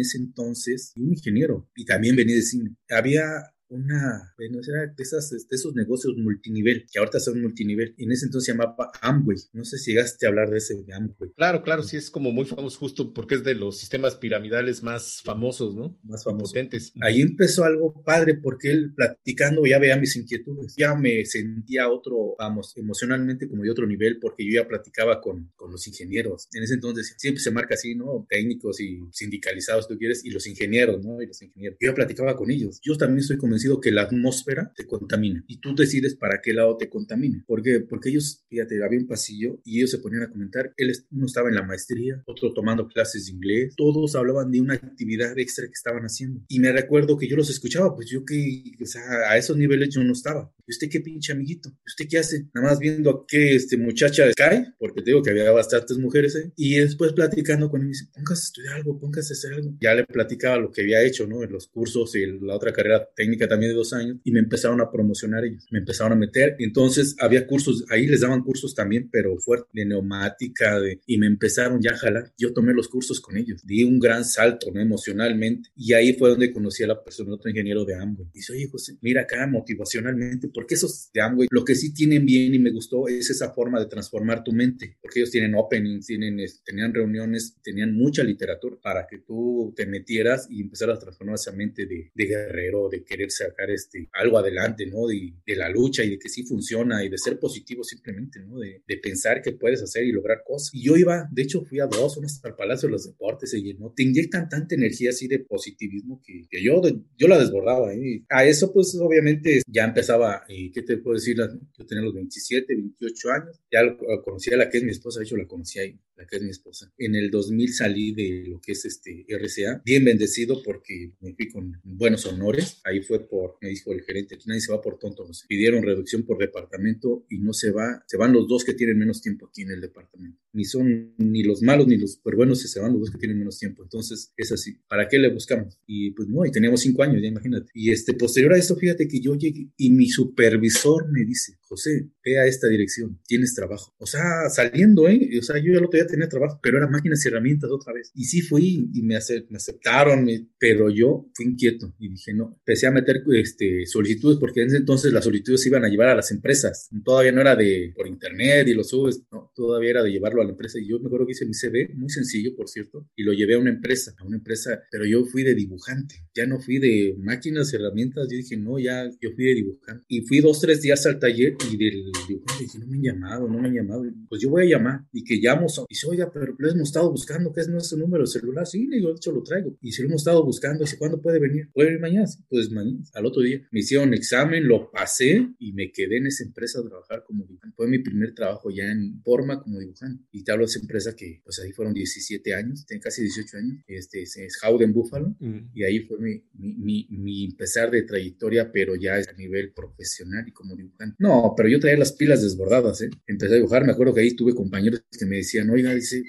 ese 0.00 0.18
entonces, 0.18 0.92
un 0.96 1.10
ingeniero, 1.10 1.68
y 1.74 1.84
también 1.84 2.14
venía 2.14 2.36
de 2.36 2.42
cine, 2.42 2.76
había 2.88 3.24
una, 3.70 4.34
era 4.38 4.86
de, 4.86 5.02
esas, 5.02 5.30
de 5.30 5.56
esos 5.56 5.74
negocios 5.74 6.16
multinivel, 6.16 6.84
que 6.92 6.98
ahorita 6.98 7.20
son 7.20 7.40
multinivel. 7.40 7.94
Y 7.96 8.04
en 8.04 8.12
ese 8.12 8.26
entonces 8.26 8.46
se 8.46 8.52
llamaba 8.52 8.90
Amway. 9.00 9.38
No 9.52 9.64
sé 9.64 9.78
si 9.78 9.92
llegaste 9.92 10.26
a 10.26 10.28
hablar 10.28 10.50
de 10.50 10.58
ese 10.58 10.74
de 10.82 10.92
Amway. 10.92 11.32
Claro, 11.36 11.62
claro, 11.62 11.82
sí, 11.82 11.96
es 11.96 12.10
como 12.10 12.32
muy 12.32 12.44
famoso 12.44 12.78
justo 12.78 13.12
porque 13.14 13.36
es 13.36 13.44
de 13.44 13.54
los 13.54 13.78
sistemas 13.78 14.16
piramidales 14.16 14.82
más 14.82 15.22
famosos, 15.22 15.74
¿no? 15.74 15.98
Más 16.02 16.24
famosos. 16.24 16.54
Ahí 17.00 17.20
empezó 17.20 17.64
algo 17.64 18.02
padre 18.02 18.34
porque 18.34 18.70
él 18.70 18.92
platicando 18.94 19.64
ya 19.64 19.78
veía 19.78 19.96
mis 19.96 20.16
inquietudes. 20.16 20.74
Ya 20.76 20.94
me 20.94 21.24
sentía 21.24 21.88
otro, 21.88 22.34
vamos, 22.38 22.76
emocionalmente 22.76 23.48
como 23.48 23.62
de 23.62 23.70
otro 23.70 23.86
nivel 23.86 24.18
porque 24.20 24.44
yo 24.44 24.60
ya 24.60 24.68
platicaba 24.68 25.20
con, 25.20 25.52
con 25.54 25.70
los 25.70 25.86
ingenieros. 25.86 26.48
En 26.52 26.64
ese 26.64 26.74
entonces 26.74 27.14
siempre 27.18 27.40
se 27.40 27.50
marca 27.50 27.74
así, 27.74 27.94
¿no? 27.94 28.26
Técnicos 28.28 28.80
y 28.80 29.00
sindicalizados, 29.12 29.86
tú 29.86 29.96
quieres, 29.96 30.24
y 30.24 30.30
los 30.30 30.46
ingenieros, 30.46 31.04
¿no? 31.04 31.22
Y 31.22 31.26
los 31.26 31.40
ingenieros. 31.40 31.78
Yo 31.80 31.90
ya 31.90 31.94
platicaba 31.94 32.36
con 32.36 32.50
ellos. 32.50 32.80
Yo 32.82 32.96
también 32.96 33.20
estoy 33.20 33.36
convencido 33.36 33.59
que 33.80 33.92
la 33.92 34.02
atmósfera 34.02 34.72
te 34.74 34.86
contamina 34.86 35.44
y 35.46 35.58
tú 35.58 35.74
decides 35.74 36.14
para 36.14 36.40
qué 36.40 36.52
lado 36.54 36.76
te 36.76 36.88
contamina. 36.88 37.44
¿Por 37.46 37.62
qué? 37.62 37.80
Porque 37.80 38.08
ellos, 38.08 38.44
fíjate, 38.48 38.82
había 38.82 38.98
un 38.98 39.06
pasillo 39.06 39.60
y 39.64 39.78
ellos 39.78 39.90
se 39.90 39.98
ponían 39.98 40.22
a 40.22 40.30
comentar. 40.30 40.72
Él, 40.76 40.92
uno 41.10 41.26
estaba 41.26 41.48
en 41.48 41.56
la 41.56 41.62
maestría, 41.62 42.22
otro 42.26 42.52
tomando 42.52 42.88
clases 42.88 43.26
de 43.26 43.32
inglés. 43.32 43.74
Todos 43.76 44.16
hablaban 44.16 44.50
de 44.50 44.60
una 44.60 44.74
actividad 44.74 45.38
extra 45.38 45.66
que 45.66 45.72
estaban 45.72 46.04
haciendo. 46.04 46.40
Y 46.48 46.58
me 46.58 46.72
recuerdo 46.72 47.18
que 47.18 47.28
yo 47.28 47.36
los 47.36 47.50
escuchaba, 47.50 47.94
pues 47.94 48.08
yo 48.08 48.24
que, 48.24 48.72
o 48.80 48.86
sea, 48.86 49.02
a 49.28 49.36
esos 49.36 49.56
niveles 49.56 49.90
yo 49.94 50.02
no 50.02 50.12
estaba. 50.12 50.52
¿Y 50.70 50.72
usted 50.72 50.88
qué 50.88 51.00
pinche 51.00 51.32
amiguito? 51.32 51.68
¿Usted 51.84 52.06
qué 52.08 52.18
hace? 52.18 52.46
Nada 52.54 52.68
más 52.68 52.78
viendo 52.78 53.10
a 53.10 53.24
qué 53.26 53.56
este, 53.56 53.76
muchacha 53.76 54.30
cae, 54.36 54.72
porque 54.78 55.02
te 55.02 55.10
digo 55.10 55.20
que 55.20 55.30
había 55.30 55.50
bastantes 55.50 55.98
mujeres 55.98 56.36
ahí. 56.36 56.52
Y 56.56 56.76
después 56.76 57.12
platicando 57.12 57.68
con 57.68 57.80
él, 57.80 57.86
me 57.86 57.92
dice, 57.92 58.06
póngase 58.14 58.40
a 58.40 58.44
estudiar 58.44 58.74
algo, 58.76 59.00
póngase 59.00 59.32
a 59.32 59.36
hacer 59.36 59.52
algo. 59.54 59.76
Ya 59.80 59.94
le 59.96 60.04
platicaba 60.04 60.58
lo 60.58 60.70
que 60.70 60.82
había 60.82 61.02
hecho, 61.02 61.26
¿no? 61.26 61.42
En 61.42 61.50
los 61.50 61.66
cursos 61.66 62.14
y 62.14 62.24
la 62.40 62.54
otra 62.54 62.72
carrera 62.72 63.04
técnica 63.16 63.48
también 63.48 63.72
de 63.72 63.76
dos 63.76 63.92
años 63.92 64.18
y 64.22 64.30
me 64.30 64.38
empezaron 64.38 64.80
a 64.80 64.92
promocionar 64.92 65.44
ellos, 65.44 65.66
me 65.72 65.80
empezaron 65.80 66.12
a 66.12 66.16
meter. 66.16 66.54
Y 66.60 66.64
entonces 66.64 67.16
había 67.18 67.48
cursos, 67.48 67.84
ahí 67.90 68.06
les 68.06 68.20
daban 68.20 68.44
cursos 68.44 68.72
también, 68.72 69.08
pero 69.10 69.36
fuerte, 69.38 69.66
de 69.72 69.86
neumática, 69.86 70.78
de, 70.78 71.00
y 71.04 71.18
me 71.18 71.26
empezaron 71.26 71.80
ya 71.82 71.90
a 71.90 71.96
jalar. 71.96 72.32
Yo 72.38 72.52
tomé 72.52 72.72
los 72.74 72.86
cursos 72.86 73.20
con 73.20 73.36
ellos, 73.36 73.66
di 73.66 73.82
un 73.82 73.98
gran 73.98 74.24
salto, 74.24 74.70
¿no? 74.72 74.80
Emocionalmente. 74.80 75.70
Y 75.74 75.94
ahí 75.94 76.12
fue 76.12 76.30
donde 76.30 76.52
conocí 76.52 76.84
a 76.84 76.86
la 76.86 77.02
persona, 77.02 77.34
otro 77.34 77.50
ingeniero 77.50 77.84
de. 77.84 77.94
Y 78.00 78.38
dice, 78.38 78.52
oye, 78.52 78.68
José, 78.68 78.96
mira 79.00 79.22
acá 79.22 79.46
motivacionalmente, 79.46 80.48
porque 80.60 80.74
esos 80.74 81.10
de 81.14 81.22
Amway, 81.22 81.48
lo 81.50 81.64
que 81.64 81.74
sí 81.74 81.94
tienen 81.94 82.26
bien 82.26 82.54
y 82.54 82.58
me 82.58 82.70
gustó 82.70 83.08
es 83.08 83.30
esa 83.30 83.54
forma 83.54 83.80
de 83.80 83.86
transformar 83.86 84.44
tu 84.44 84.52
mente, 84.52 84.98
porque 85.00 85.20
ellos 85.20 85.30
tienen 85.30 85.54
openings, 85.54 86.04
tienen, 86.04 86.36
tenían 86.62 86.92
reuniones, 86.92 87.56
tenían 87.62 87.96
mucha 87.96 88.22
literatura 88.22 88.76
para 88.82 89.06
que 89.06 89.20
tú 89.20 89.72
te 89.74 89.86
metieras 89.86 90.48
y 90.50 90.60
empezaras 90.60 90.98
a 90.98 91.00
transformar 91.00 91.36
esa 91.36 91.52
mente 91.52 91.86
de, 91.86 92.10
de 92.14 92.24
guerrero, 92.26 92.90
de 92.90 93.02
querer 93.02 93.30
sacar 93.30 93.70
este, 93.70 94.10
algo 94.12 94.36
adelante, 94.36 94.84
¿no? 94.84 95.06
De, 95.06 95.32
de, 95.46 95.56
la 95.56 95.70
lucha 95.70 96.04
y 96.04 96.10
de 96.10 96.18
que 96.18 96.28
sí 96.28 96.42
funciona 96.42 97.02
y 97.02 97.08
de 97.08 97.16
ser 97.16 97.38
positivo 97.38 97.82
simplemente, 97.82 98.40
¿no? 98.40 98.58
De, 98.58 98.82
de, 98.86 98.96
pensar 98.98 99.40
que 99.40 99.52
puedes 99.52 99.80
hacer 99.82 100.04
y 100.04 100.12
lograr 100.12 100.42
cosas. 100.46 100.74
Y 100.74 100.84
yo 100.84 100.94
iba, 100.98 101.26
de 101.32 101.40
hecho 101.40 101.64
fui 101.64 101.80
a 101.80 101.86
dos, 101.86 102.18
uno 102.18 102.26
hasta 102.26 102.48
el 102.48 102.54
Palacio 102.54 102.88
de 102.88 102.92
los 102.92 103.06
Deportes, 103.06 103.54
y 103.54 103.72
¿no? 103.72 103.94
Te 103.96 104.02
inyectan 104.02 104.50
tanta 104.50 104.74
energía 104.74 105.08
así 105.08 105.26
de 105.26 105.38
positivismo 105.38 106.20
que, 106.22 106.42
que 106.50 106.62
yo, 106.62 106.82
yo 107.16 107.28
la 107.28 107.38
desbordaba. 107.38 107.94
¿eh? 107.94 108.24
A 108.28 108.44
eso 108.44 108.70
pues 108.74 108.94
obviamente 109.00 109.62
ya 109.66 109.84
empezaba, 109.84 110.44
y 110.52 110.70
¿qué 110.72 110.82
te 110.82 110.96
puedo 110.98 111.14
decir? 111.14 111.36
Yo 111.36 111.86
tenía 111.86 112.04
los 112.04 112.14
27, 112.14 112.74
28 112.74 113.30
años, 113.30 113.60
ya 113.70 113.80
conocía 114.22 114.54
a 114.54 114.58
la 114.58 114.68
que 114.68 114.78
es 114.78 114.84
mi 114.84 114.90
esposa, 114.90 115.20
de 115.20 115.26
hecho 115.26 115.36
la 115.36 115.46
conocí 115.46 115.78
ahí, 115.78 115.98
la 116.20 116.26
que 116.26 116.36
es 116.36 116.42
mi 116.42 116.50
esposa. 116.50 116.92
En 116.98 117.14
el 117.14 117.30
2000 117.30 117.72
salí 117.72 118.12
de 118.12 118.44
lo 118.46 118.60
que 118.60 118.72
es 118.72 118.84
este 118.84 119.24
RCA, 119.28 119.82
bien 119.84 120.04
bendecido 120.04 120.62
porque 120.62 121.12
me 121.20 121.34
fui 121.34 121.48
con 121.48 121.80
buenos 121.82 122.26
honores, 122.26 122.80
ahí 122.84 123.00
fue 123.00 123.26
por, 123.26 123.56
me 123.62 123.70
dijo 123.70 123.92
el 123.92 124.02
gerente, 124.02 124.34
aquí 124.34 124.44
nadie 124.46 124.60
se 124.60 124.72
va 124.72 124.82
por 124.82 124.98
tonto, 124.98 125.26
nos 125.26 125.44
pidieron 125.44 125.82
reducción 125.82 126.24
por 126.24 126.38
departamento 126.38 127.24
y 127.30 127.38
no 127.38 127.52
se 127.52 127.70
va, 127.70 128.04
se 128.06 128.18
van 128.18 128.32
los 128.32 128.46
dos 128.46 128.64
que 128.64 128.74
tienen 128.74 128.98
menos 128.98 129.22
tiempo 129.22 129.46
aquí 129.46 129.62
en 129.62 129.70
el 129.70 129.80
departamento. 129.80 130.38
Ni 130.52 130.64
son 130.64 131.14
ni 131.16 131.42
los 131.42 131.62
malos 131.62 131.86
ni 131.86 131.96
los 131.96 132.14
super 132.14 132.36
buenos, 132.36 132.60
se 132.60 132.80
van 132.80 132.92
los 132.92 133.00
dos 133.00 133.10
que 133.10 133.18
tienen 133.18 133.38
menos 133.38 133.58
tiempo. 133.58 133.82
Entonces 133.82 134.32
es 134.36 134.52
así, 134.52 134.76
¿para 134.88 135.08
qué 135.08 135.18
le 135.18 135.30
buscamos? 135.30 135.78
Y 135.86 136.10
pues 136.10 136.28
no, 136.28 136.44
y 136.44 136.50
teníamos 136.50 136.80
cinco 136.80 137.02
años, 137.02 137.22
ya 137.22 137.28
imagínate. 137.28 137.70
Y 137.72 137.90
este, 137.90 138.12
posterior 138.12 138.52
a 138.52 138.58
esto, 138.58 138.76
fíjate 138.76 139.08
que 139.08 139.20
yo 139.20 139.34
llegué 139.36 139.70
y 139.76 139.90
mi 139.90 140.08
supervisor 140.08 141.10
me 141.10 141.24
dice, 141.24 141.56
José, 141.62 142.10
ve 142.22 142.38
a 142.38 142.46
esta 142.46 142.68
dirección, 142.68 143.18
tienes 143.26 143.54
trabajo. 143.54 143.94
O 143.98 144.06
sea, 144.06 144.50
saliendo, 144.50 145.08
¿eh? 145.08 145.30
O 145.38 145.42
sea, 145.42 145.58
yo 145.58 145.72
ya 145.72 145.80
lo 145.80 145.88
todavía 145.88 146.09
tenía 146.10 146.28
trabajo, 146.28 146.58
pero 146.62 146.78
era 146.78 146.88
máquinas 146.88 147.24
y 147.24 147.28
herramientas 147.28 147.70
otra 147.70 147.92
vez. 147.92 148.10
Y 148.14 148.24
sí 148.24 148.42
fui 148.42 148.90
y 148.92 149.02
me, 149.02 149.18
me 149.48 149.56
aceptaron, 149.56 150.26
pero 150.58 150.90
yo 150.90 151.30
fui 151.34 151.46
inquieto 151.46 151.94
y 151.98 152.10
dije, 152.10 152.34
no, 152.34 152.56
empecé 152.58 152.86
a 152.86 152.90
meter 152.90 153.22
este, 153.34 153.86
solicitudes 153.86 154.38
porque 154.38 154.62
en 154.62 154.68
ese 154.68 154.78
entonces 154.78 155.12
las 155.12 155.24
solicitudes 155.24 155.62
se 155.62 155.68
iban 155.68 155.84
a 155.84 155.88
llevar 155.88 156.08
a 156.08 156.14
las 156.14 156.30
empresas. 156.30 156.88
Todavía 157.04 157.32
no 157.32 157.40
era 157.40 157.56
de 157.56 157.92
por 157.94 158.06
internet 158.06 158.68
y 158.68 158.74
lo 158.74 158.84
subes, 158.84 159.22
no, 159.32 159.52
todavía 159.54 159.90
era 159.90 160.02
de 160.02 160.10
llevarlo 160.10 160.42
a 160.42 160.44
la 160.44 160.50
empresa. 160.50 160.78
Y 160.78 160.88
yo 160.88 160.98
me 160.98 161.06
acuerdo 161.06 161.26
que 161.26 161.32
hice 161.32 161.46
mi 161.46 161.54
CV, 161.54 161.90
muy 161.94 162.10
sencillo, 162.10 162.54
por 162.56 162.68
cierto, 162.68 163.08
y 163.16 163.22
lo 163.22 163.32
llevé 163.32 163.54
a 163.54 163.58
una 163.58 163.70
empresa, 163.70 164.14
a 164.18 164.24
una 164.24 164.36
empresa, 164.36 164.82
pero 164.90 165.04
yo 165.04 165.24
fui 165.24 165.42
de 165.42 165.54
dibujante, 165.54 166.16
ya 166.34 166.46
no 166.46 166.60
fui 166.60 166.78
de 166.78 167.16
máquinas, 167.18 167.72
y 167.72 167.76
herramientas. 167.76 168.28
Yo 168.30 168.36
dije, 168.36 168.56
no, 168.56 168.78
ya 168.78 169.08
yo 169.20 169.30
fui 169.34 169.44
de 169.44 169.54
dibujante. 169.54 170.04
Y 170.08 170.22
fui 170.22 170.40
dos, 170.40 170.60
tres 170.60 170.82
días 170.82 171.04
al 171.06 171.18
taller 171.18 171.54
y 171.70 171.76
del 171.76 172.04
dibujante, 172.28 172.64
dije, 172.64 172.78
no 172.78 172.86
me 172.86 172.96
han 172.96 173.02
llamado, 173.02 173.48
no 173.48 173.58
me 173.58 173.68
han 173.68 173.74
llamado. 173.74 174.04
Pues 174.28 174.42
yo 174.42 174.50
voy 174.50 174.64
a 174.64 174.76
llamar 174.76 175.00
y 175.12 175.24
que 175.24 175.36
llamo. 175.36 175.66
Y 175.88 175.94
dice, 176.00 176.06
oiga, 176.08 176.30
pero 176.32 176.54
lo 176.58 176.70
hemos 176.70 176.88
estado 176.88 177.10
buscando, 177.10 177.52
¿qué 177.52 177.60
es 177.60 177.68
nuestro 177.68 177.98
número 177.98 178.26
celular? 178.26 178.66
Sí, 178.66 178.86
le 178.86 178.96
digo, 178.96 179.10
de 179.10 179.16
hecho 179.16 179.32
lo 179.32 179.42
traigo. 179.42 179.76
Y 179.80 179.92
si 179.92 180.02
lo 180.02 180.08
hemos 180.08 180.22
estado 180.22 180.44
buscando, 180.44 180.84
dice, 180.84 180.96
¿cuándo 180.96 181.20
puede 181.20 181.38
venir? 181.38 181.68
¿Puede 181.72 181.88
venir 181.88 182.00
mañana? 182.00 182.26
Pues 182.48 182.70
mañana, 182.70 182.98
al 183.14 183.26
otro 183.26 183.42
día. 183.42 183.60
Me 183.70 183.80
hicieron 183.80 184.14
examen, 184.14 184.66
lo 184.66 184.90
pasé 184.90 185.48
y 185.58 185.72
me 185.72 185.90
quedé 185.92 186.18
en 186.18 186.26
esa 186.26 186.44
empresa 186.44 186.80
a 186.80 186.82
trabajar 186.82 187.24
como 187.26 187.44
dibujante. 187.44 187.74
Fue 187.76 187.88
mi 187.88 187.98
primer 187.98 188.34
trabajo 188.34 188.70
ya 188.70 188.90
en 188.90 189.20
forma 189.22 189.60
como 189.62 189.78
dibujante. 189.78 190.24
Y 190.32 190.44
te 190.44 190.52
hablo 190.52 190.64
de 190.64 190.70
esa 190.70 190.80
empresa 190.80 191.14
que, 191.14 191.40
pues 191.44 191.58
ahí 191.60 191.72
fueron 191.72 191.94
17 191.94 192.54
años, 192.54 192.86
tengo 192.86 193.02
casi 193.02 193.22
18 193.22 193.56
años. 193.56 193.78
Este 193.86 194.22
es, 194.22 194.58
Howden 194.62 194.92
Buffalo. 194.92 195.36
Mm. 195.38 195.70
Y 195.74 195.84
ahí 195.84 196.00
fue 196.00 196.18
mi, 196.18 196.42
mi, 196.54 197.06
mi, 197.10 197.44
empezar 197.44 197.90
de 197.90 198.02
trayectoria, 198.02 198.70
pero 198.72 198.94
ya 198.96 199.16
a 199.16 199.32
nivel 199.36 199.72
profesional 199.72 200.46
y 200.46 200.52
como 200.52 200.76
dibujante. 200.76 201.16
No, 201.18 201.54
pero 201.56 201.68
yo 201.68 201.78
traía 201.80 201.98
las 201.98 202.12
pilas 202.12 202.42
desbordadas, 202.42 203.02
¿eh? 203.02 203.10
Empecé 203.26 203.54
a 203.54 203.56
dibujar, 203.56 203.84
me 203.84 203.92
acuerdo 203.92 204.14
que 204.14 204.20
ahí 204.20 204.34
tuve 204.34 204.54
compañeros 204.54 205.02
que 205.18 205.26
me 205.26 205.36
decían, 205.36 205.70
oiga, 205.70 205.89
dice, 205.94 206.22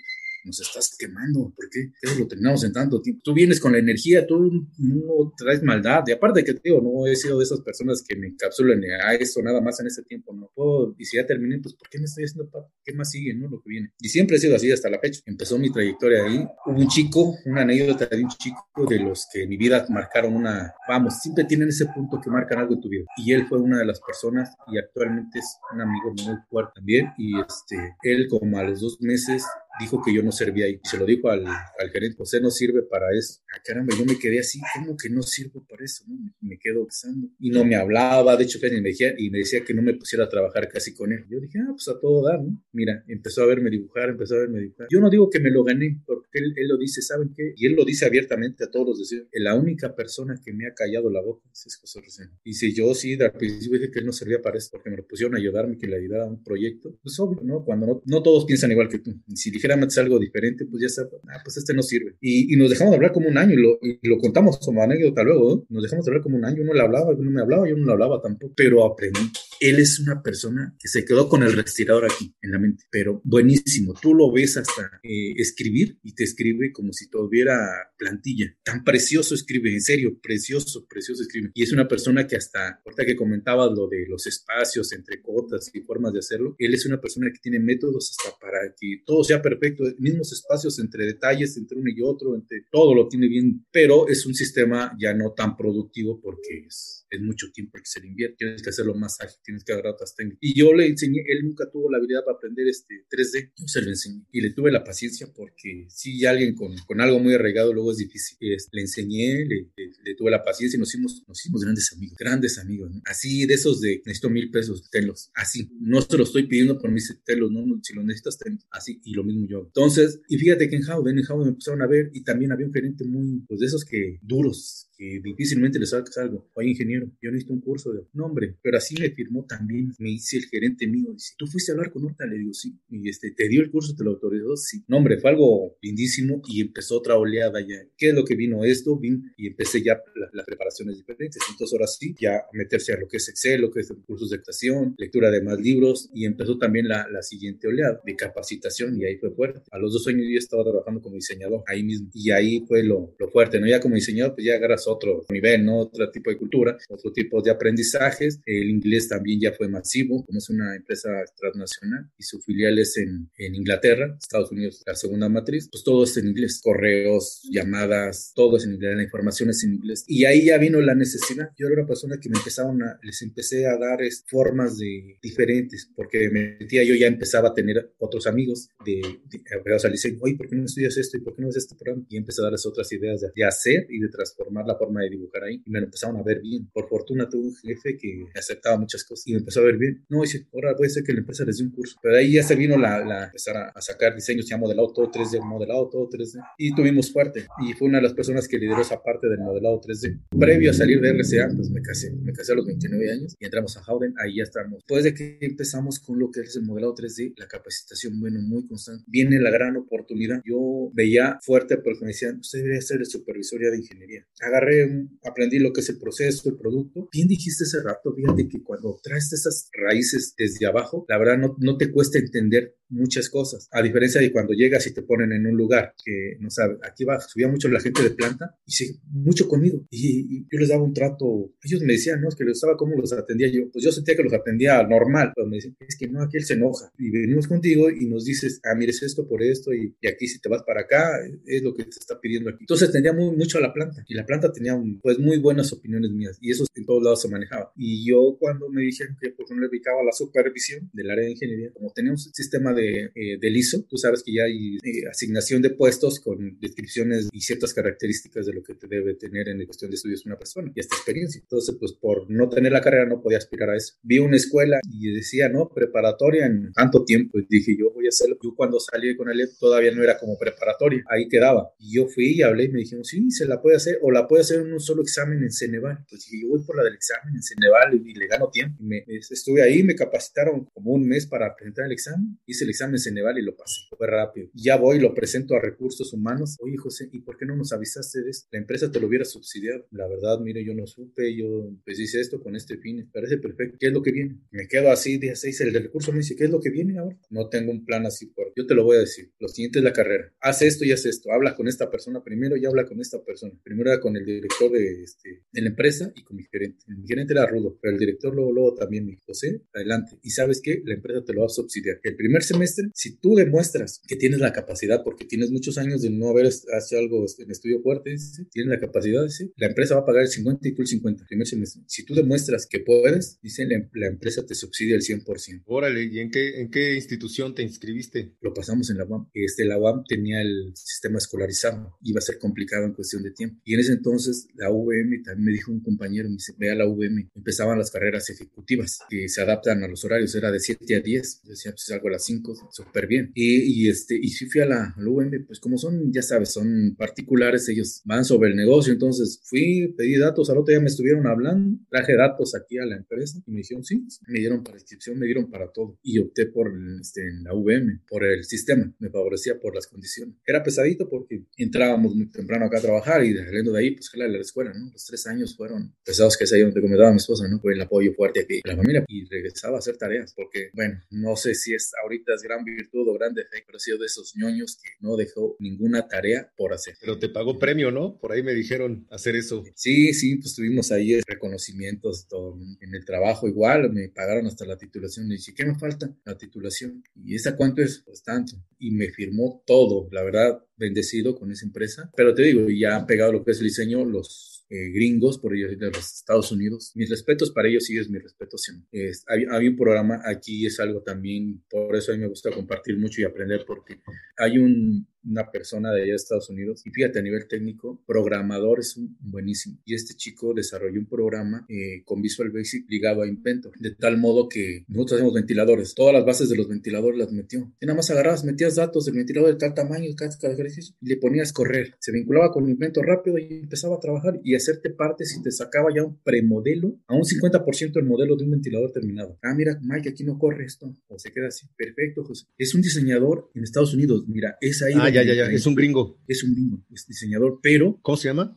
nos 0.46 0.60
estás 0.60 0.96
quemando, 0.98 1.54
¿por 1.56 1.70
qué? 1.70 1.92
Eso 2.02 2.20
lo 2.20 2.28
terminamos 2.28 2.64
en 2.64 2.74
tanto 2.74 3.02
tiempo. 3.02 3.22
Tú 3.24 3.34
vienes 3.34 3.60
con 3.60 3.72
la 3.72 3.80
energía, 3.80 4.26
tú 4.26 4.68
no 4.78 5.34
traes 5.38 5.64
maldad. 5.64 6.04
Y 6.08 6.12
aparte 6.12 6.44
que 6.44 6.54
digo, 6.64 6.82
no 6.82 7.06
he 7.08 7.16
sido 7.16 7.38
de 7.38 7.44
esas 7.44 7.62
personas 7.62 8.04
que 8.08 8.16
me 8.16 8.28
encapsulan 8.28 8.82
a 9.04 9.14
eso 9.14 9.42
nada 9.42 9.62
más 9.62 9.80
en 9.80 9.88
ese 9.88 10.04
tiempo, 10.04 10.34
no 10.34 10.50
puedo. 10.54 10.96
Y 10.98 11.06
si 11.06 11.18
ya 11.18 11.26
terminé, 11.26 11.60
pues 11.60 11.76
¿por 11.76 11.90
qué 11.90 12.00
me 12.00 12.06
estoy 12.06 12.26
haciendo 12.26 12.50
para 12.50 12.66
¿Qué 12.84 12.94
más 12.94 13.12
sigue, 13.12 13.34
no? 13.34 13.48
Lo 13.48 13.62
que 13.62 13.70
viene. 13.70 13.94
Y 14.00 14.10
siempre 14.10 14.38
he 14.38 14.40
sido 14.40 14.56
así 14.56 14.72
hasta 14.72 14.90
la 14.90 15.00
fecha. 15.00 15.22
Empezó 15.26 15.58
mi 15.60 15.72
trayectoria 15.72 16.24
ahí. 16.24 16.48
Hubo 16.66 16.80
un 16.80 16.88
chico, 16.88 17.36
una 17.46 17.62
anécdota 17.62 18.06
de 18.06 18.24
un 18.24 18.30
chico 18.30 18.86
de 18.90 19.00
los 19.00 19.28
que 19.32 19.44
en 19.44 19.50
mi 19.50 19.58
vida 19.58 19.86
marcaron 19.90 20.36
una, 20.36 20.74
vamos, 20.88 21.20
siempre 21.22 21.44
tienen 21.46 21.70
ese 21.70 21.86
punto 21.86 22.20
que 22.22 22.30
marcan 22.30 22.60
algo 22.60 22.74
en 22.74 22.82
tu 22.82 22.90
vida. 22.90 23.06
Y 23.18 23.34
él 23.34 23.46
fue 23.48 23.60
una 23.60 23.78
de 23.78 23.86
las 23.86 24.00
personas 24.02 24.50
y 24.68 24.78
actualmente 24.80 25.40
es 25.40 25.58
un 25.74 25.82
amigo 25.82 26.14
muy 26.26 26.36
fuerte 26.50 26.72
también. 26.76 27.12
Y 27.18 27.40
este, 27.40 27.96
él 28.04 28.28
como 28.30 28.58
a 28.58 28.64
los 28.64 28.82
dos 28.82 28.98
meses 29.02 29.46
dijo 29.80 30.02
que 30.02 30.14
yo 30.14 30.24
no 30.24 30.32
servía 30.32 30.66
ahí. 30.66 30.80
Se 30.84 30.98
lo 30.98 31.06
dijo 31.06 31.30
al, 31.30 31.46
al 31.46 31.90
gerente, 31.92 32.18
José 32.18 32.42
no 32.42 32.52
sirve 32.52 32.84
para 32.84 33.08
eso. 33.16 33.42
Ah, 33.54 33.62
caramba, 33.64 33.96
yo 33.98 34.06
me 34.06 34.18
quedé 34.18 34.40
así, 34.40 34.60
¿cómo 34.76 34.96
que 34.98 35.10
no 35.10 35.22
sirvo 35.24 35.66
para 35.68 35.84
eso? 35.84 36.04
¿no? 36.08 36.18
Me, 36.42 36.58
quedo 36.58 36.84
pensando. 36.84 37.30
Y 37.40 37.50
no 37.50 37.66
me 37.66 37.76
hablaba, 37.76 38.36
de 38.38 38.44
hecho, 38.44 38.60
me 38.62 38.82
decía, 38.82 39.14
y 39.18 39.30
me 39.30 39.40
decía 39.40 39.64
que 39.64 39.74
no 39.74 39.82
me 39.82 39.94
pusiera 39.94 40.26
a 40.26 40.30
trabajar 40.30 40.68
casi 40.68 40.94
con 40.94 41.12
él. 41.12 41.26
Yo 41.30 41.40
dije, 41.40 41.60
ah, 41.60 41.72
pues 41.72 41.88
a 41.88 42.00
todo 42.00 42.24
dar, 42.28 42.42
¿no? 42.42 42.62
Mira, 42.72 43.04
empezó 43.08 43.44
a 43.44 43.46
verme 43.46 43.70
dibujar, 43.70 44.10
empezó 44.10 44.36
a 44.36 44.40
verme 44.40 44.60
dibujar. 44.60 44.88
Yo 44.92 45.00
no 45.00 45.10
digo 45.10 45.30
que 45.30 45.40
me 45.40 45.50
lo 45.50 45.64
gané, 45.64 46.02
porque 46.06 46.40
él, 46.40 46.54
él 46.56 46.68
lo 46.68 46.78
dice, 46.78 47.02
¿saben 47.02 47.34
qué? 47.36 47.54
Y 47.56 47.66
él 47.66 47.74
lo 47.74 47.86
dice 47.86 48.06
abiertamente 48.06 48.64
a 48.64 48.72
todos 48.72 48.88
los 48.88 49.00
decir, 49.00 49.28
la 49.34 49.56
única 49.56 49.96
persona 49.96 50.40
que 50.44 50.54
me 50.54 50.68
ha 50.68 50.74
callado 50.74 51.10
la 51.10 51.22
boca 51.22 51.48
es 51.52 51.78
José 51.78 52.02
Roseno. 52.02 52.32
Y 52.44 52.54
si 52.54 52.74
yo 52.74 52.94
sí, 52.94 53.20
al 53.22 53.34
principio 53.34 53.80
dije 53.80 53.92
que 53.92 54.00
él 54.00 54.06
no 54.06 54.14
servía 54.14 54.42
para 54.42 54.58
eso, 54.58 54.70
porque 54.72 54.90
me 54.90 54.98
lo 54.98 55.08
pusieron 55.08 55.36
a 55.36 55.40
ayudarme, 55.40 55.78
que 55.78 55.88
le 55.88 55.98
ayudara 55.98 56.26
a 56.26 56.28
un 56.28 56.44
proyecto. 56.44 56.98
Pues 57.02 57.20
obvio, 57.20 57.42
¿no? 57.44 57.64
Cuando 57.64 57.88
no, 57.88 58.02
no 58.06 58.24
todos 58.24 58.46
piensan 58.46 58.72
igual 58.72 58.90
que 58.90 59.00
tú. 59.00 59.14
si 59.36 59.52
es 59.62 59.98
algo 59.98 60.20
diferente, 60.20 60.66
pues 60.66 60.82
ya 60.82 60.88
está, 60.88 61.04
ah, 61.30 61.42
pues 61.44 61.58
este 61.58 61.74
no 61.74 61.82
sirve. 61.82 62.16
Y, 62.22 62.54
y, 62.54 62.58
nos 62.58 62.70
dejamos 62.70 62.92
de 62.92 62.98
hablar 62.98 63.12
como 63.12 63.28
un 63.28 63.38
año 63.38 63.54
y 63.54 63.62
lo, 63.62 63.80
y 63.82 64.08
lo 64.08 64.18
contamos 64.18 64.60
como 64.60 64.82
anécdota 64.84 65.24
luego, 65.24 65.42
¿no? 65.56 65.66
Nos 65.70 65.84
dejamos 65.84 66.06
de 66.06 66.12
hablar 66.12 66.24
como 66.24 66.38
un 66.38 66.46
año, 66.46 66.62
uno 66.62 66.74
le 66.74 66.82
hablaba, 66.82 67.12
uno 67.12 67.32
me 67.32 67.42
hablaba, 67.42 67.68
yo 67.68 67.76
no 67.76 67.86
le 67.86 67.92
hablaba 67.94 68.22
tampoco, 68.22 68.54
pero 68.56 68.86
aprendí. 68.86 69.32
Él 69.60 69.78
es 69.78 70.00
una 70.00 70.24
persona 70.24 70.76
que 70.80 70.88
se 70.88 71.06
quedó 71.06 71.30
con 71.30 71.44
el 71.44 71.54
respirador 71.54 72.06
aquí 72.06 72.36
en 72.42 72.52
la 72.52 72.58
mente, 72.58 72.84
pero 72.90 73.22
buenísimo. 73.24 73.94
Tú 73.94 74.16
lo 74.16 74.32
ves 74.32 74.58
hasta 74.58 75.00
eh, 75.04 75.34
escribir 75.38 76.00
y 76.02 76.16
te 76.16 76.24
escribe 76.24 76.72
como 76.72 76.94
si 76.94 77.10
tuviera 77.10 77.56
plantilla. 77.96 78.56
Tan 78.64 78.84
precioso 78.84 79.36
escribe, 79.36 79.72
en 79.72 79.82
serio, 79.82 80.20
precioso, 80.20 80.88
precioso 80.88 81.22
escribe. 81.22 81.52
Y 81.54 81.62
es 81.62 81.72
una 81.72 81.88
persona 81.88 82.26
que 82.26 82.38
hasta, 82.38 82.82
ahorita 82.84 83.06
que 83.06 83.16
comentabas 83.16 83.72
lo 83.78 83.88
de 83.88 84.08
los 84.08 84.26
espacios 84.26 84.92
entre 84.94 85.22
cotas 85.22 85.70
y 85.74 85.82
formas 85.82 86.14
de 86.14 86.20
hacerlo, 86.20 86.56
él 86.58 86.74
es 86.74 86.88
una 86.88 87.00
persona 87.00 87.30
que 87.32 87.40
tiene 87.40 87.60
métodos 87.60 88.10
hasta 88.18 88.38
para 88.40 88.74
que 88.80 89.04
todo 89.06 89.24
sea 89.24 89.44
perfecto, 89.44 89.51
mismos 89.98 90.32
espacios 90.32 90.80
entre 90.80 91.06
detalles, 91.06 91.58
entre 91.58 91.78
uno 91.78 91.90
y 91.90 92.02
otro, 92.02 92.36
entre 92.36 92.66
todo 92.72 92.94
lo 92.96 93.08
tiene 93.08 93.28
bien, 93.28 93.66
pero 93.72 94.08
es 94.08 94.26
un 94.26 94.34
sistema 94.34 94.96
ya 95.00 95.14
no 95.14 95.34
tan 95.34 95.56
productivo 95.56 96.20
porque 96.22 96.66
es 96.68 97.02
es 97.12 97.22
mucho 97.22 97.52
tiempo 97.52 97.78
que 97.78 97.86
se 97.86 98.00
le 98.00 98.08
invierte, 98.08 98.38
tienes 98.38 98.64
que 98.64 98.70
hacerlo 98.70 98.96
más 98.96 99.20
ágil, 99.20 99.38
tienes 99.44 99.64
que 99.64 99.74
agarrar 99.74 99.94
otras 99.94 100.16
técnicas. 100.16 100.40
Y 100.42 100.58
yo 100.58 100.74
le 100.74 100.88
enseñé, 100.88 101.22
él 101.28 101.44
nunca 101.44 101.70
tuvo 101.70 101.92
la 101.92 101.98
habilidad 101.98 102.24
para 102.24 102.38
aprender 102.38 102.68
este 102.68 103.06
3D, 103.12 103.52
yo 103.58 103.68
se 103.68 103.82
lo 103.82 103.90
enseñé 103.90 104.26
y 104.32 104.42
le 104.42 104.52
tuve 104.52 104.72
la 104.72 104.84
paciencia 104.84 105.28
porque 105.34 105.88
si 105.90 106.26
alguien 106.26 106.56
con, 106.56 106.76
con 106.88 107.02
algo 107.02 107.20
muy 107.20 107.34
arraigado 107.34 107.74
luego 107.74 107.92
es 107.92 107.98
difícil. 107.98 108.38
le 108.40 108.82
enseñé, 108.82 109.46
le, 109.46 109.70
le, 110.06 110.16
tuve 110.16 110.32
la 110.32 110.44
paciencia 110.44 110.78
y 110.78 110.80
nos 110.80 110.90
hicimos, 110.90 111.24
nos 111.28 111.40
hicimos 111.40 111.62
grandes 111.62 111.92
amigos, 111.94 112.18
grandes 112.18 112.58
amigos, 112.58 112.92
¿no? 112.92 113.02
Así 113.06 113.46
de 113.46 113.56
esos 113.56 113.82
de 113.82 114.02
necesito 114.06 114.30
mil 114.30 114.50
pesos, 114.50 114.90
tenlos, 114.90 115.32
así. 115.34 115.70
No 115.82 116.02
se 116.02 116.18
lo 116.18 116.24
estoy 116.24 116.48
pidiendo 116.48 116.80
por 116.80 116.92
mis 116.92 117.14
telos, 117.26 117.52
no, 117.52 117.66
si 117.84 117.94
lo 117.94 118.04
necesitas, 118.04 118.38
tenlos, 118.38 118.66
así. 118.72 119.02
Y 119.04 119.14
lo 119.14 119.26
mismo 119.26 119.41
yo. 119.48 119.64
Entonces, 119.66 120.22
y 120.28 120.38
fíjate 120.38 120.70
que 120.70 120.76
en 120.76 120.84
Howden, 120.84 121.18
en 121.18 121.26
Howden 121.26 121.46
me 121.46 121.50
empezaron 121.50 121.82
a 121.82 121.88
ver 121.88 122.10
y 122.14 122.24
también 122.24 122.52
había 122.52 122.66
un 122.68 122.74
gerente 122.74 123.06
muy, 123.06 123.44
pues 123.48 123.60
de 123.60 123.66
esos 123.66 123.86
que 123.86 124.20
duros, 124.22 124.90
que 125.02 125.20
difícilmente 125.20 125.80
le 125.80 125.88
sacas 125.88 126.16
algo. 126.20 126.48
Oye, 126.54 126.70
ingeniero, 126.70 127.10
yo 127.20 127.32
necesito 127.32 127.54
un 127.54 127.62
curso 127.62 127.92
de 127.92 128.04
nombre, 128.14 128.56
pero 128.62 128.78
así 128.78 128.94
me 129.02 129.10
firmó 129.10 129.46
también, 129.46 129.92
me 129.98 130.10
dice 130.10 130.38
el 130.38 130.46
gerente 130.46 130.86
mío, 130.86 131.12
dice, 131.14 131.34
¿tú 131.40 131.48
fuiste 131.48 131.72
a 131.72 131.74
hablar 131.74 131.92
con 131.92 132.06
Horta? 132.06 132.28
Le 132.28 132.38
digo, 132.38 132.54
sí, 132.54 132.78
y 132.88 133.10
este, 133.10 133.32
¿te 133.32 133.50
dio 133.50 133.62
el 133.62 133.72
curso, 133.72 133.96
te 133.96 134.04
lo 134.04 134.12
autorizó? 134.12 134.56
Sí. 134.58 134.84
No, 134.88 134.98
hombre, 134.98 135.18
fue 135.18 135.32
algo 135.32 135.76
lindísimo 135.82 136.44
y 136.48 136.62
empezó 136.62 136.98
otra 136.98 137.18
oleada 137.18 137.60
ya. 137.62 137.84
¿Qué 137.98 138.10
es 138.10 138.14
lo 138.14 138.24
que 138.24 138.36
vino 138.36 138.64
esto? 138.64 138.96
Vino 138.96 139.24
y 139.38 139.48
empecé 139.48 139.82
ya 139.82 140.00
las 140.34 140.46
preparaciones 140.46 140.98
diferentes. 140.98 141.42
Entonces 141.50 141.74
ahora 141.74 141.88
sí, 141.88 142.14
ya 142.20 142.44
meterse 142.54 142.94
a 142.94 143.00
lo 143.00 143.08
que 143.08 143.18
es 143.18 143.28
Excel, 143.28 143.62
lo 143.62 143.72
que 143.72 143.80
es 143.80 143.92
cursos 144.06 144.30
de 144.30 144.36
actuación, 144.36 144.94
lectura 145.00 145.32
de 145.32 145.42
más 145.42 145.60
libros 145.60 146.12
y 146.14 146.26
empezó 146.26 146.60
también 146.60 146.88
la, 146.88 147.08
la 147.10 147.24
siguiente 147.24 147.68
oleada 147.68 148.00
de 148.06 148.16
capacitación 148.16 149.00
y 149.00 149.06
ahí 149.06 149.18
fue 149.18 149.32
fuerte. 149.32 149.62
A 149.72 149.80
los 149.80 149.94
dos 149.94 150.08
años 150.08 150.28
yo 150.32 150.38
estaba 150.38 150.64
trabajando 150.64 151.02
como 151.02 151.16
diseñador 151.16 151.64
ahí 151.66 151.82
mismo 151.82 152.12
y 152.14 152.30
ahí 152.30 152.64
fue 152.68 152.84
lo, 152.84 153.16
lo 153.18 153.30
fuerte, 153.30 153.60
¿no? 153.60 153.68
Ya 153.68 153.80
como 153.80 153.96
diseñador, 153.96 154.36
pues 154.36 154.46
ya 154.46 154.56
agarras 154.56 154.88
otro 154.92 155.26
nivel, 155.30 155.66
¿no? 155.66 155.80
Otro 155.80 156.10
tipo 156.12 156.30
de 156.30 156.38
cultura, 156.38 156.78
otro 156.90 157.12
tipo 157.12 157.42
de 157.42 157.52
aprendizajes. 157.52 158.40
El 158.46 158.70
inglés 158.70 159.08
también 159.08 159.40
ya 159.40 159.54
fue 159.54 159.68
masivo, 159.68 160.26
como 160.26 160.38
es 160.38 160.50
una 160.50 160.76
empresa 160.76 161.10
transnacional 161.38 162.10
y 162.18 162.24
su 162.24 162.42
filial 162.42 162.80
es 162.80 162.98
en, 162.98 163.30
en 163.38 163.56
Inglaterra, 163.56 164.16
Estados 164.20 164.52
Unidos, 164.52 164.84
la 164.86 164.96
segunda 164.96 165.30
matriz, 165.30 165.68
pues 165.72 165.84
todo 165.84 166.04
es 166.04 166.16
en 166.18 166.28
inglés, 166.28 166.62
correos, 166.64 167.42
llamadas, 167.50 168.32
todo 168.36 168.58
es 168.58 168.66
en 168.66 168.74
inglés, 168.74 168.96
la 168.96 169.04
información 169.04 169.50
es 169.50 169.64
en 169.64 169.74
inglés. 169.76 170.04
Y 170.08 170.26
ahí 170.26 170.46
ya 170.46 170.58
vino 170.58 170.80
la 170.82 170.96
necesidad. 170.96 171.50
Yo 171.58 171.68
era 171.68 171.82
una 171.82 171.88
persona 171.88 172.18
que 172.20 172.30
me 172.30 172.38
empezaron 172.38 172.82
a, 172.84 173.00
les 173.04 173.22
empecé 173.22 173.68
a 173.68 173.78
dar 173.78 174.00
formas 174.28 174.78
de 174.78 175.18
diferentes, 175.22 175.90
porque 175.96 176.30
me 176.30 176.58
metía, 176.60 176.84
yo 176.84 176.96
ya 176.96 177.08
empezaba 177.08 177.50
a 177.50 177.54
tener 177.54 177.94
otros 178.00 178.28
amigos 178.28 178.70
de, 178.86 179.02
de, 179.30 179.74
o 179.74 179.80
sea, 179.80 179.90
le 179.90 179.98
oye, 180.20 180.36
¿por 180.36 180.50
qué 180.50 180.56
no 180.56 180.66
estudias 180.66 180.98
esto? 180.98 181.18
¿Y 181.18 181.22
por 181.22 181.36
qué 181.36 181.42
no 181.42 181.50
es 181.50 181.58
este 181.58 181.76
programa? 181.76 182.06
Y 182.10 182.18
empecé 182.18 182.42
a 182.42 182.46
darles 182.46 182.66
otras 182.66 182.92
ideas 182.92 183.22
de, 183.22 183.32
de 183.36 183.44
hacer 183.44 183.86
y 183.90 184.00
de 184.00 184.10
transformar 184.10 184.66
la 184.72 184.78
forma 184.78 185.02
de 185.02 185.10
dibujar 185.10 185.44
ahí 185.44 185.62
y 185.66 185.70
me 185.70 185.80
lo 185.80 185.86
empezaron 185.86 186.18
a 186.18 186.24
ver 186.24 186.42
bien. 186.42 186.70
Por 186.74 186.88
fortuna 186.88 187.28
tuve 187.30 187.48
un 187.48 187.56
jefe 187.56 187.98
que 187.98 188.26
aceptaba 188.36 188.78
muchas 188.78 189.04
cosas 189.04 189.28
y 189.28 189.34
me 189.34 189.40
empezó 189.40 189.62
a 189.62 189.64
ver 189.64 189.78
bien. 189.78 190.06
No, 190.10 190.22
dice, 190.22 190.48
ahora 190.54 190.76
puede 190.76 190.90
ser 190.90 191.04
que 191.04 191.14
la 191.14 191.20
empresa 191.20 191.46
les 191.46 191.58
dé 191.58 191.64
un 191.64 191.72
curso. 191.72 191.98
Pero 192.02 192.18
ahí 192.18 192.34
ya 192.34 192.44
se 192.44 192.56
vino 192.56 192.78
la, 192.78 193.04
la 193.06 193.26
empezar 193.26 193.58
a, 193.58 193.82
sacar 193.82 194.16
diseños 194.16 194.48
ya 194.48 194.58
modelado 194.58 194.92
todo 194.94 195.12
3D, 195.12 195.42
modelado 195.44 195.90
todo 195.90 196.10
3D. 196.10 196.42
Y 196.58 196.74
tuvimos 196.76 197.12
fuerte. 197.12 197.46
Y 197.66 197.74
fue 197.74 197.88
una 197.88 197.98
de 197.98 198.04
las 198.04 198.14
personas 198.14 198.48
que 198.48 198.58
lideró 198.58 198.82
esa 198.82 199.02
parte 199.02 199.28
del 199.28 199.40
modelado 199.40 199.80
3D. 199.82 200.20
Previo 200.38 200.72
a 200.72 200.74
salir 200.74 201.02
de 201.02 201.12
RCA, 201.12 201.50
pues 201.56 201.70
me 201.70 201.82
casé. 201.82 202.12
Me 202.12 202.34
casé 202.34 202.54
a 202.54 202.56
los 202.56 202.66
29 202.66 203.12
años 203.12 203.36
y 203.40 203.46
entramos 203.46 203.78
a 203.78 203.82
Howden. 203.82 204.14
Ahí 204.18 204.38
ya 204.38 204.44
estamos. 204.44 204.80
Después 204.80 205.04
de 205.04 205.14
que 205.14 205.38
empezamos 205.42 206.00
con 206.00 206.20
lo 206.20 206.32
que 206.32 206.42
es 206.42 206.56
el 206.56 206.64
modelado 206.64 206.96
3D, 206.96 207.34
la 207.38 207.48
capacitación, 207.48 208.20
bueno, 208.20 208.40
muy 208.42 208.68
constante. 208.68 209.04
Viene 209.08 209.40
la 209.40 209.52
gran 209.52 209.76
oportunidad. 209.78 210.42
Yo 210.46 210.92
veía 210.94 211.40
fuerte 211.42 211.78
porque 211.78 212.02
me 212.02 212.08
decían, 212.08 212.40
usted 212.40 212.60
debería 212.60 212.82
ser 212.82 213.00
el 213.00 213.06
supervisor 213.06 213.62
de 213.70 213.78
ingeniería. 213.78 214.26
Agarré, 214.62 215.08
aprendí 215.24 215.60
lo 215.60 215.74
que 215.74 215.82
es 215.82 215.90
el 215.90 216.00
proceso, 216.00 216.50
el 216.50 216.58
producto. 216.58 217.10
Bien 217.12 217.28
dijiste 217.28 217.64
hace 217.64 217.82
rato, 217.82 218.14
fíjate 218.14 218.48
que 218.48 218.64
cuando 218.64 219.00
traes 219.02 219.34
esas 219.34 219.70
raíces 219.74 220.36
desde 220.38 220.68
abajo, 220.68 221.06
la 221.10 221.18
verdad 221.18 221.38
no, 221.38 221.56
no 221.60 221.78
te 221.78 221.92
cuesta 221.92 222.20
entender 222.20 222.76
muchas 222.92 223.30
cosas. 223.30 223.68
A 223.72 223.82
diferencia 223.82 224.22
de 224.22 224.32
cuando 224.32 224.54
llegas 224.54 224.86
y 224.88 224.94
te 224.94 225.02
ponen 225.02 225.32
en 225.32 225.46
un 225.46 225.58
lugar 225.58 225.96
que 226.04 226.38
no 226.40 226.50
sabe, 226.50 226.78
aquí 226.84 227.04
va, 227.04 227.20
subía 227.20 227.48
mucho 227.48 227.68
la 227.70 227.80
gente 227.80 228.04
de 228.04 228.12
planta 228.12 228.56
y 228.66 228.72
sí, 228.72 229.00
mucho 229.10 229.48
conmigo. 229.48 229.86
Y, 229.90 230.42
yo 230.52 230.60
les 230.60 230.70
daba 230.70 230.84
un 230.84 230.94
trato, 230.94 231.54
ellos 231.64 231.82
me 231.82 231.94
decían, 231.94 232.22
no, 232.22 232.30
es 232.30 232.36
que 232.36 232.44
les 232.44 232.54
gustaba 232.54 232.78
cómo 232.78 232.96
los 232.96 233.14
atendía 233.14 233.48
yo. 233.48 233.70
Pues 233.72 233.84
yo 233.84 233.92
sentía 233.92 234.16
que 234.16 234.24
los 234.24 234.34
atendía 234.34 234.84
normal, 234.84 235.32
pero 235.36 235.48
me 235.48 235.58
decían, 235.58 235.76
es 235.80 235.96
que 235.98 236.08
no, 236.08 236.22
aquí 236.22 236.38
él 236.38 236.44
se 236.44 236.54
enoja. 236.54 236.92
Y 236.98 237.10
venimos 237.10 237.48
contigo 237.48 237.90
y 237.90 238.06
nos 238.06 238.26
dices, 238.26 238.60
ah, 238.64 238.76
mires 238.76 239.02
esto 239.04 239.28
por 239.28 239.42
esto 239.42 239.74
y, 239.74 239.96
y 240.02 240.08
aquí 240.08 240.28
si 240.28 240.40
te 240.40 240.50
vas 240.50 240.64
para 240.64 240.82
acá, 240.82 241.20
es 241.46 241.64
lo 241.64 241.74
que 241.74 241.84
te 241.86 242.00
está 242.00 242.20
pidiendo 242.20 242.50
aquí. 242.50 242.60
Entonces 242.62 242.92
tendía 242.92 243.14
muy, 243.14 243.36
mucho 243.36 243.58
a 243.58 243.62
la 243.62 243.74
planta 243.74 244.04
y 244.08 244.14
la 244.14 244.26
planta 244.26 244.52
tenía 244.52 244.80
pues 245.02 245.20
muy 245.20 245.38
buenas 245.38 245.72
opiniones 245.72 246.12
mías 246.12 246.38
y 246.42 246.52
eso 246.52 246.66
en 246.76 246.86
todos 246.86 247.04
lados 247.04 247.22
se 247.22 247.30
manejaba. 247.30 247.72
Y 247.76 248.08
yo 248.08 248.38
cuando 248.40 248.70
me 248.70 248.82
dijeron 248.82 249.18
que 249.20 249.30
por 249.30 249.46
qué 249.46 249.54
no 249.54 249.62
le 249.62 249.68
dedicaba 249.68 250.02
a 250.02 250.06
la 250.06 250.12
supervisión 250.12 250.90
del 250.94 251.12
área 251.12 251.26
de 251.26 251.32
ingeniería, 251.32 251.72
como 251.74 251.92
teníamos 251.92 252.28
un 252.28 252.34
sistema 252.34 252.74
de 252.74 252.81
de, 252.82 253.12
eh, 253.16 253.38
del 253.40 253.58
ISO. 253.58 253.84
Tú 253.90 253.98
sabes 253.98 254.24
que 254.24 254.34
ya 254.34 254.44
hay 254.44 254.78
eh, 254.78 255.08
asignación 255.10 255.62
de 255.62 255.72
puestos 255.72 256.20
con 256.20 256.60
descripciones 256.60 257.30
y 257.32 257.42
ciertas 257.42 257.74
características 257.74 258.46
de 258.46 258.54
lo 258.54 258.64
que 258.64 258.76
te 258.76 258.88
debe 258.88 259.16
tener 259.16 259.50
en 259.50 259.66
cuestión 259.66 259.92
de 259.92 259.96
estudios 259.96 260.26
una 260.26 260.38
persona 260.38 260.72
y 260.76 260.80
esta 260.80 260.96
experiencia. 260.96 261.40
Entonces, 261.42 261.76
pues 261.80 261.94
por 261.94 262.30
no 262.30 262.50
tener 262.50 262.72
la 262.72 262.82
carrera 262.82 263.06
no 263.06 263.22
podía 263.22 263.38
aspirar 263.38 263.70
a 263.70 263.78
eso. 263.78 263.96
Vi 264.04 264.20
una 264.20 264.36
escuela 264.36 264.80
y 264.92 265.14
decía, 265.14 265.50
no, 265.50 265.70
preparatoria 265.74 266.46
en 266.46 266.72
tanto 266.74 267.06
tiempo. 267.06 267.40
Y 267.40 267.46
dije, 267.50 267.76
yo 267.78 267.92
voy 267.92 268.06
a 268.06 268.10
hacerlo. 268.10 268.38
Yo 268.44 268.54
cuando 268.56 268.80
salí 268.80 269.16
con 269.16 269.30
él 269.30 269.42
todavía 269.60 269.92
no 269.92 270.04
era 270.04 270.18
como 270.18 270.38
preparatoria, 270.38 271.04
ahí 271.10 271.28
quedaba. 271.28 271.72
Y 271.80 271.96
yo 271.96 272.08
fui 272.08 272.34
y 272.34 272.42
hablé 272.42 272.66
y 272.66 272.70
me 272.70 272.80
dijeron, 272.80 273.04
sí, 273.04 273.32
se 273.32 273.46
la 273.46 273.62
puede 273.62 273.78
hacer 273.78 274.00
o 274.02 274.12
la 274.12 274.28
puede 274.28 274.42
hacer 274.42 274.62
en 274.62 274.74
un 274.74 274.80
solo 274.80 275.02
examen 275.02 275.44
en 275.44 275.52
Ceneval. 275.52 275.98
Entonces 276.00 276.30
dije, 276.30 276.44
yo 276.44 276.50
voy 276.50 276.64
por 276.64 276.78
la 276.78 276.84
del 276.84 276.96
examen 276.96 277.36
en 277.36 277.44
Ceneval 277.44 277.96
y, 277.96 278.14
le 278.14 278.28
gano 278.28 278.50
tiempo. 278.50 278.78
Y 278.80 278.86
me, 278.86 279.06
estuve 279.08 279.62
ahí, 279.62 279.84
me 279.84 279.96
capacitaron 279.96 280.66
como 280.74 280.92
un 280.92 281.08
mes 281.08 281.28
para 281.28 281.56
presentar 281.56 281.86
el 281.86 281.92
examen. 281.92 282.40
Hice 282.46 282.64
el 282.66 282.71
examen 282.72 282.96
en 282.96 283.00
Ceneval 283.00 283.38
y 283.38 283.44
lo 283.44 283.56
pasé. 283.56 283.82
Fue 283.96 284.08
rápido. 284.08 284.50
Ya 284.54 284.78
voy 284.78 285.00
lo 285.00 285.14
presento 285.14 285.56
a 285.56 285.62
recursos 285.62 286.14
humanos. 286.14 286.58
Oye, 286.60 286.78
José, 286.78 287.10
¿y 287.12 287.20
por 287.20 287.38
qué 287.38 287.46
no 287.46 287.56
nos 287.56 287.72
avisaste 287.72 288.22
de 288.22 288.30
esto? 288.30 288.48
La 288.52 288.60
empresa 288.60 288.92
te 288.92 289.00
lo 289.00 289.08
hubiera 289.08 289.26
subsidiado. 289.26 289.86
La 289.92 290.08
verdad, 290.08 290.40
mire, 290.40 290.64
yo 290.66 290.74
no 290.74 290.88
supe, 290.88 291.36
yo 291.36 291.70
pues 291.86 292.00
hice 292.00 292.20
esto 292.20 292.42
con 292.42 292.56
este 292.56 292.78
fin. 292.78 293.10
Parece 293.12 293.38
perfecto. 293.38 293.78
¿Qué 293.80 293.88
es 293.88 293.94
lo 293.94 294.02
que 294.02 294.12
viene? 294.12 294.40
Me 294.52 294.68
quedo 294.68 294.92
así, 294.92 295.18
día 295.18 295.36
6, 295.36 295.62
el 295.62 295.74
del 295.74 295.84
recurso 295.84 296.12
me 296.12 296.20
dice, 296.20 296.36
¿qué 296.36 296.46
es 296.46 296.50
lo 296.50 296.60
que 296.60 296.70
viene 296.70 296.98
ahora? 296.98 297.18
No 297.30 297.50
tengo 297.50 297.72
un 297.72 297.86
plan 297.86 298.06
así 298.06 298.28
fuerte. 298.28 298.54
Yo 298.56 298.66
te 298.66 298.76
lo 298.76 298.84
voy 298.84 298.98
a 298.98 299.02
decir. 299.02 299.32
Lo 299.40 299.48
siguiente 299.48 299.80
es 299.80 299.86
la 299.86 299.94
carrera. 299.94 300.34
Haz 300.40 300.62
esto 300.62 300.86
y 300.86 300.92
haz 300.92 301.06
esto. 301.06 301.32
Habla 301.32 301.56
con 301.56 301.68
esta 301.68 301.90
persona 301.90 302.24
primero 302.24 302.58
y 302.58 302.66
habla 302.66 302.86
con 302.86 303.00
esta 303.00 303.24
persona. 303.24 303.54
Primero 303.64 303.92
era 303.92 304.00
con 304.00 304.16
el 304.16 304.26
director 304.26 304.72
de, 304.72 305.04
este, 305.04 305.44
de 305.52 305.62
la 305.62 305.70
empresa 305.70 306.12
y 306.16 306.24
con 306.24 306.38
mi 306.38 306.44
gerente. 306.44 306.86
Mi 306.88 307.08
gerente 307.08 307.34
era 307.34 307.46
rudo, 307.46 307.78
pero 307.82 307.94
el 307.94 308.00
director 308.00 308.34
luego, 308.34 308.52
luego 308.52 308.76
también 308.76 309.06
me 309.06 309.12
dijo, 309.12 309.24
José, 309.28 309.62
adelante. 309.74 310.18
Y 310.24 310.32
sabes 310.32 310.62
qué? 310.62 310.82
La 310.86 310.94
empresa 310.94 311.24
te 311.24 311.34
lo 311.34 311.42
va 311.42 311.48
a 311.48 311.50
subsidiar. 311.50 312.00
El 312.04 312.16
primer 312.16 312.44
semestre, 312.44 312.61
si 312.68 313.18
tú 313.18 313.36
demuestras 313.36 314.02
que 314.08 314.16
tienes 314.16 314.40
la 314.40 314.54
capacidad, 314.54 315.04
porque 315.04 315.26
tienes 315.26 315.52
muchos 315.52 315.78
años 315.78 316.02
de 316.02 316.10
no 316.10 316.30
haber 316.30 316.48
hecho 316.48 316.98
algo 316.98 317.26
en 317.38 317.52
estudio 317.52 317.82
fuerte, 317.82 318.16
tienes 318.52 318.72
la 318.72 318.80
capacidad, 318.80 319.26
la 319.58 319.68
empresa 319.68 319.96
va 319.96 320.02
a 320.02 320.06
pagar 320.06 320.24
el 320.24 320.30
50 320.30 320.68
y 320.68 320.74
tú 320.74 320.82
el 320.82 320.88
50. 320.88 321.26
Primer 321.26 321.48
semestre. 321.48 321.82
Si 321.88 322.06
tú 322.06 322.14
demuestras 322.14 322.68
que 322.68 322.80
puedes, 322.80 323.40
dice 323.42 323.66
la, 323.66 323.90
la 323.94 324.08
empresa 324.08 324.46
te 324.46 324.56
subsidia 324.56 324.96
el 324.96 325.02
100%. 325.02 325.64
Órale, 325.66 326.04
¿y 326.04 326.20
en 326.20 326.32
qué, 326.32 326.62
en 326.62 326.70
qué 326.70 326.96
institución 326.96 327.56
te 327.56 327.64
inscribiste? 327.64 328.36
Lo 328.42 328.54
pasamos 328.54 328.90
en 328.90 328.98
la 328.98 329.06
UAM. 329.06 329.30
Este, 329.34 329.66
la 329.66 329.78
UAM 329.78 330.04
tenía 330.08 330.42
el 330.42 330.72
sistema 330.76 331.18
escolarizado, 331.18 331.98
iba 332.02 332.20
a 332.20 332.22
ser 332.22 332.38
complicado 332.38 332.86
en 332.86 332.94
cuestión 332.94 333.24
de 333.24 333.32
tiempo. 333.32 333.62
Y 333.64 333.74
en 333.74 333.80
ese 333.80 333.94
entonces 333.94 334.48
la 334.56 334.72
UVM 334.72 335.24
también 335.24 335.46
me 335.46 335.52
dijo 335.52 335.72
un 335.72 335.82
compañero, 335.82 336.30
me 336.30 336.36
dice, 336.36 336.54
ve 336.58 336.72
a 336.72 336.76
la 336.76 336.88
UVM. 336.88 337.30
Empezaban 337.36 337.78
las 337.78 337.92
carreras 337.92 338.30
ejecutivas 338.30 339.00
que 339.10 339.28
se 339.30 339.42
adaptan 339.42 339.84
a 339.84 339.88
los 339.88 340.04
horarios, 340.06 340.34
era 340.36 340.52
de 340.52 340.60
7 340.60 340.96
a 340.96 341.00
10. 341.00 341.42
Yo 341.44 341.50
decía, 341.50 341.72
pues 341.72 341.84
salgo 341.84 342.08
a 342.08 342.12
las 342.12 342.26
5, 342.26 342.41
súper 342.72 343.08
bien. 343.08 343.32
Y, 343.36 343.86
y, 343.86 343.90
este, 343.90 344.16
y 344.16 344.30
sí 344.30 344.46
fui 344.46 344.62
a 344.62 344.66
la, 344.66 344.84
a 344.84 344.96
la 344.98 345.12
pues 345.46 345.60
como 345.60 345.78
son, 345.78 346.12
ya 346.12 346.22
sabes, 346.22 346.54
son 346.54 346.96
particulares, 346.98 347.68
ellos 347.70 348.02
van 348.06 348.26
sobre 348.26 348.50
el 348.50 348.56
negocio. 348.56 348.94
Entonces 348.94 349.42
fui, 349.44 349.94
pedí 349.98 350.18
datos, 350.18 350.50
al 350.50 350.58
otro 350.58 350.72
día 350.72 350.80
me 350.80 350.88
estuvieron 350.88 351.28
hablando, 351.28 351.80
traje 351.90 352.16
datos 352.16 352.56
aquí 352.56 352.78
a 352.78 352.86
la 352.86 352.98
empresa 352.98 353.42
y 353.46 353.52
me 353.52 353.58
dijeron, 353.58 353.84
sí, 353.84 354.06
me 354.28 354.40
dieron 354.40 354.64
para 354.64 354.78
inscripción, 354.78 355.18
me 355.20 355.26
dieron 355.26 355.50
para 355.50 355.72
todo. 355.72 356.00
Y 356.02 356.20
opté 356.20 356.48
por 356.48 356.72
este, 357.00 357.22
la 357.44 357.54
UVM, 357.54 358.02
por 358.08 358.24
el 358.24 358.44
sistema, 358.44 358.94
me 359.00 359.10
favorecía 359.10 359.60
por 359.60 359.76
las 359.76 359.88
condiciones. 359.88 360.36
Era 360.46 360.64
pesadito 360.64 361.10
porque 361.10 361.46
entrábamos 361.58 362.16
muy 362.16 362.30
temprano 362.32 362.66
acá 362.66 362.80
a 362.80 362.82
trabajar 362.82 363.24
y 363.24 363.36
saliendo 363.36 363.74
de 363.74 363.80
ahí, 363.80 363.92
pues 363.92 364.10
la 364.14 364.40
escuela, 364.40 364.74
¿no? 364.74 364.92
Los 364.92 365.06
tres 365.06 365.26
años 365.28 365.56
fueron 365.56 365.94
pesados, 366.04 366.38
que 366.38 366.44
es 366.44 366.54
ahí 366.54 366.62
donde 366.62 366.82
comentaba 366.82 367.12
mi 367.12 367.18
esposa, 367.18 367.48
¿no? 367.48 367.60
Fue 367.60 367.74
el 367.74 367.82
apoyo 367.82 368.14
fuerte 368.14 368.42
aquí 368.42 368.62
de 368.64 368.70
la 368.70 368.76
familia 368.76 369.04
y 369.08 369.26
regresaba 369.26 369.78
a 369.78 369.80
hacer 369.80 369.98
tareas, 369.98 370.34
porque, 370.34 370.70
bueno, 370.74 371.02
no 371.10 371.36
sé 371.36 371.56
si 371.56 371.74
es 371.74 371.92
ahorita 372.02 372.31
es 372.36 372.42
gran 372.42 372.64
virtud 372.64 373.08
o 373.08 373.14
gran 373.14 373.34
defecto, 373.34 373.66
pero 373.68 373.78
he 373.78 373.82
sido 373.82 373.98
de 373.98 374.06
esos 374.06 374.34
ñoños 374.36 374.78
que 374.82 374.90
no 375.00 375.16
dejó 375.16 375.56
ninguna 375.60 376.08
tarea 376.08 376.52
por 376.56 376.74
hacer. 376.74 376.96
Pero 377.00 377.20
te 377.20 377.30
pagó 377.30 377.60
premio, 377.60 377.92
¿no? 377.92 378.18
Por 378.20 378.32
ahí 378.32 378.44
me 378.44 378.54
dijeron 378.54 379.08
hacer 379.10 379.36
eso. 379.36 379.64
Sí, 379.76 380.14
sí, 380.14 380.38
pues 380.38 380.56
tuvimos 380.56 380.92
ahí 380.92 381.20
reconocimientos 381.22 382.28
todo, 382.28 382.58
en 382.80 382.96
el 382.96 383.06
trabajo 383.06 383.48
igual, 383.48 383.92
me 383.92 384.10
pagaron 384.10 384.48
hasta 384.48 384.66
la 384.66 384.78
titulación. 384.78 385.28
Y 385.28 385.36
dije, 385.36 385.54
¿qué 385.54 385.66
me 385.66 385.76
falta? 385.76 386.14
La 386.26 386.38
titulación. 386.38 387.04
¿Y 387.16 387.36
esa 387.36 387.56
cuánto 387.56 387.82
es? 387.82 388.04
Pues 388.06 388.24
tanto. 388.24 388.54
Y 388.80 388.92
me 388.92 389.10
firmó 389.10 389.64
todo, 389.66 390.08
la 390.12 390.24
verdad, 390.24 390.64
bendecido 390.78 391.36
con 391.38 391.52
esa 391.52 391.66
empresa. 391.66 392.12
Pero 392.16 392.34
te 392.34 392.44
digo, 392.44 392.70
ya 392.70 392.96
han 392.96 393.06
pegado 393.06 393.32
lo 393.32 393.44
que 393.44 393.52
es 393.52 393.60
el 393.60 393.66
diseño, 393.66 394.06
los 394.06 394.61
eh, 394.74 394.90
gringos, 394.90 395.38
por 395.38 395.54
ellos 395.54 395.78
de 395.78 395.92
los 395.92 395.98
Estados 395.98 396.50
Unidos. 396.50 396.94
Mis 396.96 397.10
respetos 397.10 397.52
para 397.52 397.68
ellos, 397.68 397.84
sí 397.84 397.98
es 397.98 398.10
mi 398.10 398.20
respeto. 398.20 398.56
Es, 398.90 399.26
hay, 399.28 399.44
hay, 399.52 399.68
un 399.68 399.76
programa 399.76 400.22
aquí, 400.24 400.66
es 400.66 400.80
algo 400.80 401.02
también, 401.02 401.62
por 401.70 401.94
eso 401.94 402.14
a 402.14 402.16
mí 402.16 402.22
me 402.22 402.30
gusta 402.30 402.52
compartir 402.52 402.98
mucho 402.98 403.20
y 403.20 403.26
aprender, 403.26 403.66
porque 403.68 404.00
hay 404.38 404.58
un, 404.58 405.06
una 405.24 405.50
persona 405.52 405.92
de 405.92 406.04
allá 406.04 406.12
de 406.12 406.16
Estados 406.16 406.50
Unidos. 406.50 406.82
Y 406.86 406.92
fíjate, 406.92 407.20
a 407.20 407.22
nivel 407.22 407.48
técnico, 407.48 408.02
programador 408.06 408.80
es 408.80 408.98
un 408.98 409.18
buenísimo. 409.20 409.78
Y 409.86 409.96
este 409.96 410.16
chico 410.16 410.54
desarrolló 410.54 411.00
un 411.00 411.06
programa 411.06 411.66
eh, 411.70 412.04
con 412.06 412.22
Visual 412.22 412.50
Basic 412.50 412.86
ligado 412.90 413.22
a 413.22 413.28
Inventor, 413.28 413.74
de 413.80 413.92
tal 413.92 414.18
modo 414.18 414.50
que 414.50 414.86
nosotros 414.88 415.20
hacemos 415.20 415.34
ventiladores. 415.34 415.94
Todas 415.96 416.14
las 416.14 416.26
bases 416.26 416.50
de 416.50 416.56
los 416.56 416.68
ventiladores 416.68 417.20
las 417.20 417.32
metió. 417.32 417.72
Y 417.80 417.86
nada 417.86 417.98
más 417.98 418.10
agarrabas, 418.10 418.44
metías 418.44 418.76
datos 418.76 419.06
del 419.06 419.16
ventilador 419.16 419.52
de 419.52 419.58
tal 419.58 419.74
tamaño, 419.74 420.10
cada, 420.16 420.36
cada 420.38 420.54
ejercicio, 420.54 420.96
y 421.02 421.10
le 421.10 421.18
ponías 421.18 421.54
correr. 421.54 421.96
Se 422.00 422.12
vinculaba 422.12 422.52
con 422.52 422.68
Inventor 422.70 423.06
rápido 423.06 423.38
y 423.38 423.62
empezaba 423.62 423.96
a 423.96 424.00
trabajar 424.00 424.40
y 424.44 424.56
hacerte 424.56 424.90
parte 424.90 425.26
si 425.26 425.42
te 425.42 425.52
sacaba 425.52 425.90
ya 425.94 426.04
un 426.04 426.18
premodelo 426.24 427.00
a 427.08 427.16
un 427.16 427.24
50% 427.24 427.94
del 427.94 428.06
modelo 428.06 428.36
de 428.36 428.44
un 428.46 428.52
ventilador 428.52 428.92
terminado. 428.92 429.38
Ah, 429.42 429.54
mira, 429.56 429.80
Mike, 429.82 430.10
aquí 430.10 430.24
no 430.24 430.38
corre 430.38 430.66
esto. 430.66 430.94
O 431.08 431.20
se 431.20 431.32
queda 431.32 431.48
así. 431.48 431.68
Perfecto, 431.76 432.24
José. 432.24 432.46
Es 432.58 432.74
un 432.76 432.82
diseñador 432.82 433.50
en 433.54 433.64
Estados 433.64 433.94
Unidos. 433.94 434.26
Mira, 434.28 434.58
es 434.62 434.82
ahí. 434.82 434.94
Ah, 434.96 435.11
ya, 435.12 435.24
ya, 435.24 435.34
ya. 435.34 435.46
Es 435.52 435.66
un 435.66 435.76
gringo. 435.76 436.20
Es 436.28 436.44
un 436.44 436.54
gringo. 436.54 436.86
Es 436.94 437.08
diseñador, 437.08 437.60
pero. 437.62 438.00
¿Cómo 438.02 438.18
se 438.18 438.30
llama? 438.30 438.54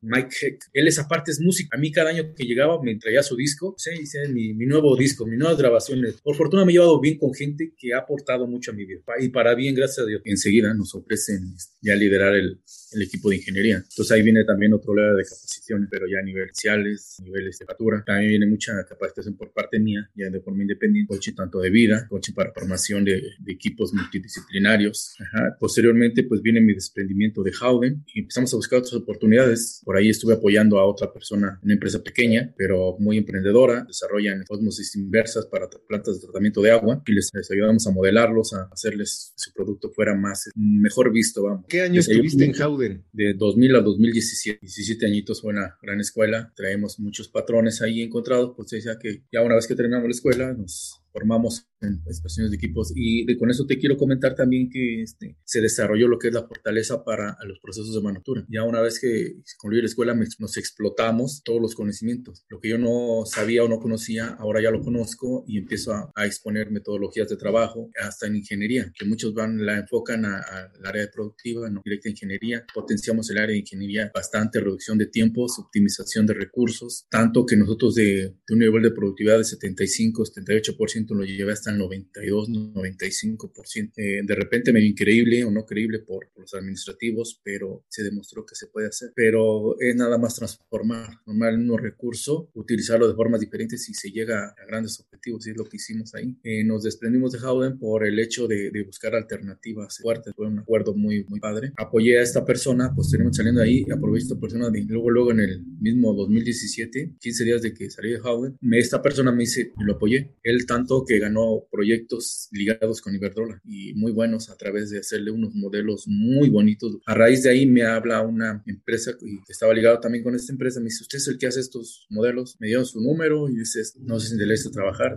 Mike 0.00 0.36
Heck. 0.40 0.64
Él 0.72 0.88
esa 0.88 1.06
parte 1.08 1.30
es 1.30 1.40
música. 1.40 1.76
A 1.76 1.80
mí 1.80 1.90
cada 1.92 2.10
año 2.10 2.34
que 2.34 2.44
llegaba 2.44 2.80
me 2.82 2.96
traía 2.96 3.22
su 3.22 3.36
disco. 3.36 3.74
Sí, 3.78 4.06
sí, 4.06 4.18
mi, 4.32 4.54
mi 4.54 4.66
nuevo 4.66 4.96
disco, 4.96 5.26
mis 5.26 5.38
nuevas 5.38 5.58
grabaciones. 5.58 6.20
Por 6.22 6.36
fortuna 6.36 6.64
me 6.64 6.72
he 6.72 6.74
llevado 6.74 7.00
bien 7.00 7.18
con 7.18 7.34
gente 7.34 7.72
que 7.76 7.92
ha 7.92 7.98
aportado 7.98 8.46
mucho 8.46 8.70
a 8.70 8.74
mi 8.74 8.84
vida. 8.84 9.00
Y 9.20 9.28
para 9.28 9.54
bien, 9.54 9.74
gracias 9.74 10.04
a 10.04 10.08
Dios. 10.08 10.22
Enseguida 10.24 10.72
nos 10.74 10.94
ofrecen 10.94 11.54
ya 11.80 11.94
liderar 11.94 12.34
el, 12.34 12.60
el 12.92 13.02
equipo 13.02 13.30
de 13.30 13.36
ingeniería. 13.36 13.76
Entonces 13.76 14.10
ahí 14.12 14.22
viene 14.22 14.44
también 14.44 14.72
otro 14.72 14.94
lado 14.94 15.16
de 15.16 15.24
capacitaciones, 15.24 15.88
pero 15.90 16.06
ya 16.06 16.18
a 16.18 16.22
niveles 16.22 16.50
iniciales, 16.50 17.16
niveles 17.22 17.58
de 17.58 17.66
factura. 17.66 18.02
También 18.06 18.30
viene 18.30 18.46
mucha 18.46 18.72
capacitación 18.88 19.36
por 19.36 19.52
parte 19.52 19.78
mía, 19.78 20.10
ya 20.14 20.30
de 20.30 20.40
forma 20.40 20.62
independiente, 20.62 21.14
coche 21.14 21.32
tanto 21.32 21.60
de 21.60 21.70
vida, 21.70 22.06
coche 22.08 22.32
para 22.32 22.52
formación 22.52 23.04
de, 23.04 23.22
de 23.38 23.52
equipos 23.52 23.92
multidisciplinarios. 23.92 25.16
Ajá. 25.20 25.56
Posteriormente, 25.58 25.95
pues 26.28 26.42
viene 26.42 26.60
mi 26.60 26.74
desprendimiento 26.74 27.42
de 27.42 27.52
Howden 27.52 28.04
y 28.14 28.20
empezamos 28.20 28.52
a 28.52 28.56
buscar 28.56 28.80
otras 28.80 28.94
oportunidades. 28.94 29.82
Por 29.84 29.96
ahí 29.96 30.08
estuve 30.08 30.34
apoyando 30.34 30.78
a 30.78 30.86
otra 30.86 31.12
persona, 31.12 31.58
una 31.62 31.74
empresa 31.74 32.02
pequeña, 32.02 32.54
pero 32.56 32.96
muy 32.98 33.18
emprendedora. 33.18 33.84
Desarrollan 33.84 34.44
osmosis 34.48 34.96
inversas 34.96 35.46
para 35.46 35.68
plantas 35.88 36.20
de 36.20 36.26
tratamiento 36.26 36.62
de 36.62 36.70
agua 36.70 37.02
y 37.06 37.12
les, 37.12 37.30
les 37.32 37.50
ayudamos 37.50 37.86
a 37.86 37.90
modelarlos, 37.90 38.52
a 38.54 38.68
hacerles 38.72 39.32
su 39.36 39.52
producto 39.52 39.90
fuera 39.90 40.14
más, 40.14 40.48
mejor 40.54 41.12
visto, 41.12 41.42
vamos. 41.44 41.66
¿Qué 41.68 41.82
año 41.82 42.00
estuviste 42.00 42.44
en 42.44 42.54
Howden? 42.54 43.04
De 43.12 43.34
2000 43.34 43.76
a 43.76 43.80
2017. 43.80 44.58
17 44.60 45.06
añitos 45.06 45.40
fue 45.40 45.52
una 45.52 45.76
gran 45.82 46.00
escuela. 46.00 46.52
Traemos 46.54 46.98
muchos 46.98 47.28
patrones 47.28 47.82
ahí 47.82 48.02
encontrados. 48.02 48.54
Pues 48.56 48.70
decía 48.70 48.98
que 49.00 49.24
ya 49.32 49.42
una 49.42 49.54
vez 49.54 49.66
que 49.66 49.74
terminamos 49.74 50.06
la 50.06 50.12
escuela, 50.12 50.52
nos 50.52 51.02
formamos 51.12 51.66
en 51.80 52.02
expresiones 52.06 52.50
de 52.50 52.56
equipos 52.56 52.92
y 52.94 53.24
de, 53.26 53.36
con 53.36 53.50
eso 53.50 53.66
te 53.66 53.78
quiero 53.78 53.96
comentar 53.96 54.34
también 54.34 54.70
que 54.70 55.02
este, 55.02 55.36
se 55.44 55.60
desarrolló 55.60 56.08
lo 56.08 56.18
que 56.18 56.28
es 56.28 56.34
la 56.34 56.46
fortaleza 56.46 57.04
para 57.04 57.36
los 57.44 57.58
procesos 57.60 57.94
de 57.94 58.00
manufactura. 58.00 58.46
Ya 58.48 58.62
una 58.62 58.80
vez 58.80 58.98
que 59.00 59.42
concluyó 59.58 59.82
la 59.82 59.88
escuela 59.88 60.14
nos 60.38 60.56
explotamos 60.56 61.42
todos 61.44 61.60
los 61.60 61.74
conocimientos. 61.74 62.44
Lo 62.48 62.60
que 62.60 62.70
yo 62.70 62.78
no 62.78 63.24
sabía 63.26 63.64
o 63.64 63.68
no 63.68 63.78
conocía, 63.78 64.28
ahora 64.38 64.62
ya 64.62 64.70
lo 64.70 64.82
conozco 64.82 65.44
y 65.46 65.58
empiezo 65.58 65.92
a, 65.92 66.12
a 66.14 66.26
exponer 66.26 66.70
metodologías 66.70 67.28
de 67.28 67.36
trabajo 67.36 67.90
hasta 68.02 68.26
en 68.26 68.36
ingeniería, 68.36 68.92
que 68.98 69.04
muchos 69.04 69.34
van, 69.34 69.64
la 69.64 69.78
enfocan 69.78 70.24
al 70.24 70.70
área 70.84 71.02
de 71.02 71.08
productiva, 71.08 71.68
no 71.70 71.82
directa 71.84 72.08
ingeniería. 72.08 72.64
Potenciamos 72.72 73.30
el 73.30 73.38
área 73.38 73.52
de 73.52 73.58
ingeniería 73.58 74.10
bastante, 74.14 74.60
reducción 74.60 74.98
de 74.98 75.06
tiempos, 75.06 75.58
optimización 75.58 76.26
de 76.26 76.34
recursos, 76.34 77.06
tanto 77.10 77.44
que 77.44 77.56
nosotros 77.56 77.94
de, 77.94 78.34
de 78.46 78.54
un 78.54 78.58
nivel 78.58 78.82
de 78.82 78.90
productividad 78.90 79.38
de 79.38 79.44
75, 79.44 80.24
78% 80.24 81.14
lo 81.14 81.24
llevé 81.24 81.52
hasta 81.52 81.65
el 81.70 81.78
92, 81.78 82.48
95%. 82.48 83.92
Eh, 83.96 84.20
de 84.24 84.34
repente 84.34 84.72
medio 84.72 84.88
increíble 84.88 85.44
o 85.44 85.50
no 85.50 85.64
creíble 85.64 86.00
por, 86.00 86.28
por, 86.32 86.42
los 86.42 86.54
administrativos, 86.54 87.40
pero 87.42 87.84
se 87.88 88.02
demostró 88.02 88.44
que 88.44 88.54
se 88.54 88.66
puede 88.68 88.88
hacer. 88.88 89.10
Pero 89.14 89.78
es 89.80 89.96
nada 89.96 90.18
más 90.18 90.36
transformar, 90.36 91.20
normal 91.26 91.70
un 91.70 91.78
recurso, 91.78 92.50
utilizarlo 92.54 93.08
de 93.08 93.14
formas 93.14 93.40
diferentes 93.40 93.88
y 93.88 93.94
se 93.94 94.10
llega 94.10 94.48
a 94.48 94.66
grandes 94.66 95.00
objetivos 95.00 95.46
y 95.46 95.50
es 95.50 95.56
lo 95.56 95.64
que 95.64 95.76
hicimos 95.76 96.14
ahí. 96.14 96.36
Eh, 96.42 96.64
nos 96.64 96.82
desprendimos 96.82 97.32
de 97.32 97.38
Howden 97.38 97.78
por 97.78 98.06
el 98.06 98.18
hecho 98.18 98.46
de, 98.46 98.70
de, 98.70 98.82
buscar 98.84 99.14
alternativas 99.14 99.98
fuertes, 99.98 100.32
fue 100.34 100.46
un 100.46 100.58
acuerdo 100.58 100.94
muy, 100.94 101.24
muy 101.28 101.40
padre. 101.40 101.72
Apoyé 101.76 102.18
a 102.18 102.22
esta 102.22 102.44
persona, 102.44 102.94
posteriormente 102.94 103.36
saliendo 103.36 103.60
de 103.60 103.66
ahí, 103.66 103.86
aproveché 103.92 104.24
esta 104.24 104.38
persona, 104.38 104.70
de, 104.70 104.84
luego, 104.84 105.10
luego 105.10 105.30
en 105.32 105.40
el 105.40 105.64
mismo 105.80 106.14
2017, 106.14 107.16
15 107.18 107.44
días 107.44 107.62
de 107.62 107.74
que 107.74 107.90
salí 107.90 108.12
de 108.12 108.20
Howden, 108.20 108.56
me, 108.60 108.78
esta 108.78 109.02
persona 109.02 109.32
me 109.32 109.40
dice, 109.40 109.72
lo 109.78 109.94
apoyé, 109.94 110.34
él 110.42 110.66
tanto 110.66 111.04
que 111.04 111.18
ganó 111.18 111.55
proyectos 111.70 112.48
ligados 112.52 113.00
con 113.00 113.14
Iberdrola 113.14 113.60
y 113.64 113.94
muy 113.94 114.12
buenos 114.12 114.50
a 114.50 114.56
través 114.56 114.90
de 114.90 114.98
hacerle 114.98 115.30
unos 115.30 115.54
modelos 115.54 116.04
muy 116.06 116.50
bonitos. 116.50 116.98
A 117.06 117.14
raíz 117.14 117.42
de 117.42 117.50
ahí 117.50 117.66
me 117.66 117.84
habla 117.84 118.22
una 118.22 118.62
empresa 118.66 119.12
que 119.18 119.52
estaba 119.52 119.74
ligado 119.74 120.00
también 120.00 120.24
con 120.24 120.34
esta 120.34 120.52
empresa. 120.52 120.80
Me 120.80 120.86
dice, 120.86 121.02
¿usted 121.02 121.18
es 121.18 121.28
el 121.28 121.38
que 121.38 121.46
hace 121.46 121.60
estos 121.60 122.06
modelos? 122.10 122.56
Me 122.60 122.68
dieron 122.68 122.84
su 122.84 123.00
número 123.00 123.48
y 123.48 123.56
dice, 123.56 123.82
no 124.00 124.18
sé 124.18 124.28
si 124.28 124.34
interesa 124.34 124.70
trabajar. 124.70 125.16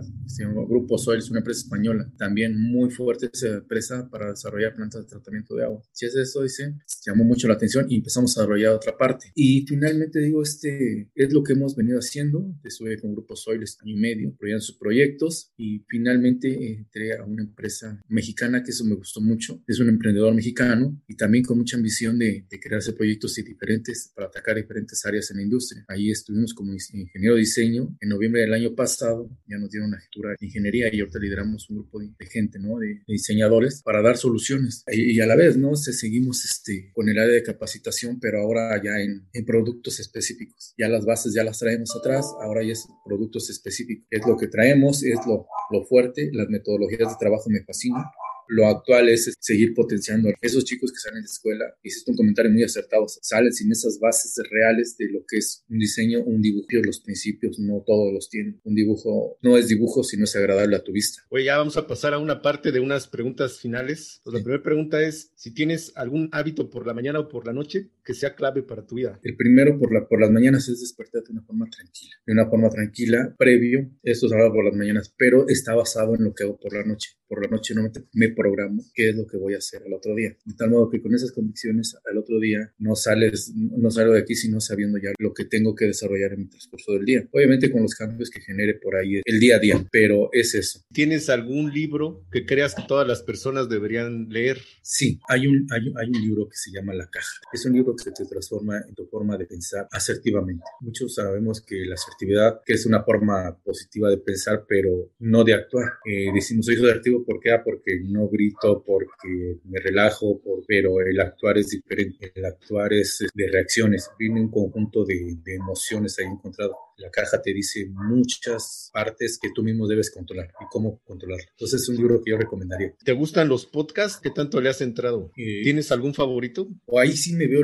Grupo 0.68 0.98
Soil, 0.98 1.18
es 1.18 1.30
una 1.30 1.40
empresa 1.40 1.62
española. 1.62 2.10
También 2.16 2.60
muy 2.60 2.90
fuerte 2.90 3.30
esa 3.32 3.48
empresa 3.48 4.08
para 4.10 4.30
desarrollar 4.30 4.74
plantas 4.74 5.02
de 5.02 5.08
tratamiento 5.08 5.54
de 5.54 5.64
agua. 5.64 5.82
Si 5.92 6.06
es 6.06 6.14
eso, 6.14 6.42
dice, 6.42 6.74
llamó 7.04 7.24
mucho 7.24 7.48
la 7.48 7.54
atención 7.54 7.86
y 7.88 7.96
empezamos 7.96 8.36
a 8.36 8.42
desarrollar 8.42 8.74
otra 8.74 8.96
parte. 8.96 9.32
Y 9.34 9.66
finalmente 9.66 10.20
digo, 10.20 10.42
este 10.42 11.10
es 11.14 11.32
lo 11.32 11.42
que 11.42 11.54
hemos 11.54 11.76
venido 11.76 11.98
haciendo. 11.98 12.54
Estuve 12.64 12.98
con 13.00 13.12
Grupo 13.12 13.36
Soil 13.36 13.62
este 13.62 13.82
año 13.84 13.96
y 13.96 14.00
medio, 14.00 14.36
proyectos 14.78 15.52
y 15.56 15.84
finalmente 15.88 16.29
entré 16.38 17.16
a 17.16 17.24
una 17.24 17.42
empresa 17.42 18.00
mexicana 18.08 18.62
que 18.62 18.70
eso 18.70 18.84
me 18.84 18.94
gustó 18.94 19.20
mucho. 19.20 19.62
Es 19.66 19.80
un 19.80 19.88
emprendedor 19.88 20.34
mexicano 20.34 21.00
y 21.08 21.16
también 21.16 21.44
con 21.44 21.58
mucha 21.58 21.76
ambición 21.76 22.18
de, 22.18 22.44
de 22.48 22.60
crear 22.60 22.80
proyectos 22.96 23.34
diferentes 23.36 24.12
para 24.14 24.28
atacar 24.28 24.56
diferentes 24.56 25.04
áreas 25.04 25.30
en 25.30 25.38
la 25.38 25.42
industria. 25.42 25.84
Ahí 25.88 26.10
estuvimos 26.10 26.54
como 26.54 26.72
ingeniero 26.72 27.34
de 27.34 27.40
diseño. 27.40 27.96
En 28.00 28.08
noviembre 28.08 28.42
del 28.42 28.54
año 28.54 28.74
pasado 28.74 29.30
ya 29.46 29.58
nos 29.58 29.70
dieron 29.70 29.88
una 29.88 29.98
jefatura 29.98 30.30
de 30.38 30.46
ingeniería 30.46 30.94
y 30.94 31.00
ahorita 31.00 31.18
lideramos 31.18 31.68
un 31.70 31.76
grupo 31.76 32.00
de, 32.00 32.26
gente, 32.26 32.58
¿no? 32.58 32.78
De, 32.78 33.02
diseñadores 33.06 33.82
para 33.82 34.02
dar 34.02 34.16
soluciones. 34.16 34.84
Y, 34.90 35.20
a 35.20 35.26
la 35.26 35.36
vez, 35.36 35.56
¿no? 35.56 35.74
Se, 35.74 35.92
seguimos 35.92 36.44
este, 36.44 36.90
con 36.92 37.08
el 37.08 37.18
área 37.18 37.34
de 37.34 37.42
capacitación, 37.42 38.18
pero 38.20 38.40
ahora 38.40 38.80
ya 38.82 39.00
en, 39.00 39.26
en 39.32 39.44
productos 39.44 40.00
específicos. 40.00 40.74
Ya 40.78 40.88
las 40.88 41.04
bases 41.04 41.34
ya 41.34 41.44
las 41.44 41.58
traemos 41.58 41.94
atrás, 41.96 42.26
ahora 42.40 42.62
ya 42.62 42.72
es 42.72 42.86
productos 43.04 43.50
específicos. 43.50 44.06
Es 44.10 44.26
lo 44.26 44.36
que 44.36 44.48
traemos, 44.48 45.02
es 45.02 45.18
lo, 45.26 45.46
lo 45.70 45.84
fuerte, 45.84 46.19
las 46.32 46.48
metodologías 46.48 47.08
de 47.10 47.16
trabajo 47.18 47.48
me 47.48 47.64
fascinan 47.64 48.04
lo 48.50 48.66
actual 48.66 49.08
es 49.08 49.32
seguir 49.38 49.74
potenciando 49.74 50.28
a 50.28 50.32
esos 50.40 50.64
chicos 50.64 50.90
que 50.90 50.98
salen 50.98 51.22
de 51.22 51.26
escuela. 51.26 51.66
Hiciste 51.84 52.10
un 52.10 52.16
comentario 52.16 52.50
muy 52.50 52.64
acertado. 52.64 53.06
Salen 53.08 53.52
sin 53.52 53.70
esas 53.70 54.00
bases 54.00 54.34
reales 54.50 54.96
de 54.98 55.08
lo 55.08 55.20
que 55.26 55.36
es 55.36 55.64
un 55.68 55.78
diseño, 55.78 56.24
un 56.24 56.42
dibujo. 56.42 56.66
Los 56.84 57.00
principios 57.00 57.60
no 57.60 57.84
todos 57.86 58.12
los 58.12 58.28
tienen. 58.28 58.60
Un 58.64 58.74
dibujo 58.74 59.38
no 59.40 59.56
es 59.56 59.68
dibujo, 59.68 60.02
sino 60.02 60.24
es 60.24 60.34
agradable 60.34 60.74
a 60.74 60.82
tu 60.82 60.90
vista. 60.90 61.22
Oye, 61.28 61.44
ya 61.44 61.58
vamos 61.58 61.76
a 61.76 61.86
pasar 61.86 62.12
a 62.12 62.18
una 62.18 62.42
parte 62.42 62.72
de 62.72 62.80
unas 62.80 63.06
preguntas 63.06 63.60
finales. 63.60 64.20
Pues 64.24 64.34
la 64.34 64.42
primera 64.42 64.64
pregunta 64.64 65.00
es 65.00 65.30
si 65.36 65.54
tienes 65.54 65.92
algún 65.94 66.28
hábito 66.32 66.70
por 66.70 66.88
la 66.88 66.94
mañana 66.94 67.20
o 67.20 67.28
por 67.28 67.46
la 67.46 67.52
noche 67.52 67.90
que 68.10 68.14
sea 68.14 68.34
clave 68.34 68.64
para 68.64 68.84
tu 68.84 68.96
vida. 68.96 69.20
El 69.22 69.36
primero 69.36 69.78
por, 69.78 69.94
la, 69.94 70.08
por 70.08 70.20
las 70.20 70.32
mañanas 70.32 70.68
es 70.68 70.80
despertarte 70.80 71.28
de 71.28 71.38
una 71.38 71.46
forma 71.46 71.70
tranquila. 71.70 72.16
De 72.26 72.32
una 72.32 72.50
forma 72.50 72.68
tranquila, 72.68 73.36
previo, 73.38 73.88
esto 74.02 74.26
es 74.26 74.32
algo 74.32 74.52
por 74.52 74.64
las 74.64 74.74
mañanas, 74.74 75.14
pero 75.16 75.46
está 75.46 75.76
basado 75.76 76.16
en 76.16 76.24
lo 76.24 76.34
que 76.34 76.42
hago 76.42 76.58
por 76.58 76.74
la 76.74 76.84
noche. 76.84 77.10
Por 77.28 77.40
la 77.44 77.48
noche 77.48 77.72
no 77.76 77.88
me 78.14 78.30
programo 78.30 78.82
qué 78.92 79.10
es 79.10 79.14
lo 79.14 79.24
que 79.24 79.36
voy 79.36 79.54
a 79.54 79.58
hacer 79.58 79.84
al 79.86 79.92
otro 79.92 80.16
día. 80.16 80.36
De 80.44 80.54
tal 80.54 80.70
modo 80.70 80.90
que 80.90 81.00
con 81.00 81.14
esas 81.14 81.30
convicciones 81.30 81.96
al 82.10 82.18
otro 82.18 82.40
día 82.40 82.74
no 82.78 82.96
sales, 82.96 83.52
no 83.54 83.88
salgo 83.92 84.14
de 84.14 84.22
aquí 84.22 84.34
sino 84.34 84.60
sabiendo 84.60 84.98
ya 84.98 85.12
lo 85.20 85.32
que 85.32 85.44
tengo 85.44 85.76
que 85.76 85.84
desarrollar 85.84 86.32
en 86.32 86.40
mi 86.40 86.46
transcurso 86.48 86.94
del 86.94 87.04
día. 87.04 87.28
Obviamente 87.30 87.70
con 87.70 87.82
los 87.82 87.94
cambios 87.94 88.30
que 88.30 88.40
genere 88.40 88.74
por 88.74 88.96
ahí 88.96 89.20
el 89.24 89.38
día 89.38 89.56
a 89.56 89.58
día, 89.60 89.86
pero 89.92 90.28
es 90.32 90.56
eso. 90.56 90.80
¿Tienes 90.92 91.30
algún 91.30 91.72
libro 91.72 92.26
que 92.32 92.44
creas 92.44 92.74
que 92.74 92.82
todas 92.88 93.06
las 93.06 93.22
personas 93.22 93.68
deberían 93.68 94.28
leer? 94.28 94.58
Sí, 94.82 95.20
hay 95.28 95.46
un, 95.46 95.68
hay, 95.70 95.82
hay 95.96 96.08
un 96.08 96.20
libro 96.20 96.48
que 96.48 96.56
se 96.56 96.72
llama 96.72 96.94
La 96.94 97.08
Caja. 97.08 97.40
Es 97.52 97.64
un 97.64 97.74
libro 97.74 97.94
que 97.94 97.99
te 98.04 98.24
transforma 98.24 98.78
en 98.88 98.94
tu 98.94 99.06
forma 99.06 99.36
de 99.36 99.46
pensar 99.46 99.88
asertivamente. 99.90 100.64
Muchos 100.80 101.14
sabemos 101.14 101.60
que 101.60 101.84
la 101.84 101.94
asertividad, 101.94 102.60
que 102.64 102.74
es 102.74 102.86
una 102.86 103.02
forma 103.02 103.56
positiva 103.62 104.08
de 104.08 104.18
pensar, 104.18 104.64
pero 104.66 105.10
no 105.18 105.44
de 105.44 105.54
actuar. 105.54 105.98
Eh, 106.04 106.32
decimos 106.32 106.66
soy 106.66 106.76
asertivo 106.76 107.24
porque, 107.24 107.52
ah, 107.52 107.62
porque 107.64 108.00
no 108.04 108.28
grito 108.28 108.82
porque 108.84 109.58
me 109.64 109.80
relajo, 109.80 110.40
por, 110.40 110.64
pero 110.66 111.00
el 111.00 111.18
actuar 111.20 111.58
es 111.58 111.68
diferente, 111.68 112.32
el 112.34 112.44
actuar 112.44 112.92
es 112.92 113.24
de 113.34 113.48
reacciones, 113.48 114.10
viene 114.18 114.40
un 114.40 114.50
conjunto 114.50 115.04
de, 115.04 115.36
de 115.42 115.54
emociones 115.54 116.18
ahí 116.18 116.26
encontrado. 116.26 116.76
La 116.96 117.10
caja 117.10 117.40
te 117.40 117.54
dice 117.54 117.86
muchas 117.88 118.90
partes 118.92 119.38
que 119.40 119.48
tú 119.54 119.62
mismo 119.62 119.88
debes 119.88 120.10
controlar 120.10 120.52
y 120.60 120.64
cómo 120.70 121.00
controlar. 121.04 121.40
Entonces 121.52 121.82
es 121.82 121.88
un 121.88 121.96
libro 121.96 122.22
que 122.22 122.32
yo 122.32 122.36
recomendaría. 122.36 122.94
¿Te 123.02 123.12
gustan 123.12 123.48
los 123.48 123.64
podcasts? 123.64 124.20
¿Qué 124.22 124.30
tanto 124.30 124.60
le 124.60 124.68
has 124.68 124.82
entrado? 124.82 125.32
Eh, 125.36 125.62
¿Tienes 125.62 125.90
algún 125.92 126.12
favorito? 126.12 126.68
O 126.84 126.98
ahí 126.98 127.12
sí 127.12 127.34
me 127.34 127.46
veo 127.46 127.62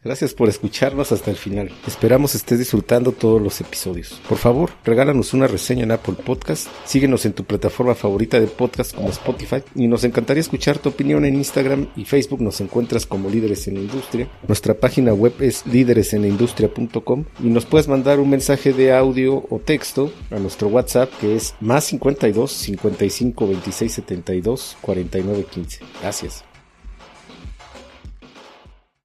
Gracias 0.07 0.35
por 0.35 0.49
escucharnos 0.49 1.11
hasta 1.11 1.33
el 1.33 1.37
final. 1.37 1.73
Esperamos 1.85 2.37
estés 2.37 2.61
disfrutando 2.61 3.11
todos 3.11 3.43
los 3.43 3.61
episodios. 3.61 4.21
Por 4.29 4.39
favor, 4.39 4.71
regálanos 4.85 5.35
una 5.35 5.49
reseña 5.49 5.83
en 5.83 5.91
Apple 5.91 6.15
Podcast, 6.25 6.69
síguenos 6.85 7.27
en 7.27 7.33
tu 7.33 7.43
plataforma 7.43 7.97
favorita 7.97 8.39
de 8.39 8.47
podcast 8.47 8.95
como 8.95 9.09
Spotify 9.09 9.65
y 9.75 9.89
nos 9.89 10.05
encantaría 10.05 10.43
escuchar 10.43 10.79
tu 10.79 10.91
opinión 10.91 11.25
en 11.25 11.35
Instagram 11.35 11.89
y 11.97 12.05
Facebook 12.05 12.41
nos 12.41 12.61
encuentras 12.61 13.05
como 13.05 13.29
Líderes 13.29 13.67
en 13.67 13.75
la 13.75 13.81
Industria. 13.81 14.31
Nuestra 14.47 14.75
página 14.75 15.13
web 15.13 15.35
es 15.41 15.67
líderesenlaindustria.com 15.67 17.25
y 17.43 17.49
nos 17.49 17.65
puedes 17.65 17.89
mandar 17.89 18.21
un 18.21 18.31
mensaje 18.31 18.73
de 18.73 18.95
audio 18.95 19.45
o 19.51 19.59
texto 19.59 20.13
a 20.31 20.39
nuestro 20.39 20.69
WhatsApp 20.69 21.11
que 21.21 21.35
es 21.35 21.57
más 21.59 21.83
52 21.83 22.53
55 22.53 23.49
26 23.49 23.93
72 23.93 24.77
49 24.83 25.47
15. 25.51 25.81
Gracias. 26.01 26.46